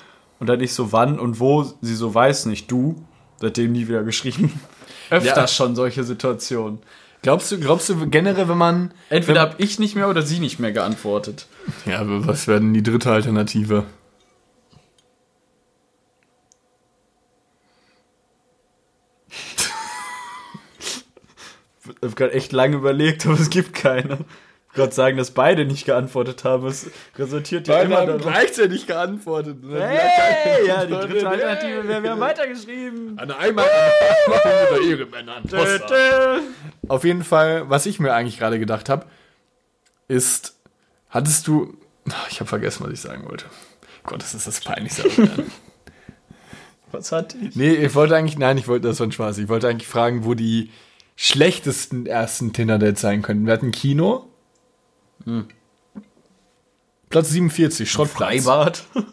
Und 0.40 0.48
dann 0.48 0.60
ich 0.60 0.72
so, 0.72 0.90
wann 0.90 1.18
und 1.20 1.38
wo? 1.38 1.62
Sie 1.82 1.94
so, 1.94 2.14
weiß 2.14 2.46
nicht, 2.46 2.70
du. 2.70 2.96
Seitdem 3.40 3.72
nie 3.72 3.86
wieder 3.88 4.02
geschrieben. 4.02 4.58
Öfters 5.10 5.36
Ja. 5.36 5.46
schon 5.48 5.76
solche 5.76 6.02
Situationen. 6.02 6.78
Glaubst 7.22 7.52
du, 7.52 7.60
glaubst 7.60 7.88
du 7.90 8.08
generell, 8.08 8.48
wenn 8.48 8.56
man. 8.56 8.94
Entweder 9.10 9.40
habe 9.42 9.54
ich 9.58 9.78
nicht 9.78 9.94
mehr 9.94 10.08
oder 10.08 10.22
sie 10.22 10.40
nicht 10.40 10.58
mehr 10.58 10.72
geantwortet. 10.72 11.46
Ja, 11.84 12.00
aber 12.00 12.26
was 12.26 12.48
wäre 12.48 12.60
denn 12.60 12.72
die 12.72 12.82
dritte 12.82 13.12
Alternative? 13.12 13.84
Ich 21.86 22.02
habe 22.02 22.14
gerade 22.14 22.32
echt 22.32 22.52
lange 22.52 22.76
überlegt, 22.76 23.26
aber 23.26 23.34
es 23.38 23.50
gibt 23.50 23.74
keine. 23.74 24.18
Gerade 24.72 24.92
sagen, 24.92 25.16
dass 25.16 25.32
beide 25.32 25.64
nicht 25.64 25.84
geantwortet 25.84 26.44
haben. 26.44 26.66
Es 26.68 26.88
resultiert 27.18 27.66
ja 27.66 27.80
immer 27.82 28.06
daraus. 28.06 28.22
gleichzeitig 28.22 28.86
geantwortet. 28.86 29.58
Hey, 29.68 30.66
ja, 30.66 30.84
die 30.84 30.92
dritte 30.92 31.28
Alternative 31.28 31.88
wäre, 31.88 32.02
wir 32.02 32.10
haben 32.12 32.20
weitergeschrieben. 32.20 33.18
Eine 33.18 33.36
einmal 33.36 33.66
machen 34.28 34.40
wir 34.44 34.78
der 34.78 34.88
Ehrenmänner 34.88 35.36
an 35.36 35.42
Dö, 35.42 35.78
dö. 35.78 36.40
Auf 36.86 37.02
jeden 37.02 37.24
Fall, 37.24 37.68
was 37.68 37.86
ich 37.86 37.98
mir 37.98 38.14
eigentlich 38.14 38.38
gerade 38.38 38.60
gedacht 38.60 38.88
habe, 38.88 39.06
ist, 40.06 40.56
hattest 41.08 41.48
du. 41.48 41.76
Ich 42.30 42.38
habe 42.40 42.48
vergessen, 42.48 42.84
was 42.84 42.92
ich 42.92 43.00
sagen 43.00 43.28
wollte. 43.28 43.46
Gott, 44.04 44.22
das 44.22 44.34
ist 44.34 44.46
das 44.46 44.60
Peinlichste. 44.60 45.04
Was 46.92 47.12
hat 47.12 47.36
ich? 47.36 47.54
Nee, 47.54 47.74
ich 47.74 47.94
wollte 47.94 48.16
eigentlich, 48.16 48.36
nein, 48.36 48.58
ich 48.58 48.66
wollte, 48.66 48.88
das 48.88 48.98
war 48.98 49.06
ein 49.06 49.12
Spaß. 49.12 49.38
Ich 49.38 49.48
wollte 49.48 49.68
eigentlich 49.68 49.86
fragen, 49.86 50.24
wo 50.24 50.34
die 50.34 50.70
schlechtesten 51.14 52.06
ersten 52.06 52.52
Tinder-Dates 52.52 53.00
sein 53.00 53.22
könnten. 53.22 53.46
Wir 53.46 53.52
hatten 53.52 53.70
Kino. 53.70 54.29
Platz 57.08 57.30
47, 57.30 57.90
Schrottplatz. 57.90 58.44
Freibad. 58.44 58.84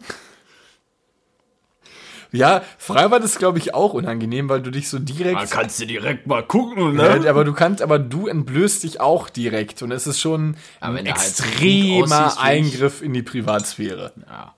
Ja, 2.30 2.62
Freibad 2.76 3.24
ist, 3.24 3.38
glaube 3.38 3.56
ich, 3.56 3.72
auch 3.72 3.94
unangenehm, 3.94 4.50
weil 4.50 4.60
du 4.60 4.70
dich 4.70 4.90
so 4.90 4.98
direkt. 4.98 5.50
kannst 5.50 5.80
du 5.80 5.86
direkt 5.86 6.26
mal 6.26 6.42
gucken, 6.42 6.98
Ja, 6.98 7.14
aber 7.30 7.42
du 7.44 7.54
kannst, 7.54 7.80
aber 7.80 7.98
du 7.98 8.26
entblößt 8.28 8.82
dich 8.82 9.00
auch 9.00 9.30
direkt 9.30 9.80
und 9.82 9.92
es 9.92 10.06
ist 10.06 10.20
schon 10.20 10.56
ein 10.80 10.96
halt 10.96 11.06
extremer 11.06 12.34
ich- 12.34 12.38
Eingriff 12.38 13.00
in 13.00 13.14
die 13.14 13.22
Privatsphäre. 13.22 14.12
Ja. 14.28 14.54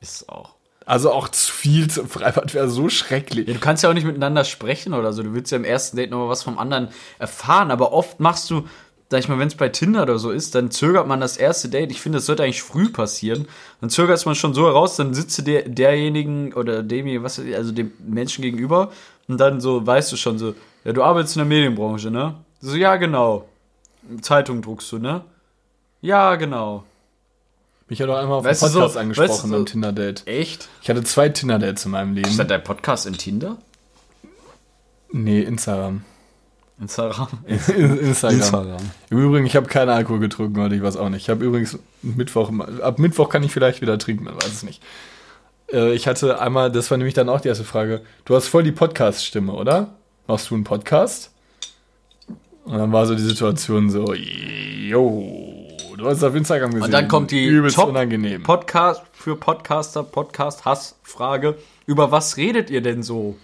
Ist 0.00 0.28
auch. 0.28 0.56
Also 0.84 1.12
auch 1.12 1.28
zu 1.28 1.52
viel 1.52 1.88
zum 1.88 2.08
Freibad 2.08 2.54
wäre 2.54 2.68
so 2.70 2.88
schrecklich. 2.88 3.46
Ja, 3.46 3.54
du 3.54 3.60
kannst 3.60 3.84
ja 3.84 3.90
auch 3.90 3.94
nicht 3.94 4.04
miteinander 4.06 4.42
sprechen 4.44 4.94
oder 4.94 5.12
so. 5.12 5.22
Du 5.22 5.32
willst 5.32 5.52
ja 5.52 5.58
im 5.58 5.64
ersten 5.64 5.96
Date 5.96 6.10
noch 6.10 6.18
mal 6.18 6.28
was 6.28 6.42
vom 6.42 6.58
anderen 6.58 6.88
erfahren, 7.20 7.70
aber 7.70 7.92
oft 7.92 8.18
machst 8.18 8.50
du, 8.50 8.66
sag 9.08 9.20
ich 9.20 9.28
mal, 9.28 9.38
wenn 9.38 9.48
es 9.48 9.54
bei 9.54 9.68
Tinder 9.68 10.02
oder 10.02 10.18
so 10.18 10.30
ist, 10.30 10.54
dann 10.54 10.70
zögert 10.70 11.06
man 11.06 11.20
das 11.20 11.36
erste 11.36 11.68
Date. 11.68 11.90
Ich 11.92 12.00
finde, 12.00 12.18
das 12.18 12.26
sollte 12.26 12.42
eigentlich 12.42 12.62
früh 12.62 12.88
passieren. 12.88 13.46
Dann 13.80 13.88
zögert 13.90 14.24
man 14.26 14.34
schon 14.34 14.52
so 14.54 14.66
heraus, 14.66 14.96
dann 14.96 15.14
sitzt 15.14 15.46
der, 15.46 15.68
derjenigen 15.68 16.52
oder 16.54 16.82
demjenigen, 16.82 17.22
was, 17.22 17.38
also 17.38 17.72
dem 17.72 17.92
Menschen 18.06 18.42
gegenüber 18.42 18.90
und 19.28 19.38
dann 19.38 19.60
so, 19.60 19.86
weißt 19.86 20.10
du 20.12 20.16
schon 20.16 20.38
so, 20.38 20.54
ja, 20.84 20.92
du 20.92 21.02
arbeitest 21.02 21.36
in 21.36 21.40
der 21.40 21.46
Medienbranche, 21.46 22.10
ne? 22.10 22.34
So, 22.60 22.74
ja, 22.76 22.96
genau. 22.96 23.48
Zeitung 24.22 24.62
druckst 24.62 24.90
du, 24.92 24.98
ne? 24.98 25.22
Ja, 26.00 26.36
genau. 26.36 26.84
Mich 27.88 28.00
hat 28.02 28.08
auch 28.08 28.16
einmal 28.16 28.38
auf 28.38 28.44
Weißt 28.44 28.62
dem 28.62 28.66
du, 28.66 28.72
so- 28.72 28.78
Podcast 28.80 28.96
angesprochen 28.96 29.28
weißt 29.30 29.44
du, 29.44 29.50
beim 29.50 29.66
Tinder-Date. 29.66 30.22
Echt? 30.26 30.68
Ich 30.82 30.90
hatte 30.90 31.04
zwei 31.04 31.28
Tinder-Dates 31.28 31.84
in 31.84 31.92
meinem 31.92 32.14
Leben. 32.14 32.30
Stand 32.30 32.50
dein 32.50 32.64
Podcast 32.64 33.06
in 33.06 33.14
Tinder? 33.16 33.56
Nee, 35.12 35.42
Instagram. 36.80 37.28
Instagram? 37.46 38.36
Instagram. 38.36 38.76
Im 39.10 39.18
Übrigen, 39.18 39.46
ich 39.46 39.56
habe 39.56 39.66
keinen 39.66 39.88
Alkohol 39.88 40.18
getrunken 40.20 40.60
heute, 40.60 40.74
ich 40.74 40.82
weiß 40.82 40.96
auch 40.96 41.08
nicht. 41.08 41.22
Ich 41.22 41.30
habe 41.30 41.44
übrigens 41.44 41.78
Mittwoch, 42.02 42.52
ab 42.82 42.98
Mittwoch 42.98 43.28
kann 43.30 43.42
ich 43.42 43.52
vielleicht 43.52 43.80
wieder 43.80 43.98
trinken, 43.98 44.24
man 44.24 44.34
weiß 44.36 44.48
es 44.48 44.62
nicht. 44.62 44.82
Äh, 45.72 45.94
Ich 45.94 46.06
hatte 46.06 46.38
einmal, 46.40 46.70
das 46.70 46.90
war 46.90 46.98
nämlich 46.98 47.14
dann 47.14 47.28
auch 47.28 47.40
die 47.40 47.48
erste 47.48 47.64
Frage, 47.64 48.02
du 48.24 48.34
hast 48.34 48.48
voll 48.48 48.62
die 48.62 48.72
Podcast-Stimme, 48.72 49.52
oder? 49.52 49.94
Machst 50.26 50.50
du 50.50 50.54
einen 50.54 50.64
Podcast? 50.64 51.30
Und 52.64 52.76
dann 52.78 52.92
war 52.92 53.06
so 53.06 53.14
die 53.14 53.22
Situation 53.22 53.90
so, 53.90 54.12
yo, 54.12 55.68
du 55.96 56.06
hast 56.06 56.18
es 56.18 56.24
auf 56.24 56.34
Instagram 56.34 56.70
gesehen. 56.70 56.84
Und 56.84 56.90
dann 56.92 57.06
kommt 57.08 57.30
die 57.30 57.46
Übelst 57.46 57.76
Top 57.76 57.88
unangenehm. 57.88 58.42
Podcast 58.42 59.02
für 59.12 59.36
Podcaster, 59.36 60.02
Podcast 60.02 60.64
Hassfrage. 60.64 61.56
Über 61.86 62.10
was 62.10 62.36
redet 62.36 62.68
ihr 62.68 62.80
denn 62.82 63.02
so? 63.04 63.36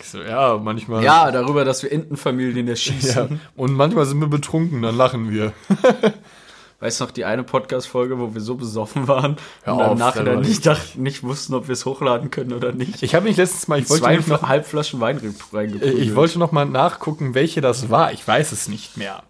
Ich 0.00 0.08
so, 0.08 0.22
ja, 0.22 0.56
manchmal. 0.62 1.02
Ja, 1.04 1.30
darüber, 1.30 1.64
dass 1.64 1.82
wir 1.82 1.92
Entenfamilien 1.92 2.66
erschießen. 2.68 3.28
ja. 3.30 3.38
Und 3.56 3.72
manchmal 3.74 4.06
sind 4.06 4.20
wir 4.20 4.28
betrunken, 4.28 4.82
dann 4.82 4.96
lachen 4.96 5.30
wir. 5.30 5.52
Weißt 6.80 7.00
du 7.00 7.04
noch 7.04 7.10
die 7.10 7.24
eine 7.24 7.42
Podcast-Folge, 7.42 8.18
wo 8.18 8.34
wir 8.34 8.40
so 8.42 8.54
besoffen 8.54 9.08
waren 9.08 9.36
Hör 9.64 9.90
und 9.90 10.02
auf, 10.02 10.12
Stefan. 10.12 10.40
nicht, 10.40 10.66
dachten, 10.66 11.02
nicht 11.02 11.22
wussten, 11.22 11.54
ob 11.54 11.68
wir 11.68 11.72
es 11.72 11.86
hochladen 11.86 12.30
können 12.30 12.52
oder 12.52 12.72
nicht? 12.72 13.02
Ich 13.02 13.14
habe 13.14 13.24
mich 13.24 13.38
letztens 13.38 13.66
mal, 13.66 13.78
ich 13.78 13.88
wollte 13.88 14.02
Zwei 14.04 14.16
noch, 14.18 14.42
halb 14.42 14.66
Flaschen 14.66 15.00
Wein 15.00 15.16
rein- 15.16 15.34
reingeprügelt. 15.52 15.98
ich 15.98 16.14
wollte 16.14 16.38
noch 16.38 16.52
mal 16.52 16.66
nachgucken, 16.66 17.34
welche 17.34 17.62
das 17.62 17.88
war. 17.88 18.12
Ich 18.12 18.26
weiß 18.28 18.52
es 18.52 18.68
nicht 18.68 18.98
mehr. 18.98 19.22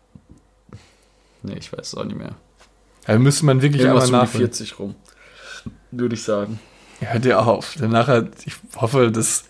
Nee, 1.42 1.54
ich 1.58 1.72
weiß 1.72 1.86
es 1.88 1.94
auch 1.94 2.04
nicht 2.04 2.18
mehr. 2.18 2.34
Da 3.06 3.16
müsste 3.18 3.46
man 3.46 3.62
wirklich 3.62 3.82
Irgendwas 3.82 4.06
einmal 4.06 4.22
um 4.22 4.26
die 4.26 4.32
nachholen. 4.32 4.52
40 4.52 4.78
rum. 4.80 4.94
Würde 5.92 6.14
ich 6.16 6.24
sagen. 6.24 6.58
Ja, 7.00 7.08
hört 7.10 7.24
ihr 7.26 7.38
auf. 7.46 7.76
Nachher, 7.78 8.26
ich 8.44 8.54
hoffe, 8.76 9.12
dass 9.12 9.44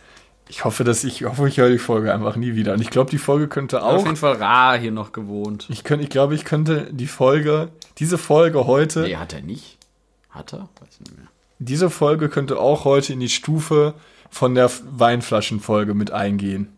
ich 0.48 0.64
hoffe, 0.64 0.84
dass 0.84 1.02
ich, 1.04 1.22
ich 1.22 1.26
hoffe, 1.28 1.48
ich 1.48 1.58
höre 1.58 1.70
die 1.70 1.78
Folge 1.78 2.12
einfach 2.14 2.36
nie 2.36 2.54
wieder. 2.54 2.72
Und 2.74 2.80
ich 2.80 2.90
glaube, 2.90 3.10
die 3.10 3.18
Folge 3.18 3.48
könnte 3.48 3.82
Auf 3.82 4.00
auch. 4.00 4.04
jeden 4.04 4.16
Fall 4.16 4.34
rar 4.36 4.78
hier 4.78 4.92
noch 4.92 5.12
gewohnt. 5.12 5.66
Ich 5.68 5.82
könnte, 5.84 6.04
ich 6.04 6.10
glaube, 6.10 6.34
ich 6.34 6.44
könnte 6.44 6.88
die 6.92 7.06
Folge, 7.08 7.68
diese 7.98 8.18
Folge 8.18 8.66
heute, 8.66 9.00
Nee, 9.02 9.16
hat 9.16 9.32
er 9.32 9.42
nicht. 9.42 9.78
Hat 10.30 10.52
er? 10.52 10.68
Weiß 10.80 10.88
ich 10.92 11.00
nicht 11.00 11.16
mehr. 11.18 11.28
diese 11.58 11.90
Folge 11.90 12.28
könnte 12.28 12.58
auch 12.60 12.84
heute 12.84 13.12
in 13.12 13.20
die 13.20 13.28
Stufe 13.28 13.94
von 14.30 14.54
der 14.54 14.70
Weinflaschenfolge 14.90 15.94
mit 15.94 16.10
eingehen. 16.10 16.68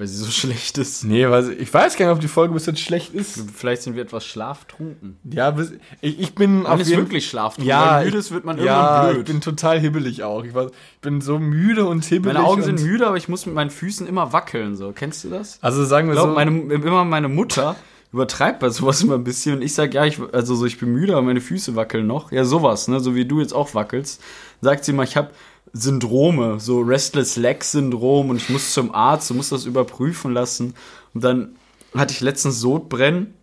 Weil 0.00 0.06
sie 0.06 0.16
so 0.16 0.26
schlecht 0.30 0.78
ist. 0.78 1.04
Nee, 1.04 1.28
weil 1.28 1.52
ich 1.60 1.72
weiß 1.72 1.96
gar 1.98 2.06
nicht, 2.06 2.14
ob 2.14 2.20
die 2.20 2.28
Folge 2.28 2.54
bis 2.54 2.64
jetzt 2.64 2.80
schlecht 2.80 3.12
ist. 3.12 3.44
Vielleicht 3.54 3.82
sind 3.82 3.96
wir 3.96 4.02
etwas 4.02 4.24
schlaftrunken. 4.24 5.18
Ja, 5.24 5.50
bis, 5.50 5.72
ich, 6.00 6.18
ich 6.18 6.34
bin 6.34 6.62
Man 6.62 6.80
ist 6.80 6.88
jeden- 6.88 7.02
wirklich 7.02 7.28
schlaftrunken. 7.28 7.68
Ja, 7.68 7.96
Weil 7.96 8.04
müde 8.06 8.16
ich- 8.16 8.24
ist, 8.24 8.30
wird 8.32 8.46
man 8.46 8.56
ja, 8.56 8.64
irgendwann 8.64 9.06
ich 9.08 9.14
blöd. 9.16 9.26
bin 9.26 9.40
total 9.42 9.78
hibbelig 9.78 10.22
auch. 10.24 10.42
Ich, 10.44 10.54
war, 10.54 10.66
ich 10.68 11.00
bin 11.02 11.20
so 11.20 11.38
müde 11.38 11.84
und 11.84 12.02
hibbelig. 12.06 12.34
Meine 12.34 12.46
Augen 12.46 12.62
sind 12.62 12.82
müde, 12.82 13.06
aber 13.06 13.18
ich 13.18 13.28
muss 13.28 13.44
mit 13.44 13.54
meinen 13.54 13.68
Füßen 13.70 14.06
immer 14.06 14.32
wackeln. 14.32 14.74
So, 14.74 14.92
kennst 14.92 15.22
du 15.24 15.28
das? 15.28 15.58
Also 15.60 15.84
sagen 15.84 16.08
wir 16.08 16.14
Ich 16.14 16.18
glaube, 16.18 16.30
so. 16.32 16.34
meine, 16.34 16.58
immer 16.74 17.04
meine 17.04 17.28
Mutter 17.28 17.76
übertreibt 18.12 18.58
bei 18.60 18.70
sowas 18.70 19.02
immer 19.02 19.14
ein 19.16 19.22
bisschen 19.24 19.56
und 19.56 19.62
ich 19.62 19.74
sag 19.74 19.94
ja, 19.94 20.04
ich, 20.06 20.18
also 20.32 20.54
so, 20.56 20.64
ich 20.66 20.78
bin 20.78 20.92
müde, 20.92 21.12
aber 21.12 21.22
meine 21.22 21.40
Füße 21.42 21.76
wackeln 21.76 22.06
noch. 22.06 22.32
Ja, 22.32 22.44
sowas, 22.44 22.88
ne, 22.88 22.98
so 23.00 23.14
wie 23.14 23.24
du 23.26 23.38
jetzt 23.40 23.52
auch 23.52 23.74
wackelst. 23.74 24.20
Sagt 24.62 24.84
sie 24.84 24.92
mal, 24.92 25.04
ich 25.04 25.16
habe 25.16 25.30
Syndrome, 25.72 26.58
so 26.60 26.80
Restless 26.80 27.36
Leg 27.36 27.62
Syndrom 27.64 28.30
und 28.30 28.36
ich 28.36 28.48
muss 28.48 28.72
zum 28.72 28.94
Arzt 28.94 29.30
und 29.30 29.36
muss 29.36 29.50
das 29.50 29.64
überprüfen 29.64 30.32
lassen. 30.32 30.74
Und 31.14 31.22
dann 31.24 31.56
hatte 31.94 32.12
ich 32.12 32.20
letztens 32.20 32.60
Sodbrennen. 32.60 33.34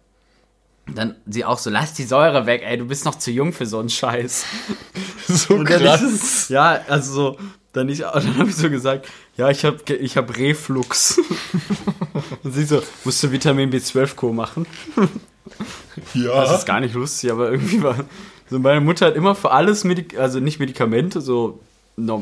Dann 0.93 1.15
sie 1.25 1.43
auch 1.43 1.59
so, 1.59 1.69
lass 1.69 1.93
die 1.93 2.03
Säure 2.03 2.45
weg, 2.45 2.63
ey, 2.65 2.77
du 2.77 2.85
bist 2.85 3.03
noch 3.05 3.15
zu 3.15 3.31
jung 3.31 3.51
für 3.51 3.65
so 3.65 3.79
einen 3.79 3.89
Scheiß. 3.89 4.45
so 5.27 5.61
dann 5.63 6.05
ist- 6.13 6.49
ja, 6.49 6.79
also 6.87 7.13
so, 7.13 7.37
dann, 7.73 7.89
ich, 7.89 7.99
dann 7.99 8.37
habe 8.37 8.49
ich 8.49 8.55
so 8.55 8.69
gesagt, 8.69 9.07
ja, 9.35 9.49
ich 9.49 9.65
habe 9.65 9.77
ich 9.93 10.15
hab 10.17 10.37
Reflux. 10.37 11.19
Und 12.43 12.53
sie 12.53 12.63
so, 12.65 12.81
musst 13.03 13.21
du 13.21 13.31
Vitamin 13.31 13.69
B12-Kur 13.71 14.33
machen? 14.33 14.65
ja. 16.13 16.41
Das 16.41 16.59
ist 16.59 16.65
gar 16.65 16.79
nicht 16.79 16.95
lustig, 16.95 17.31
aber 17.31 17.51
irgendwie 17.51 17.83
war. 17.83 18.05
So, 18.49 18.59
meine 18.59 18.81
Mutter 18.81 19.07
hat 19.07 19.15
immer 19.15 19.35
für 19.35 19.51
alles, 19.51 19.83
Medik 19.83 20.17
also 20.17 20.39
nicht 20.39 20.59
Medikamente, 20.59 21.19
so 21.19 21.59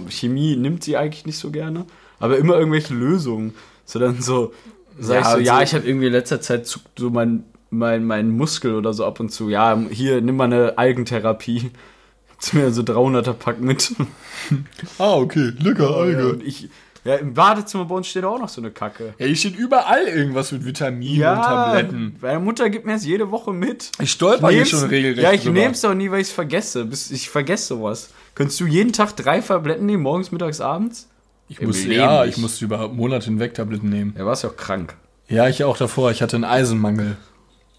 Chemie 0.10 0.56
nimmt 0.56 0.84
sie 0.84 0.98
eigentlich 0.98 1.26
nicht 1.26 1.38
so 1.38 1.52
gerne, 1.52 1.86
aber 2.20 2.38
immer 2.38 2.58
irgendwelche 2.58 2.94
Lösungen. 2.94 3.54
So 3.86 4.00
dann 4.00 4.22
so, 4.22 4.54
sag 5.00 5.16
Ja, 5.16 5.22
ich 5.22 5.28
so, 5.28 5.40
ja, 5.40 5.62
ich 5.62 5.74
habe 5.74 5.86
irgendwie 5.88 6.08
in 6.08 6.14
letzter 6.14 6.42
Zeit 6.42 6.66
zuckt 6.66 6.98
so 6.98 7.10
mein, 7.10 7.44
mein, 7.70 8.06
mein 8.06 8.30
Muskel 8.30 8.76
oder 8.76 8.94
so 8.94 9.06
ab 9.06 9.20
und 9.20 9.30
zu. 9.30 9.50
Ja, 9.50 9.78
hier, 9.90 10.22
nimm 10.22 10.38
mal 10.38 10.46
eine 10.46 10.78
Algentherapie. 10.78 11.72
Gibt's 12.30 12.54
mir 12.54 12.72
so 12.72 12.82
300er 12.82 13.34
Pack 13.34 13.60
mit. 13.62 13.94
Ah, 14.98 15.16
okay. 15.16 15.52
Lecker, 15.60 15.90
Ja, 15.90 15.96
Alge. 15.96 16.30
und 16.30 16.44
ich, 16.44 16.70
ja, 17.06 17.16
im 17.18 17.36
Badezimmer 17.36 17.86
bei 17.86 17.96
uns 17.96 18.08
steht 18.08 18.24
auch 18.24 18.40
noch 18.40 18.50
so 18.50 18.60
eine 18.60 18.72
Kacke. 18.72 19.14
Ja, 19.20 19.28
hier 19.28 19.36
steht 19.36 19.56
überall 19.56 20.08
irgendwas 20.08 20.52
mit 20.52 20.66
Vitaminen 20.66 21.38
und 21.38 21.44
Tabletten. 21.44 22.16
Meine 22.20 22.40
Mutter 22.40 22.68
gibt 22.72 22.88
mir 22.88 22.94
das 22.94 23.06
jede 23.06 23.30
Woche 23.30 23.54
mit. 23.54 23.92
Ich 24.00 24.12
stolper 24.12 24.50
hier 24.50 24.66
schon 24.66 24.90
regelrecht 24.90 25.22
Ja, 25.22 25.32
ich 25.32 25.46
nehme 25.46 25.74
es 25.74 25.86
auch 25.86 25.94
nie, 25.94 26.10
weil 26.10 26.22
ich 26.22 26.30
es 26.30 26.34
vergesse. 26.34 26.90
Ich 27.12 27.30
vergesse 27.30 27.68
sowas. 27.68 28.10
Könntest 28.34 28.60
du 28.60 28.66
jeden 28.66 28.92
Tag 28.92 29.16
drei 29.16 29.40
Tabletten 29.40 29.86
nehmen, 29.86 30.02
morgens, 30.02 30.32
mittags, 30.32 30.60
abends? 30.60 31.08
Ich 31.48 31.60
Im 31.60 31.68
musste, 31.68 31.88
Leben 31.88 32.02
ja, 32.02 32.26
nicht. 32.26 32.38
ich 32.38 32.42
musste 32.42 32.66
über 32.66 32.88
Monate 32.88 33.26
hinweg 33.26 33.54
Tabletten 33.54 33.90
nehmen. 33.90 34.16
Ja, 34.18 34.26
warst 34.26 34.44
ja 34.44 34.50
auch 34.50 34.58
krank. 34.58 34.96
Ja, 35.28 35.48
ich 35.48 35.64
auch 35.64 35.78
davor. 35.78 36.10
Ich 36.10 36.24
hatte 36.24 36.38
einen 36.38 36.44
Eisenmangel. 36.44 37.18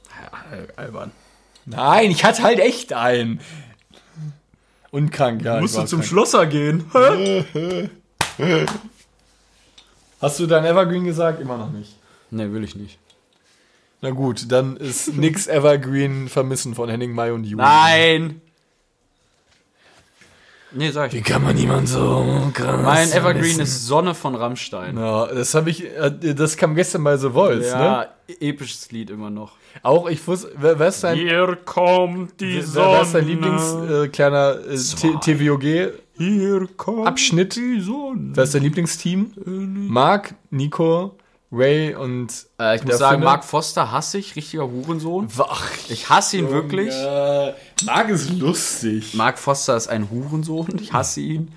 Ja, 0.09 0.59
albern. 0.77 1.11
Nein, 1.64 2.12
ich 2.12 2.24
hatte 2.24 2.45
halt 2.45 2.61
echt 2.61 2.93
einen. 2.93 3.41
Und 4.93 5.11
krank, 5.11 5.43
ja. 5.43 5.61
Musst 5.61 5.77
du 5.77 5.85
zum 5.85 5.99
krank. 5.99 6.09
Schlosser 6.09 6.47
gehen? 6.47 6.85
Hast 10.21 10.39
du 10.41 10.47
dein 10.47 10.64
Evergreen 10.64 11.05
gesagt? 11.05 11.41
Immer 11.41 11.59
noch 11.59 11.71
nicht. 11.71 11.95
ne, 12.31 12.53
will 12.53 12.64
ich 12.64 12.75
nicht. 12.77 12.99
Na 14.01 14.11
gut, 14.11 14.51
dann 14.51 14.77
ist 14.77 15.14
nix 15.17 15.47
Evergreen 15.47 16.29
vermissen 16.29 16.75
von 16.75 16.89
Henning 16.89 17.12
Mai 17.12 17.33
und 17.33 17.45
Juli. 17.45 17.62
Nein! 17.62 18.41
Nee, 20.73 20.91
sag 20.91 21.12
Wie 21.12 21.19
ich. 21.19 21.25
kann 21.25 21.43
man 21.43 21.57
jemand 21.57 21.89
so 21.89 22.51
krass 22.53 22.83
Mein 22.83 23.09
Evergreen 23.11 23.35
vermissen? 23.55 23.61
ist 23.62 23.87
Sonne 23.87 24.14
von 24.14 24.35
Rammstein. 24.35 24.99
Ja, 24.99 25.27
das 25.27 25.55
habe 25.55 25.71
ich, 25.71 25.85
äh, 25.85 26.11
das 26.35 26.57
kam 26.57 26.75
gestern 26.75 27.05
bei 27.05 27.17
The 27.17 27.31
Voice, 27.31 27.73
ne? 27.73 27.81
Ja, 27.81 28.07
episches 28.41 28.91
Lied 28.91 29.11
immer 29.11 29.31
noch. 29.31 29.53
Auch 29.83 30.09
ich 30.09 30.27
wusste, 30.27 30.51
wer, 30.57 30.79
wer 30.79 30.89
ist 30.89 31.03
dein, 31.05 31.17
Hier 31.17 31.57
kommt 31.64 32.41
die 32.41 32.62
wer, 32.75 32.93
wer 32.93 33.03
ist 33.03 33.14
dein 33.14 33.27
Lieblings 33.27 33.75
äh, 33.91 34.09
kleiner 34.09 34.59
äh, 34.69 34.77
TVOG? 34.77 35.95
Hier 36.17 36.67
kommt 36.77 37.07
Abschnitt? 37.07 37.57
die 37.57 37.81
Sonne. 37.81 38.31
Wer 38.35 38.45
ist 38.45 38.55
dein 38.55 38.62
Lieblingsteam? 38.62 39.33
Mark, 39.89 40.35
Nico, 40.51 41.17
Ray 41.53 41.95
und 41.95 42.33
Äh, 42.61 42.77
ich 42.77 42.85
muss 42.85 42.99
sagen, 42.99 43.17
Finne? 43.17 43.25
Mark 43.25 43.45
Foster 43.45 43.93
hasse 43.93 44.19
ich, 44.19 44.35
richtiger 44.37 44.69
Hurensohn. 44.71 45.29
Ach, 45.39 45.71
Ich 45.89 46.09
hasse 46.09 46.39
ihn 46.39 46.51
wirklich. 46.51 46.93
Ja, 46.95 47.55
Mark 47.85 48.09
ist 48.09 48.31
lustig. 48.31 49.14
Mark 49.14 49.39
Foster 49.39 49.77
ist 49.77 49.89
ein 49.89 50.11
Hurensohn, 50.11 50.69
ich 50.81 50.93
hasse 50.93 51.21
ihn. 51.21 51.53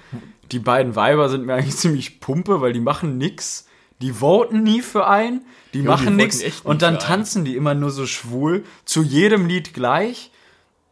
Die 0.51 0.60
beiden 0.60 0.95
Weiber 0.95 1.30
sind 1.30 1.45
mir 1.45 1.53
eigentlich 1.55 1.78
ziemlich 1.78 2.20
pumpe, 2.20 2.62
weil 2.62 2.74
die 2.74 2.80
machen 2.82 3.18
nix. 3.18 3.66
Die 4.01 4.14
voten 4.14 4.64
nie 4.64 4.82
für 4.82 5.07
einen, 5.07 5.41
die 5.74 5.82
machen 5.82 6.05
voten 6.05 6.16
nix. 6.18 6.41
Und 6.64 6.82
dann 6.82 6.95
einen. 6.95 6.99
tanzen 7.03 7.43
die 7.45 7.55
immer 7.55 7.74
nur 7.74 7.91
so 7.91 8.05
schwul, 8.05 8.64
zu 8.86 9.03
jedem 9.03 9.45
Lied 9.47 9.74
gleich. 9.74 10.32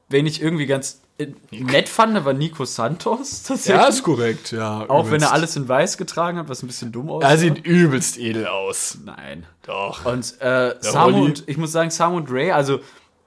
Wenn 0.10 0.26
ich 0.26 0.42
irgendwie 0.42 0.66
ganz 0.68 1.02
äh, 1.04 1.07
nett 1.52 1.90
fand, 1.90 2.24
war 2.26 2.34
Nico 2.34 2.66
Santos. 2.66 3.44
tatsächlich. 3.48 3.82
Ja, 3.82 3.88
ist 3.88 4.04
korrekt, 4.04 4.52
ja. 4.52 4.82
Auch 4.88 5.06
wenn 5.06 5.16
übelst. 5.16 5.26
er 5.28 5.34
alles 5.34 5.56
in 5.56 5.68
weiß 5.68 5.98
getragen 5.98 6.38
hat, 6.38 6.50
was 6.50 6.64
ein 6.64 6.68
bisschen 6.68 6.92
dumm 6.92 7.10
aussieht. 7.10 7.30
Er 7.30 7.38
sieht 7.38 7.66
übelst 7.66 8.18
edel 8.18 8.48
aus. 8.48 8.98
Nein. 9.04 9.46
Doch. 9.64 10.06
Und 10.06 10.40
äh, 10.42 10.76
Sam 10.80 11.16
und, 11.16 11.44
ich 11.48 11.58
muss 11.58 11.72
sagen, 11.72 11.90
Sam 11.90 12.14
und 12.14 12.32
Ray, 12.32 12.52
also 12.52 12.80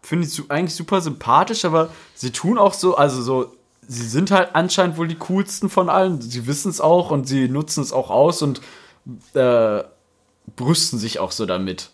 finde 0.02 0.26
ich 0.26 0.50
eigentlich 0.50 0.74
super 0.74 1.00
sympathisch, 1.00 1.64
aber 1.64 1.90
sie 2.14 2.30
tun 2.30 2.58
auch 2.58 2.74
so, 2.74 2.96
also 2.96 3.22
so, 3.22 3.56
sie 3.86 4.06
sind 4.06 4.30
halt 4.30 4.50
anscheinend 4.54 4.96
wohl 4.96 5.08
die 5.08 5.16
coolsten 5.16 5.68
von 5.68 5.88
allen. 5.88 6.20
Sie 6.20 6.46
wissen 6.46 6.70
es 6.70 6.80
auch 6.80 7.10
und 7.10 7.26
sie 7.26 7.48
nutzen 7.48 7.82
es 7.82 7.92
auch 7.92 8.10
aus 8.10 8.40
und 8.40 8.60
äh, 9.34 9.82
brüsten 10.56 10.98
sich 10.98 11.18
auch 11.18 11.32
so 11.32 11.44
damit. 11.44 11.90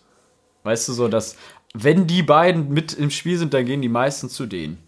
Weißt 0.63 0.87
du, 0.89 0.93
so, 0.93 1.07
dass, 1.07 1.35
wenn 1.73 2.07
die 2.07 2.23
beiden 2.23 2.69
mit 2.69 2.93
im 2.93 3.09
Spiel 3.09 3.37
sind, 3.37 3.53
dann 3.53 3.65
gehen 3.65 3.81
die 3.81 3.89
meisten 3.89 4.29
zu 4.29 4.45
denen. 4.45 4.86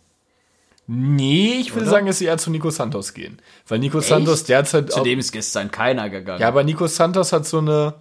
Nee, 0.91 1.59
ich 1.59 1.75
Oder? 1.75 1.85
sagen, 1.85 2.07
dass 2.07 2.17
sie 2.17 2.25
eher 2.25 2.39
zu 2.39 2.49
Nico 2.49 2.71
Santos 2.71 3.13
gehen. 3.13 3.39
Weil 3.67 3.77
Nico 3.77 3.99
Santos 4.01 4.43
derzeit. 4.45 4.91
Zu 4.91 5.01
auch- 5.01 5.03
dem 5.03 5.19
ist 5.19 5.31
gestern 5.31 5.69
keiner 5.69 6.09
gegangen. 6.09 6.41
ja, 6.41 6.47
aber 6.47 6.63
Nico 6.63 6.87
Santos 6.87 7.31
hat 7.31 7.45
so 7.45 7.59
eine. 7.59 7.93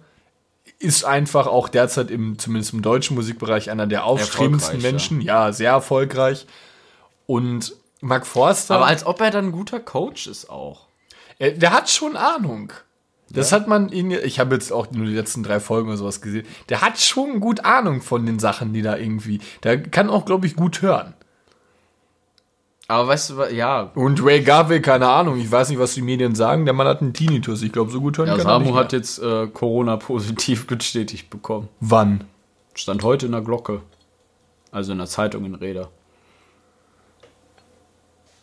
Ist 0.79 1.03
einfach 1.03 1.45
auch 1.45 1.69
derzeit 1.69 2.09
im, 2.09 2.39
zumindest 2.39 2.73
im 2.73 2.81
deutschen 2.81 3.15
Musikbereich, 3.15 3.69
einer 3.69 3.85
der 3.85 4.05
aufstrebendsten 4.05 4.81
Menschen. 4.81 5.21
Ja. 5.21 5.51
sehr 5.51 5.69
erfolgreich. 5.71 6.47
Und 7.27 7.73
Mark 8.01 8.25
Forster. 8.25 8.75
aber 8.75 8.87
als 8.87 9.05
ob 9.05 9.21
er 9.21 9.29
dann 9.29 9.47
ein 9.47 9.51
guter 9.51 9.79
Coach 9.79 10.25
ist 10.25 10.49
auch. 10.49 10.87
Er, 11.37 11.51
der 11.51 11.73
hat 11.73 11.91
schon 11.91 12.15
Ahnung. 12.15 12.73
Das 13.29 13.51
hat 13.51 13.67
man 13.67 13.89
ihn, 13.89 14.09
ich 14.09 14.39
habe 14.39 14.55
jetzt 14.55 14.71
auch 14.73 14.89
nur 14.89 15.05
die 15.05 15.13
letzten 15.13 15.43
drei 15.43 15.59
Folgen 15.59 15.89
oder 15.89 15.97
sowas 15.97 16.21
gesehen. 16.21 16.47
Der 16.69 16.81
hat 16.81 16.99
schon 16.99 17.39
gut 17.39 17.65
Ahnung 17.65 18.01
von 18.01 18.25
den 18.25 18.39
Sachen, 18.39 18.73
die 18.73 18.81
da 18.81 18.97
irgendwie. 18.97 19.41
Der 19.61 19.79
kann 19.79 20.09
auch, 20.09 20.25
glaube 20.25 20.47
ich, 20.47 20.55
gut 20.55 20.81
hören. 20.81 21.13
Aber 22.89 23.07
weißt 23.07 23.29
du, 23.29 23.43
ja, 23.53 23.91
Und 23.93 24.25
Ray 24.25 24.41
Garvey, 24.41 24.81
keine 24.81 25.07
Ahnung, 25.07 25.37
ich 25.37 25.51
weiß 25.51 25.69
nicht, 25.69 25.77
was 25.77 25.93
die 25.93 26.01
Medien 26.01 26.33
sagen. 26.33 26.65
Der 26.65 26.73
Mann 26.73 26.87
hat 26.87 27.01
einen 27.01 27.13
Tinnitus. 27.13 27.61
Ich 27.61 27.71
glaube, 27.71 27.91
so 27.91 28.01
gut 28.01 28.17
hören 28.17 28.27
ja 28.27 28.35
kann 28.35 28.47
er 28.47 28.53
Samu 28.53 28.65
nicht 28.65 28.75
hat 28.75 28.93
jetzt 28.93 29.19
äh, 29.19 29.45
Corona-positiv 29.45 30.65
bestätigt 30.67 31.29
bekommen. 31.29 31.69
Wann? 31.81 32.23
Stand 32.73 33.03
heute 33.03 33.27
in 33.27 33.33
der 33.33 33.41
Glocke. 33.41 33.83
Also 34.71 34.91
in 34.91 34.97
der 34.97 35.05
Zeitung 35.05 35.45
in 35.45 35.53
Räder. 35.53 35.89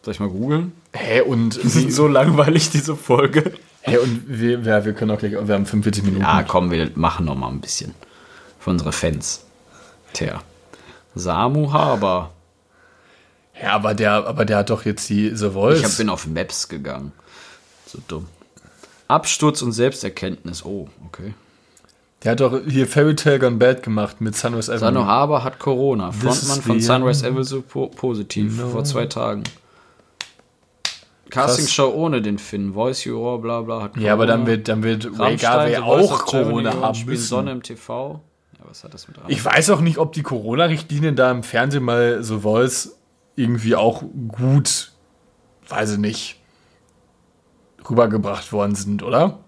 Soll 0.03 0.15
ich 0.15 0.21
mal 0.21 0.29
googeln? 0.29 0.71
Hä, 0.93 1.23
und, 1.23 1.55
sind 1.55 1.93
so 1.93 2.07
langweilig, 2.07 2.71
diese 2.71 2.95
Folge. 2.95 3.53
hä, 3.81 3.99
und 3.99 4.29
wir, 4.29 4.61
ja, 4.61 4.85
wir 4.85 4.93
können 4.93 5.11
auch 5.11 5.19
gleich, 5.19 5.33
wir 5.33 5.55
haben 5.55 5.67
45 5.67 6.05
Minuten. 6.05 6.23
Ja, 6.23 6.45
komm, 6.45 6.71
wir 6.71 6.93
machen 6.95 7.27
noch 7.27 7.35
mal 7.35 7.49
ein 7.49 7.61
bisschen. 7.61 7.97
Für 8.61 8.71
unsere 8.71 8.93
Fans. 8.93 9.45
Tja. 10.13 10.41
Samu 11.17 11.73
Haber. 11.73 12.31
Ja 13.63 13.73
aber, 13.73 13.95
der, 13.95 14.27
aber 14.27 14.45
der 14.45 14.59
hat 14.59 14.71
doch 14.71 14.85
jetzt 14.85 15.09
die 15.09 15.35
The 15.35 15.51
Voice. 15.51 15.79
Ich 15.79 15.85
hab, 15.85 15.97
bin 15.97 16.09
auf 16.09 16.27
Maps 16.27 16.69
gegangen. 16.69 17.13
So 17.87 17.99
dumm. 18.07 18.27
Absturz 19.09 19.63
und 19.63 19.73
Selbsterkenntnis. 19.73 20.65
Oh, 20.65 20.89
okay. 21.07 21.35
der 22.23 22.33
hat 22.33 22.41
doch 22.41 22.61
hier 22.67 22.87
Fairy 22.87 23.15
Tale 23.15 23.39
Gone 23.39 23.57
Bad 23.57 23.83
gemacht 23.83 24.21
mit 24.21 24.35
Sunrise 24.35 24.71
Avenue. 24.71 24.81
Sano 24.81 25.07
Haber 25.07 25.45
hat 25.45 25.59
Corona. 25.59 26.11
This 26.11 26.21
Frontmann 26.23 26.63
von 26.63 26.81
Sunrise 26.81 27.27
Avenue 27.27 27.63
po 27.63 27.87
positiv. 27.89 28.61
Vor 28.61 28.85
zwei 28.85 29.07
Tagen. 29.07 29.45
Castingshow 31.31 31.93
ohne 31.95 32.23
den 32.23 32.39
Finn. 32.39 32.75
Voice 32.75 33.05
Juror, 33.05 33.41
bla 33.41 33.61
bla. 33.61 33.83
Hat 33.83 33.97
Ja, 33.97 34.13
aber 34.13 34.27
dann 34.27 34.47
wird, 34.47 34.69
dann 34.69 34.83
wird 34.83 35.09
Ray 35.19 35.37
Garvey 35.37 35.77
auch 35.77 36.25
Germany 36.27 36.65
Corona 36.65 36.81
haben 36.81 37.05
müssen. 37.05 37.27
Sonne 37.27 37.53
im 37.53 37.63
TV. 37.63 38.21
Ja, 38.59 38.65
was 38.69 38.85
hat 38.85 38.95
das 38.95 39.09
mit 39.09 39.17
Ich 39.29 39.45
weiß 39.45 39.71
auch 39.71 39.81
nicht, 39.81 39.99
ob 39.99 40.13
die 40.13 40.23
Corona-Richtlinien 40.23 41.17
da 41.17 41.31
im 41.31 41.43
Fernsehen 41.43 41.85
mal 41.85 42.23
so 42.23 42.41
Voice 42.41 42.97
irgendwie 43.37 43.77
auch 43.77 44.03
gut, 44.29 44.93
weiß 45.69 45.93
ich 45.93 45.99
nicht, 45.99 46.41
rübergebracht 47.89 48.53
worden 48.53 48.75
sind, 48.75 49.03
oder? 49.03 49.39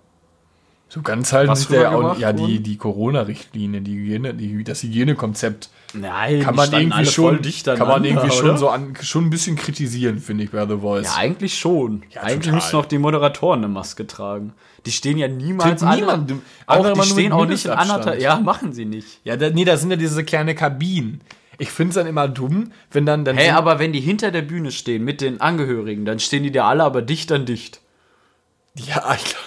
So 0.90 1.02
ganz 1.02 1.34
halten 1.34 1.50
Was 1.50 1.68
der 1.68 1.82
ja 1.82 1.90
auch 1.94 2.18
ja 2.18 2.32
die, 2.32 2.60
die 2.62 2.78
Corona-Richtlinie, 2.78 3.82
die 3.82 3.94
Hygiene, 3.94 4.32
die, 4.32 4.64
das 4.64 4.82
Hygienekonzept 4.82 5.68
Nein, 5.92 6.40
kann 6.40 6.54
man 6.54 6.72
irgendwie 6.72 7.04
schon, 7.04 7.40
kann 7.64 7.78
man 7.88 8.04
irgendwie 8.04 8.30
schon 8.30 8.50
oder? 8.50 8.58
so 8.58 8.68
an, 8.70 8.94
schon 9.02 9.26
ein 9.26 9.30
bisschen 9.30 9.56
kritisieren, 9.56 10.18
finde 10.18 10.44
ich, 10.44 10.50
bei 10.50 10.66
The 10.66 10.78
Voice. 10.78 11.04
Ja, 11.06 11.16
eigentlich 11.16 11.58
schon. 11.58 12.04
Ja, 12.10 12.22
eigentlich 12.22 12.44
total. 12.46 12.54
müssen 12.54 12.76
auch 12.76 12.86
die 12.86 12.96
Moderatoren 12.98 13.58
eine 13.60 13.68
Maske 13.68 14.06
tragen. 14.06 14.54
Die 14.86 14.92
stehen 14.92 15.18
ja 15.18 15.28
niemals 15.28 15.80
Steht 15.82 15.94
niemand- 15.96 16.32
auch, 16.66 16.86
die 16.86 16.94
nur 16.94 17.04
stehen 17.04 17.32
auch 17.32 17.44
nicht 17.44 17.66
in 17.66 17.70
anderthalb. 17.72 18.20
Ja, 18.20 18.40
machen 18.40 18.72
sie 18.72 18.86
nicht. 18.86 19.20
Ja, 19.24 19.36
da, 19.36 19.50
nee, 19.50 19.66
da 19.66 19.76
sind 19.76 19.90
ja 19.90 19.96
diese 19.96 20.24
kleine 20.24 20.54
Kabinen. 20.54 21.20
Ich 21.58 21.70
finde 21.70 21.88
es 21.90 21.94
dann 21.96 22.06
immer 22.06 22.28
dumm, 22.28 22.72
wenn 22.92 23.04
dann. 23.04 23.24
dann 23.24 23.36
Hey, 23.36 23.50
aber 23.50 23.78
wenn 23.80 23.92
die 23.92 24.00
hinter 24.00 24.30
der 24.30 24.42
Bühne 24.42 24.70
stehen 24.70 25.04
mit 25.04 25.20
den 25.20 25.40
Angehörigen, 25.40 26.04
dann 26.04 26.20
stehen 26.20 26.44
die 26.44 26.52
da 26.52 26.68
alle 26.68 26.84
aber 26.84 27.02
dicht 27.02 27.32
an 27.32 27.46
dicht. 27.46 27.80
Ja, 28.76 29.12
ich 29.16 29.24
glaube, 29.24 29.44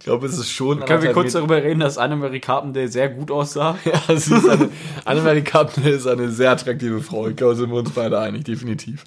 glaub, 0.00 0.22
es 0.24 0.38
ist 0.38 0.52
schon. 0.52 0.84
Können 0.84 1.02
wir 1.02 1.12
kurz 1.12 1.32
darüber 1.32 1.62
reden, 1.62 1.80
dass 1.80 1.96
Annemarie 1.96 2.40
Carpenter 2.40 2.86
sehr 2.88 3.08
gut 3.08 3.30
aussah? 3.30 3.78
Ja, 3.84 4.16
sie 4.16 4.34
ist 4.34 4.48
eine, 4.48 4.68
Annemarie 5.06 5.40
Carpenter 5.42 5.88
ist 5.90 6.06
eine 6.06 6.28
sehr 6.30 6.50
attraktive 6.50 7.00
Frau. 7.00 7.26
Ich 7.28 7.36
glaube, 7.36 7.56
sind 7.56 7.70
wir 7.70 7.78
uns 7.78 7.90
beide 7.90 8.18
einig, 8.20 8.44
definitiv. 8.44 9.04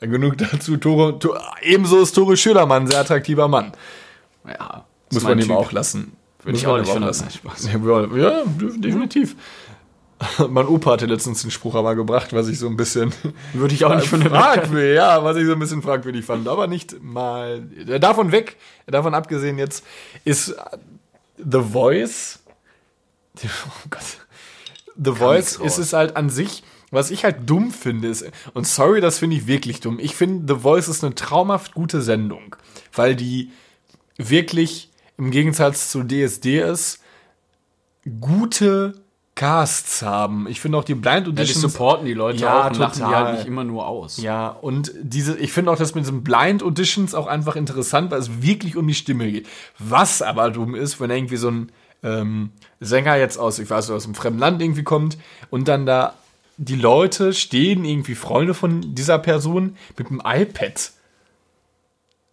Genug 0.00 0.38
dazu. 0.38 0.76
Tore, 0.78 1.18
to, 1.18 1.36
ebenso 1.62 2.00
ist 2.00 2.12
Tore 2.14 2.36
Schülermann 2.36 2.84
ein 2.84 2.90
sehr 2.90 3.00
attraktiver 3.00 3.46
Mann. 3.48 3.72
Ja. 4.48 4.86
Muss 5.12 5.22
man 5.22 5.38
ihm 5.38 5.50
auch 5.52 5.70
lassen. 5.72 6.12
Würde 6.42 6.56
ich 6.58 6.66
auch 6.66 6.78
nicht 6.78 6.88
finden. 6.90 7.06
lassen. 7.06 7.28
Spaß. 7.30 7.68
Ja, 7.72 8.16
ja, 8.16 8.42
def- 8.58 8.80
definitiv. 8.80 9.36
Mein 10.48 10.66
Opa 10.66 10.92
hatte 10.92 11.06
letztens 11.06 11.42
einen 11.42 11.50
Spruch 11.50 11.74
aber 11.74 11.94
gebracht, 11.94 12.32
was 12.32 12.48
ich 12.48 12.58
so 12.58 12.66
ein 12.66 12.76
bisschen 12.76 13.12
Würde 13.52 13.74
ich 13.74 13.84
auch 13.84 13.94
nicht 13.94 14.08
von 14.08 14.22
fragwürdig, 14.22 14.96
ja, 14.96 15.24
was 15.24 15.36
ich 15.36 15.46
so 15.46 15.52
ein 15.52 15.58
bisschen 15.58 15.82
fragwürdig 15.82 16.24
fand, 16.24 16.46
aber 16.46 16.66
nicht 16.66 17.02
mal 17.02 17.62
davon 17.98 18.32
weg, 18.32 18.56
davon 18.86 19.14
abgesehen 19.14 19.58
jetzt 19.58 19.84
ist 20.24 20.54
The 21.38 21.60
Voice 21.60 22.40
oh 23.44 23.88
Gott. 23.88 24.18
The 24.96 25.12
Voice 25.12 25.52
nix 25.52 25.60
raus. 25.60 25.66
ist 25.66 25.78
es 25.78 25.92
halt 25.92 26.16
an 26.16 26.30
sich, 26.30 26.62
was 26.90 27.10
ich 27.10 27.24
halt 27.24 27.48
dumm 27.48 27.70
finde, 27.70 28.08
ist, 28.08 28.24
und 28.54 28.66
sorry, 28.66 29.00
das 29.00 29.18
finde 29.18 29.36
ich 29.36 29.46
wirklich 29.46 29.80
dumm. 29.80 29.98
Ich 30.00 30.14
finde, 30.14 30.52
The 30.52 30.60
Voice 30.60 30.88
ist 30.88 31.04
eine 31.04 31.14
traumhaft 31.14 31.74
gute 31.74 32.02
Sendung, 32.02 32.56
weil 32.92 33.16
die 33.16 33.52
wirklich 34.16 34.90
im 35.16 35.30
Gegensatz 35.30 35.90
zu 35.90 36.02
DSDS 36.02 36.98
gute 38.20 38.94
Casts 39.34 40.02
haben. 40.02 40.46
Ich 40.48 40.60
finde 40.60 40.76
auch 40.78 40.84
die 40.84 40.94
Blind 40.94 41.26
Ja, 41.26 41.32
die 41.32 41.40
Auditions 41.40 41.60
supporten 41.72 42.04
die 42.06 42.12
Leute 42.14 42.42
Ja, 42.42 42.62
auch 42.66 42.70
und 42.70 42.76
lachen 42.78 42.98
die 42.98 43.14
halt 43.14 43.38
nicht 43.38 43.46
immer 43.46 43.64
nur 43.64 43.86
aus. 43.86 44.18
ja, 44.18 44.48
und 44.48 44.92
diese, 45.00 45.36
ich 45.38 45.52
finde 45.52 45.70
auch, 45.70 45.76
dass 45.78 45.94
mit 45.94 46.04
diesen 46.04 46.22
Blind 46.22 46.62
Auditions 46.62 47.14
auch 47.14 47.26
einfach 47.26 47.56
interessant, 47.56 48.10
weil 48.10 48.18
es 48.20 48.42
wirklich 48.42 48.76
um 48.76 48.86
die 48.86 48.94
Stimme 48.94 49.30
geht. 49.30 49.48
Was 49.78 50.20
aber 50.20 50.50
dumm 50.50 50.74
ist, 50.74 51.00
wenn 51.00 51.10
irgendwie 51.10 51.36
so 51.36 51.48
ein 51.50 51.72
ähm, 52.02 52.50
Sänger 52.80 53.16
jetzt 53.16 53.38
aus, 53.38 53.58
ich 53.58 53.70
weiß 53.70 53.88
nicht, 53.88 53.96
aus 53.96 54.04
einem 54.04 54.14
fremden 54.14 54.40
Land 54.40 54.60
irgendwie 54.60 54.84
kommt 54.84 55.16
und 55.50 55.68
dann 55.68 55.86
da 55.86 56.14
die 56.56 56.76
Leute 56.76 57.32
stehen, 57.32 57.84
irgendwie 57.86 58.14
Freunde 58.14 58.52
von 58.52 58.94
dieser 58.94 59.18
Person 59.18 59.76
mit 59.96 60.10
dem 60.10 60.20
iPad. 60.22 60.92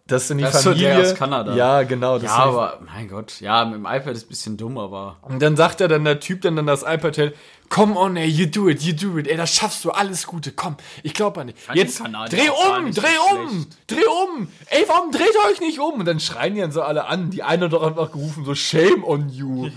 Das 0.08 0.22
ist 0.22 0.30
dann 0.30 0.38
die 0.38 0.44
Das 0.44 0.54
ist 0.56 0.62
Familie. 0.64 0.88
der 0.96 1.00
aus 1.12 1.14
Kanada. 1.14 1.54
Ja, 1.54 1.82
genau. 1.84 2.14
Das 2.18 2.24
Ja, 2.24 2.36
ist 2.38 2.38
aber, 2.48 2.80
mein 2.84 3.08
Gott, 3.08 3.40
ja, 3.40 3.64
mit 3.66 3.74
dem 3.74 3.84
iPad 3.84 4.08
ist 4.16 4.24
ein 4.24 4.28
bisschen 4.28 4.56
dumm, 4.56 4.76
aber. 4.78 5.18
Und 5.22 5.40
dann 5.40 5.54
sagt 5.54 5.80
er 5.80 5.88
dann 5.88 6.04
der 6.04 6.18
Typ 6.18 6.40
dann, 6.42 6.56
dann 6.56 6.66
das 6.66 6.82
iPad 6.82 7.16
hält, 7.16 7.36
come 7.68 7.94
on, 7.96 8.16
ey, 8.16 8.26
you 8.26 8.46
do 8.46 8.68
it, 8.68 8.80
you 8.82 8.94
do 8.94 9.18
it, 9.18 9.28
ey, 9.28 9.36
das 9.36 9.54
schaffst 9.54 9.84
du, 9.84 9.90
alles 9.90 10.26
Gute, 10.26 10.52
komm, 10.52 10.76
ich 11.02 11.12
glaube 11.14 11.42
an 11.42 11.48
dich. 11.48 11.56
Jetzt 11.74 12.00
dreh 12.00 12.48
um, 12.48 12.90
dreh 12.90 13.18
um, 13.34 13.66
dreh 13.86 13.96
um, 13.96 14.48
ey, 14.70 14.84
warum 14.88 15.12
dreht 15.12 15.28
ihr 15.34 15.50
euch 15.52 15.60
nicht 15.60 15.78
um? 15.78 16.00
Und 16.00 16.06
dann 16.06 16.20
schreien 16.20 16.54
die 16.54 16.60
dann 16.62 16.72
so 16.72 16.80
alle 16.82 17.06
an, 17.06 17.30
die 17.30 17.42
eine 17.42 17.66
hat 17.66 17.72
doch 17.74 17.82
einfach 17.82 18.10
gerufen, 18.10 18.44
so 18.46 18.54
shame 18.54 19.04
on 19.04 19.28
you. 19.28 19.68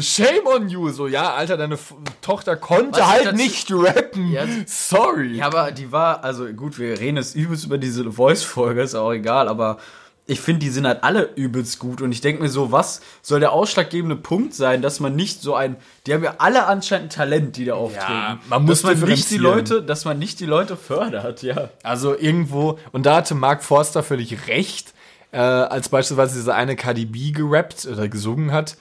So 0.00 0.22
shame 0.22 0.46
on 0.46 0.68
you, 0.68 0.90
so 0.90 1.08
ja, 1.08 1.34
Alter, 1.34 1.56
deine 1.56 1.74
F 1.74 1.94
Tochter 2.20 2.56
konnte 2.56 3.00
Was 3.00 3.06
halt 3.06 3.36
nicht 3.36 3.68
rappen. 3.72 4.30
Ja, 4.30 4.44
Sorry. 4.66 5.36
Ja, 5.36 5.46
aber 5.46 5.72
die 5.72 5.90
war, 5.90 6.22
also 6.22 6.46
gut, 6.46 6.78
wir 6.78 7.00
reden 7.00 7.16
jetzt 7.16 7.34
übelst 7.34 7.64
über 7.64 7.78
diese 7.78 8.12
Voice-Folge, 8.12 8.82
ist 8.82 8.94
auch 8.94 9.12
egal, 9.12 9.48
aber 9.48 9.78
ich 10.26 10.40
finde, 10.40 10.60
die 10.60 10.68
sind 10.68 10.86
halt 10.86 11.02
alle 11.02 11.30
übelst 11.34 11.78
gut 11.78 12.02
und 12.02 12.12
ich 12.12 12.20
denke 12.20 12.42
mir 12.42 12.48
so, 12.48 12.70
was 12.70 13.00
soll 13.22 13.40
der 13.40 13.52
ausschlaggebende 13.52 14.14
Punkt 14.14 14.54
sein, 14.54 14.82
dass 14.82 15.00
man 15.00 15.16
nicht 15.16 15.40
so 15.40 15.54
ein, 15.54 15.76
die 16.06 16.14
haben 16.14 16.22
ja 16.22 16.34
alle 16.38 16.66
anscheinend 16.66 17.06
ein 17.06 17.16
Talent, 17.16 17.56
die 17.56 17.64
da 17.64 17.74
auftreten. 17.74 18.38
man 18.48 18.64
muss 18.64 18.82
dass 18.82 19.00
man 19.00 19.08
nicht 19.08 19.30
die. 19.30 19.38
Leute, 19.38 19.82
dass 19.82 20.04
man 20.04 20.18
nicht 20.18 20.38
die 20.38 20.46
Leute 20.46 20.76
fördert, 20.76 21.42
ja. 21.42 21.70
Also 21.82 22.16
irgendwo, 22.16 22.78
und 22.92 23.06
da 23.06 23.16
hatte 23.16 23.34
Mark 23.34 23.64
Forster 23.64 24.02
völlig 24.02 24.46
recht, 24.46 24.92
äh, 25.32 25.38
als 25.38 25.88
beispielsweise 25.88 26.34
diese 26.36 26.54
eine 26.54 26.76
Cardi 26.76 27.06
B 27.06 27.32
gerappt 27.32 27.86
oder 27.86 28.06
gesungen 28.08 28.52
hat. 28.52 28.76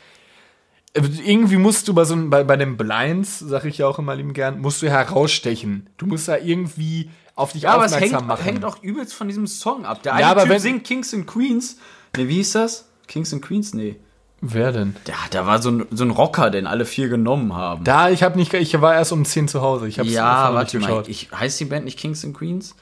Irgendwie 0.94 1.58
musst 1.58 1.88
du 1.88 1.94
bei 1.94 2.06
so 2.06 2.14
einem- 2.16 2.30
bei, 2.30 2.44
bei 2.44 2.58
den 2.58 2.76
Blinds, 2.76 3.40
sag 3.40 3.66
ich 3.66 3.78
ja 3.78 3.88
auch 3.88 4.00
immer 4.00 4.16
lieben 4.16 4.34
gern, 4.34 4.60
musst 4.60 4.82
du 4.82 4.90
herausstechen. 4.90 5.88
Du 5.98 6.08
musst 6.08 6.28
da 6.28 6.38
irgendwie 6.38 7.12
auf 7.36 7.52
dich 7.54 7.64
Ja, 7.64 7.74
aber 7.74 7.86
es 7.86 7.94
aufmerksam 7.94 8.18
hängt, 8.20 8.28
machen. 8.28 8.44
hängt 8.44 8.66
auch 8.66 8.82
übelst 8.82 9.14
von 9.14 9.28
diesem 9.28 9.46
Song 9.46 9.86
ab. 9.86 10.02
Der 10.04 10.14
Ja, 10.14 10.18
eine 10.18 10.26
aber 10.28 10.42
Typ 10.44 10.50
wenn- 10.52 10.60
singt 10.60 10.84
Kings 10.86 11.14
and 11.14 11.28
Queens. 11.28 11.78
Ne, 12.16 12.28
wie 12.28 12.36
hieß 12.36 12.54
das? 12.54 12.88
Kings 13.08 13.32
and 13.32 13.44
Queens? 13.44 13.74
Nee. 13.76 13.98
Wer 14.42 14.72
denn? 14.72 14.96
Ja, 15.08 15.16
da 15.32 15.46
war 15.46 15.62
so 15.62 15.70
ein, 15.72 15.86
so 15.92 16.04
ein 16.04 16.12
Rocker, 16.12 16.50
den 16.50 16.68
alle 16.68 16.86
vier 16.86 17.10
genommen 17.10 17.54
haben. 17.56 17.84
Da, 17.84 18.10
ich 18.10 18.24
habe 18.24 18.38
nicht, 18.38 18.54
ich 18.54 18.80
war 18.82 18.94
erst 18.96 19.12
um 19.12 19.26
10 19.26 19.48
zu 19.48 19.62
Hause. 19.62 19.88
Ich 19.88 20.00
hab's 20.00 20.10
ja, 20.12 20.54
warte 20.54 20.78
nicht 20.78 20.90
mal. 20.90 21.04
Ich, 21.08 21.30
heißt 21.32 21.60
die 21.60 21.66
Band 21.66 21.86
nicht 21.86 21.98
Kings 22.00 22.24
and 22.26 22.36
Queens? 22.38 22.76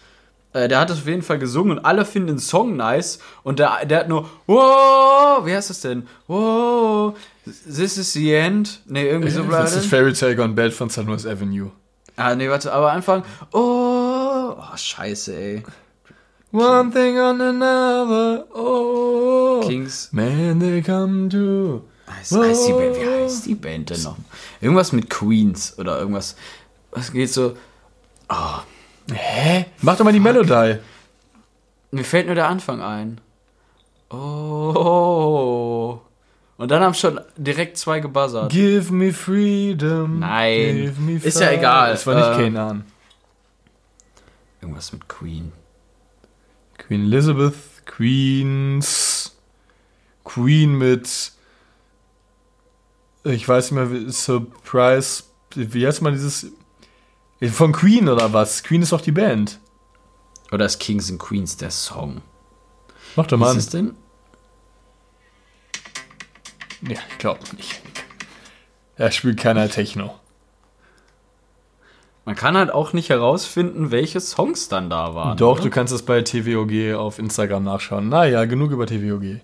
Äh, 0.54 0.68
der 0.70 0.80
hat 0.80 0.90
es 0.90 1.00
auf 1.00 1.08
jeden 1.08 1.22
Fall 1.22 1.40
gesungen 1.40 1.78
und 1.78 1.86
alle 1.86 2.06
finden 2.06 2.28
den 2.28 2.40
Song 2.40 2.76
nice. 2.78 3.20
Und 3.44 3.60
der, 3.60 3.86
der 3.86 4.00
hat 4.00 4.10
nur, 4.10 4.30
wow, 4.48 5.46
wie 5.46 5.54
heißt 5.56 5.70
das 5.70 5.82
denn? 5.82 6.08
Wow, 6.28 7.16
this 7.46 7.98
is 7.98 8.14
the 8.14 8.34
end. 8.34 8.82
Nee, 8.86 9.08
irgendwie 9.08 9.32
so 9.32 9.44
bleibt 9.44 9.66
Das 9.66 9.76
ist 9.76 9.88
Fairy 9.88 10.14
Tale 10.14 10.36
Gone 10.36 10.54
Bad 10.54 10.74
von 10.74 10.90
San 10.90 11.06
Luis 11.06 11.26
Avenue. 11.26 11.72
Ah, 12.18 12.36
nee, 12.36 12.50
warte, 12.50 12.72
aber 12.72 12.92
Anfang, 12.92 13.24
oh, 13.52 14.56
oh 14.58 14.78
scheiße, 14.78 15.36
ey. 15.36 15.64
One 16.52 16.92
thing 16.92 17.18
on 17.20 17.42
another, 17.42 18.46
oh. 18.56 19.62
Kings. 19.68 20.10
Man, 20.14 20.60
they 20.60 20.82
come 20.82 21.28
to. 21.30 21.84
Heißt, 22.10 22.32
heißt 22.32 22.68
die 22.68 22.74
Band, 22.74 22.96
wie 22.96 23.06
heißt 23.06 23.46
die 23.46 23.56
Band 23.56 23.90
denn 23.90 24.04
noch? 24.04 24.18
Irgendwas 24.62 24.92
mit 24.92 25.10
Queens 25.10 25.78
oder 25.78 26.00
irgendwas. 26.00 26.36
Was 26.92 27.12
geht 27.12 27.32
so? 27.32 27.58
Hä? 29.12 29.66
Mach 29.82 29.98
doch 29.98 30.06
mal 30.06 30.14
die 30.14 30.20
Melodie. 30.20 30.80
Mir 31.92 32.04
fällt 32.04 32.28
nur 32.28 32.36
der 32.36 32.48
Anfang 32.48 32.82
ein. 32.82 33.20
Oh. 34.10 36.00
Und 36.58 36.72
dann 36.72 36.82
haben 36.82 36.94
schon 36.94 37.20
direkt 37.36 37.78
zwei 37.78 38.00
gebuzzert. 38.00 38.52
Give 38.52 38.94
me 38.94 39.12
freedom. 39.12 40.20
Nein. 40.20 40.76
Give 40.78 41.02
me 41.02 41.16
Ist 41.18 41.40
ja 41.40 41.52
egal. 41.52 41.92
Das 41.92 42.08
war 42.08 42.16
nicht 42.16 42.40
Äh, 42.40 42.44
Kanan. 42.52 42.86
Irgendwas 44.62 44.94
mit 44.94 45.08
Queen. 45.10 45.52
Queen 46.78 47.02
Elizabeth, 47.12 47.54
Queens, 47.86 49.36
Queen 50.24 50.78
mit, 50.78 51.32
ich 53.24 53.48
weiß 53.48 53.72
nicht 53.72 53.76
mehr, 53.80 53.92
wie- 53.92 54.12
Surprise, 54.12 55.24
wie 55.56 55.86
heißt 55.86 56.02
mal 56.02 56.12
dieses, 56.12 56.48
von 57.52 57.72
Queen 57.74 58.08
oder 58.10 58.34
was? 58.34 58.64
Queen 58.64 58.82
ist 58.82 58.92
doch 58.92 59.02
die 59.02 59.12
Band. 59.12 59.60
Oder 60.52 60.66
ist 60.66 60.80
Kings 60.80 61.10
and 61.10 61.20
Queens 61.20 61.58
der 61.58 61.72
Song? 61.72 62.22
Mach 63.16 63.28
doch 63.28 63.40
Was 63.40 63.54
mal 63.54 63.58
ist 63.58 63.76
an. 63.76 63.86
denn? 63.88 63.96
Ja, 66.82 66.98
ich 67.10 67.18
glaube 67.18 67.42
nicht. 67.56 67.82
Er 68.98 69.12
spielt 69.12 69.40
keiner 69.40 69.70
Techno. 69.70 70.16
Man 72.26 72.36
kann 72.36 72.58
halt 72.58 72.72
auch 72.72 72.94
nicht 72.94 73.10
herausfinden, 73.10 73.92
welche 73.92 74.20
Songs 74.20 74.68
dann 74.68 74.90
da 74.90 75.14
waren. 75.14 75.38
Doch, 75.38 75.54
oder? 75.58 75.64
du 75.64 75.70
kannst 75.70 75.94
es 75.94 76.02
bei 76.02 76.22
TVOG 76.22 76.96
auf 76.96 77.20
Instagram 77.20 77.64
nachschauen. 77.64 78.10
Naja, 78.10 78.46
genug 78.46 78.72
über 78.72 78.88
TVOG. 78.88 79.42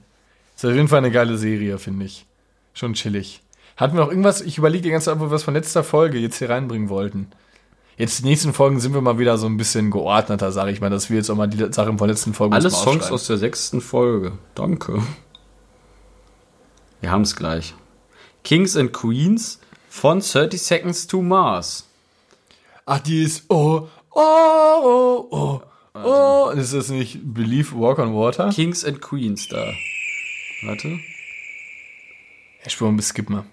Ist 0.55 0.65
auf 0.65 0.73
jeden 0.73 0.87
Fall 0.87 0.99
eine 0.99 1.11
geile 1.11 1.37
Serie, 1.37 1.77
finde 1.77 2.05
ich. 2.05 2.25
Schon 2.73 2.93
chillig. 2.93 3.41
Hatten 3.77 3.95
wir 3.95 4.01
noch 4.01 4.09
irgendwas, 4.09 4.41
ich 4.41 4.57
überlege 4.57 4.83
die 4.83 4.89
ganze 4.89 5.05
Zeit, 5.05 5.15
ob 5.15 5.21
wir 5.21 5.31
was 5.31 5.43
von 5.43 5.53
letzter 5.53 5.83
Folge 5.83 6.17
jetzt 6.17 6.37
hier 6.37 6.49
reinbringen 6.49 6.89
wollten. 6.89 7.27
Jetzt 7.97 8.19
die 8.19 8.25
nächsten 8.25 8.53
Folgen 8.53 8.79
sind 8.79 8.93
wir 8.93 9.01
mal 9.01 9.19
wieder 9.19 9.37
so 9.37 9.45
ein 9.45 9.57
bisschen 9.57 9.91
geordneter, 9.91 10.51
sage 10.51 10.71
ich 10.71 10.81
mal, 10.81 10.89
dass 10.89 11.09
wir 11.09 11.17
jetzt 11.17 11.29
auch 11.29 11.35
mal 11.35 11.47
die 11.47 11.71
Sachen 11.71 11.99
von 11.99 12.09
letzten 12.09 12.33
Folgen 12.33 12.53
Alle 12.53 12.71
Songs 12.71 13.11
aus 13.11 13.27
der 13.27 13.37
sechsten 13.37 13.79
Folge. 13.79 14.33
Danke. 14.55 15.03
Wir 17.01 17.11
haben 17.11 17.23
es 17.23 17.35
gleich. 17.35 17.73
Kings 18.43 18.75
and 18.77 18.93
Queens 18.93 19.59
von 19.89 20.19
30 20.21 20.61
Seconds 20.61 21.07
to 21.07 21.21
Mars. 21.21 21.87
Ach, 22.85 22.99
die 22.99 23.23
ist 23.23 23.45
oh, 23.49 23.87
oh, 24.11 24.19
oh, 24.83 25.27
oh, 25.31 25.61
oh. 25.95 26.49
Ist 26.51 26.73
das 26.73 26.89
nicht 26.89 27.19
Believe 27.21 27.75
Walk 27.79 27.99
on 27.99 28.13
Water? 28.15 28.49
Kings 28.49 28.85
and 28.85 29.01
Queens 29.01 29.47
da. 29.47 29.73
Warte. 30.63 30.99
Ja, 32.63 32.69
spür 32.69 32.91
mal, 32.91 33.01
skip 33.01 33.29
mal. 33.29 33.45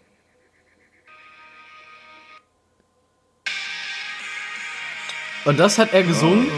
Und 5.44 5.58
das 5.58 5.78
hat 5.78 5.92
er 5.92 6.02
gesungen. 6.02 6.50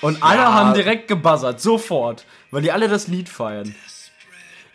Und 0.00 0.22
alle 0.22 0.42
Ja. 0.42 0.52
haben 0.54 0.74
direkt 0.74 1.08
gebuzzert, 1.08 1.60
sofort, 1.60 2.26
weil 2.50 2.62
die 2.62 2.70
alle 2.72 2.88
das 2.88 3.08
Lied 3.08 3.28
feiern. 3.28 3.74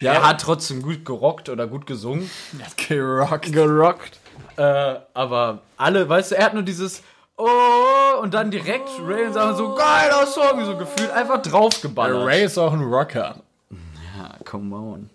Ja, 0.02 0.14
Er 0.14 0.28
hat 0.28 0.41
trotzdem 0.41 0.82
gut 0.82 1.06
gerockt 1.06 1.47
oder 1.49 1.68
gut 1.68 1.86
gesungen. 1.86 2.30
gerockt. 2.88 3.54
Gerockt. 3.54 4.20
Äh, 4.58 4.95
aber 5.14 5.62
alle, 5.78 6.10
weißt 6.10 6.32
du, 6.32 6.36
er 6.36 6.45
hat 6.45 6.54
nur 6.54 6.64
dieses 6.64 7.04
Oh 7.38 8.22
und 8.22 8.34
dann 8.34 8.52
direkt 8.52 8.89
Ray 9.04 9.28
und 9.28 9.34
sagen 9.34 9.56
so 9.58 9.74
geiler 9.74 10.28
Song, 10.28 10.64
so 10.66 10.76
gefühlt 10.78 11.12
einfach 11.12 11.41
draufgeballert. 11.41 12.26
Ray 12.26 12.43
ist 12.43 12.58
auch 12.58 12.74
ein 12.74 12.82
Rocker. 12.82 13.38
Ja, 13.72 14.36
come 14.45 14.76
on. 14.76 15.10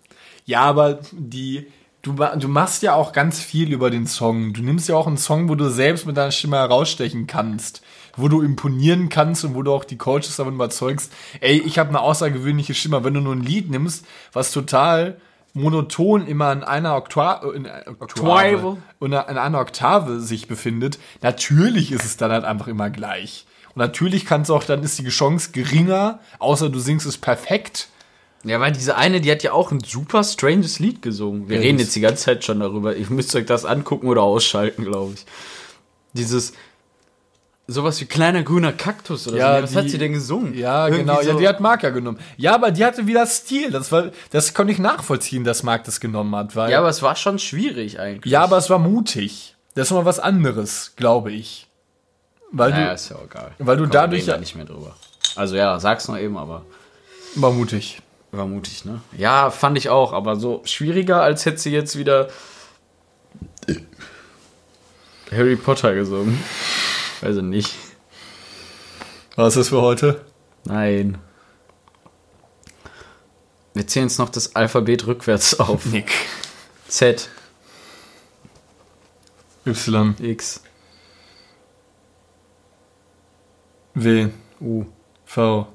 Ja, 0.45 0.61
aber 0.61 0.99
die. 1.11 1.71
Du, 2.01 2.13
du 2.13 2.47
machst 2.47 2.83
ja 2.83 2.93
auch 2.93 3.11
ganz 3.11 3.41
viel 3.41 3.73
über 3.73 3.89
den 3.89 4.07
Song. 4.07 4.53
Du 4.53 4.61
nimmst 4.61 4.87
ja 4.87 4.95
auch 4.95 5.07
einen 5.07 5.17
Song, 5.17 5.49
wo 5.49 5.55
du 5.55 5.69
selbst 5.69 6.05
mit 6.05 6.15
deiner 6.15 6.31
Stimme 6.31 6.55
herausstechen 6.57 7.27
kannst. 7.27 7.81
Wo 8.17 8.27
du 8.27 8.41
imponieren 8.41 9.09
kannst 9.09 9.45
und 9.45 9.55
wo 9.55 9.61
du 9.61 9.71
auch 9.71 9.85
die 9.85 9.97
Coaches 9.97 10.35
davon 10.35 10.55
überzeugst, 10.55 11.13
ey, 11.39 11.59
ich 11.59 11.79
habe 11.79 11.89
eine 11.89 12.01
außergewöhnliche 12.01 12.73
Stimme. 12.73 13.03
Wenn 13.03 13.13
du 13.13 13.21
nur 13.21 13.35
ein 13.35 13.43
Lied 13.43 13.69
nimmst, 13.69 14.05
was 14.33 14.51
total 14.51 15.17
monoton 15.53 16.27
immer 16.27 16.51
in 16.51 16.63
einer 16.63 16.95
Okta 16.95 17.41
in 17.53 17.67
Oktave, 17.99 18.77
Oktave. 18.99 19.25
in 19.29 19.37
einer 19.37 19.59
Oktave 19.59 20.19
sich 20.19 20.47
befindet, 20.47 20.99
natürlich 21.21 21.91
ist 21.91 22.05
es 22.05 22.17
dann 22.17 22.31
halt 22.31 22.43
einfach 22.43 22.67
immer 22.67 22.89
gleich. 22.89 23.45
Und 23.69 23.79
natürlich 23.79 24.25
kannst 24.25 24.49
du 24.49 24.55
auch, 24.55 24.63
dann 24.63 24.83
ist 24.83 24.97
die 24.99 25.07
Chance 25.09 25.51
geringer, 25.51 26.19
außer 26.39 26.69
du 26.69 26.79
singst 26.79 27.05
es 27.05 27.17
perfekt. 27.17 27.89
Ja, 28.43 28.59
weil 28.59 28.71
diese 28.71 28.95
eine, 28.95 29.19
die 29.19 29.31
hat 29.31 29.43
ja 29.43 29.51
auch 29.51 29.71
ein 29.71 29.79
super 29.81 30.23
stranges 30.23 30.79
Lied 30.79 31.01
gesungen. 31.01 31.49
Wir 31.49 31.57
Ja, 31.57 31.61
reden 31.63 31.79
jetzt 31.79 31.95
die 31.95 32.01
ganze 32.01 32.23
Zeit 32.23 32.45
schon 32.45 32.59
darüber. 32.59 32.95
Ich 32.95 33.09
müsste 33.09 33.39
euch 33.39 33.45
das 33.45 33.65
angucken 33.65 34.07
oder 34.07 34.21
ausschalten, 34.23 34.83
glaube 34.85 35.13
ich. 35.15 35.25
Dieses 36.13 36.53
sowas 37.67 37.99
wie 37.99 38.05
kleiner 38.05 38.43
grüner 38.43 38.71
Kaktus 38.71 39.27
oder 39.27 39.37
Ja, 39.37 39.57
so. 39.57 39.63
Was 39.63 39.71
die- 39.71 39.77
hat 39.77 39.89
sie 39.89 39.97
denn 39.97 40.13
gesungen? 40.13 40.53
Ja, 40.53 40.85
Irgendwie 40.87 41.01
genau. 41.03 41.21
Ja, 41.21 41.33
so- 41.33 41.39
die 41.39 41.47
hat 41.47 41.59
Marker 41.59 41.91
genommen. 41.91 42.17
Ja, 42.37 42.55
aber 42.55 42.71
die 42.71 42.85
hatte 42.85 43.07
wieder 43.07 43.25
Stil. 43.25 43.71
Das 43.71 43.91
war, 43.91 44.11
das 44.31 44.53
konnte 44.53 44.71
ich 44.73 44.79
nachvollziehen, 44.79 45.43
dass 45.43 45.63
Mark 45.63 45.83
das 45.83 45.99
genommen 45.99 46.33
hat. 46.35 46.55
Weil, 46.55 46.71
ja, 46.71 46.79
aber 46.79 46.89
es 46.89 47.01
war 47.01 47.15
schon 47.15 47.39
schwierig 47.39 47.99
eigentlich. 47.99 48.31
ja, 48.31 48.43
aber 48.43 48.57
es 48.57 48.69
war 48.69 48.79
mutig. 48.79 49.55
Das 49.75 49.87
ist 49.87 49.93
mal 49.93 50.05
was 50.05 50.19
anderes, 50.19 50.93
glaube 50.95 51.31
ich. 51.31 51.67
Weil 52.51 52.71
Naja, 52.71 52.87
du, 52.87 52.93
ist 52.95 53.09
ja 53.09 53.17
auch 53.17 53.25
egal. 53.25 53.51
weil 53.59 53.75
du 53.77 53.83
Komm, 53.83 53.91
dadurch 53.91 54.21
reden 54.21 54.27
da 54.27 54.33
ja, 54.35 54.39
nicht 54.39 54.55
mehr 54.55 54.65
drüber. 54.65 54.95
Also 55.35 55.55
ja, 55.57 55.79
sag's 55.79 56.07
noch 56.07 56.17
eben, 56.17 56.37
aber 56.37 56.63
war 57.35 57.51
mutig. 57.51 58.01
war 58.31 58.47
mutig, 58.47 58.85
ne? 58.85 59.01
Ja, 59.17 59.51
fand 59.51 59.77
ich 59.77 59.89
auch, 59.89 60.13
aber 60.13 60.37
so 60.37 60.61
schwieriger, 60.63 61.21
als 61.21 61.45
hätte 61.45 61.57
sie 61.59 61.71
jetzt 61.71 61.97
wieder 61.97 62.29
Harry 65.31 65.55
Potter 65.57 65.93
gesungen. 65.93 66.39
Ich 67.21 67.41
nicht. 67.41 67.73
Was 69.35 69.55
ist 69.55 69.57
das 69.57 69.69
für 69.69 69.81
heute? 69.81 70.25
Nein. 70.65 71.17
Wir 73.73 73.85
zählen 73.85 74.07
jetzt 74.07 74.17
noch 74.17 74.29
das 74.29 74.55
Alphabet 74.55 75.05
rückwärts 75.07 75.59
auf. 75.59 75.85
Nick. 75.85 76.11
Z, 76.87 77.29
Y, 79.65 80.15
X, 80.21 80.61
W, 83.93 84.29
U, 84.61 84.85
V. 85.25 85.67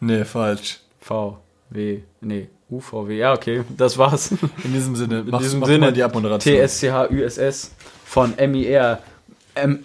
Nee, 0.00 0.24
falsch. 0.24 0.80
V, 1.00 1.38
W, 1.70 2.00
nee, 2.22 2.48
U, 2.70 2.80
V, 2.80 3.06
W. 3.06 3.16
Ja, 3.16 3.34
okay, 3.34 3.62
das 3.76 3.98
war's. 3.98 4.32
In 4.64 4.72
diesem 4.72 4.96
Sinne, 4.96 5.20
In 5.20 5.30
machst, 5.30 5.44
diesem 5.44 5.60
mach 5.60 5.66
Sinne, 5.68 5.92
die 5.92 6.02
Abmoderation. 6.02 6.54
T-S-C-H-U-S-S 6.54 7.72
von 8.06 8.38
M-I-R, 8.38 9.02
M-E-I-N-E-R, 9.54 9.54
N-A-M-E, 9.54 9.84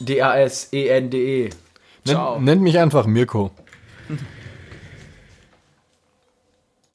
D-A-S, 0.00 0.68
E-N-D-E. 0.72 1.50
Ciao. 2.04 2.34
Nennt, 2.34 2.44
nennt 2.44 2.62
mich 2.62 2.78
einfach 2.78 3.06
Mirko. 3.06 3.52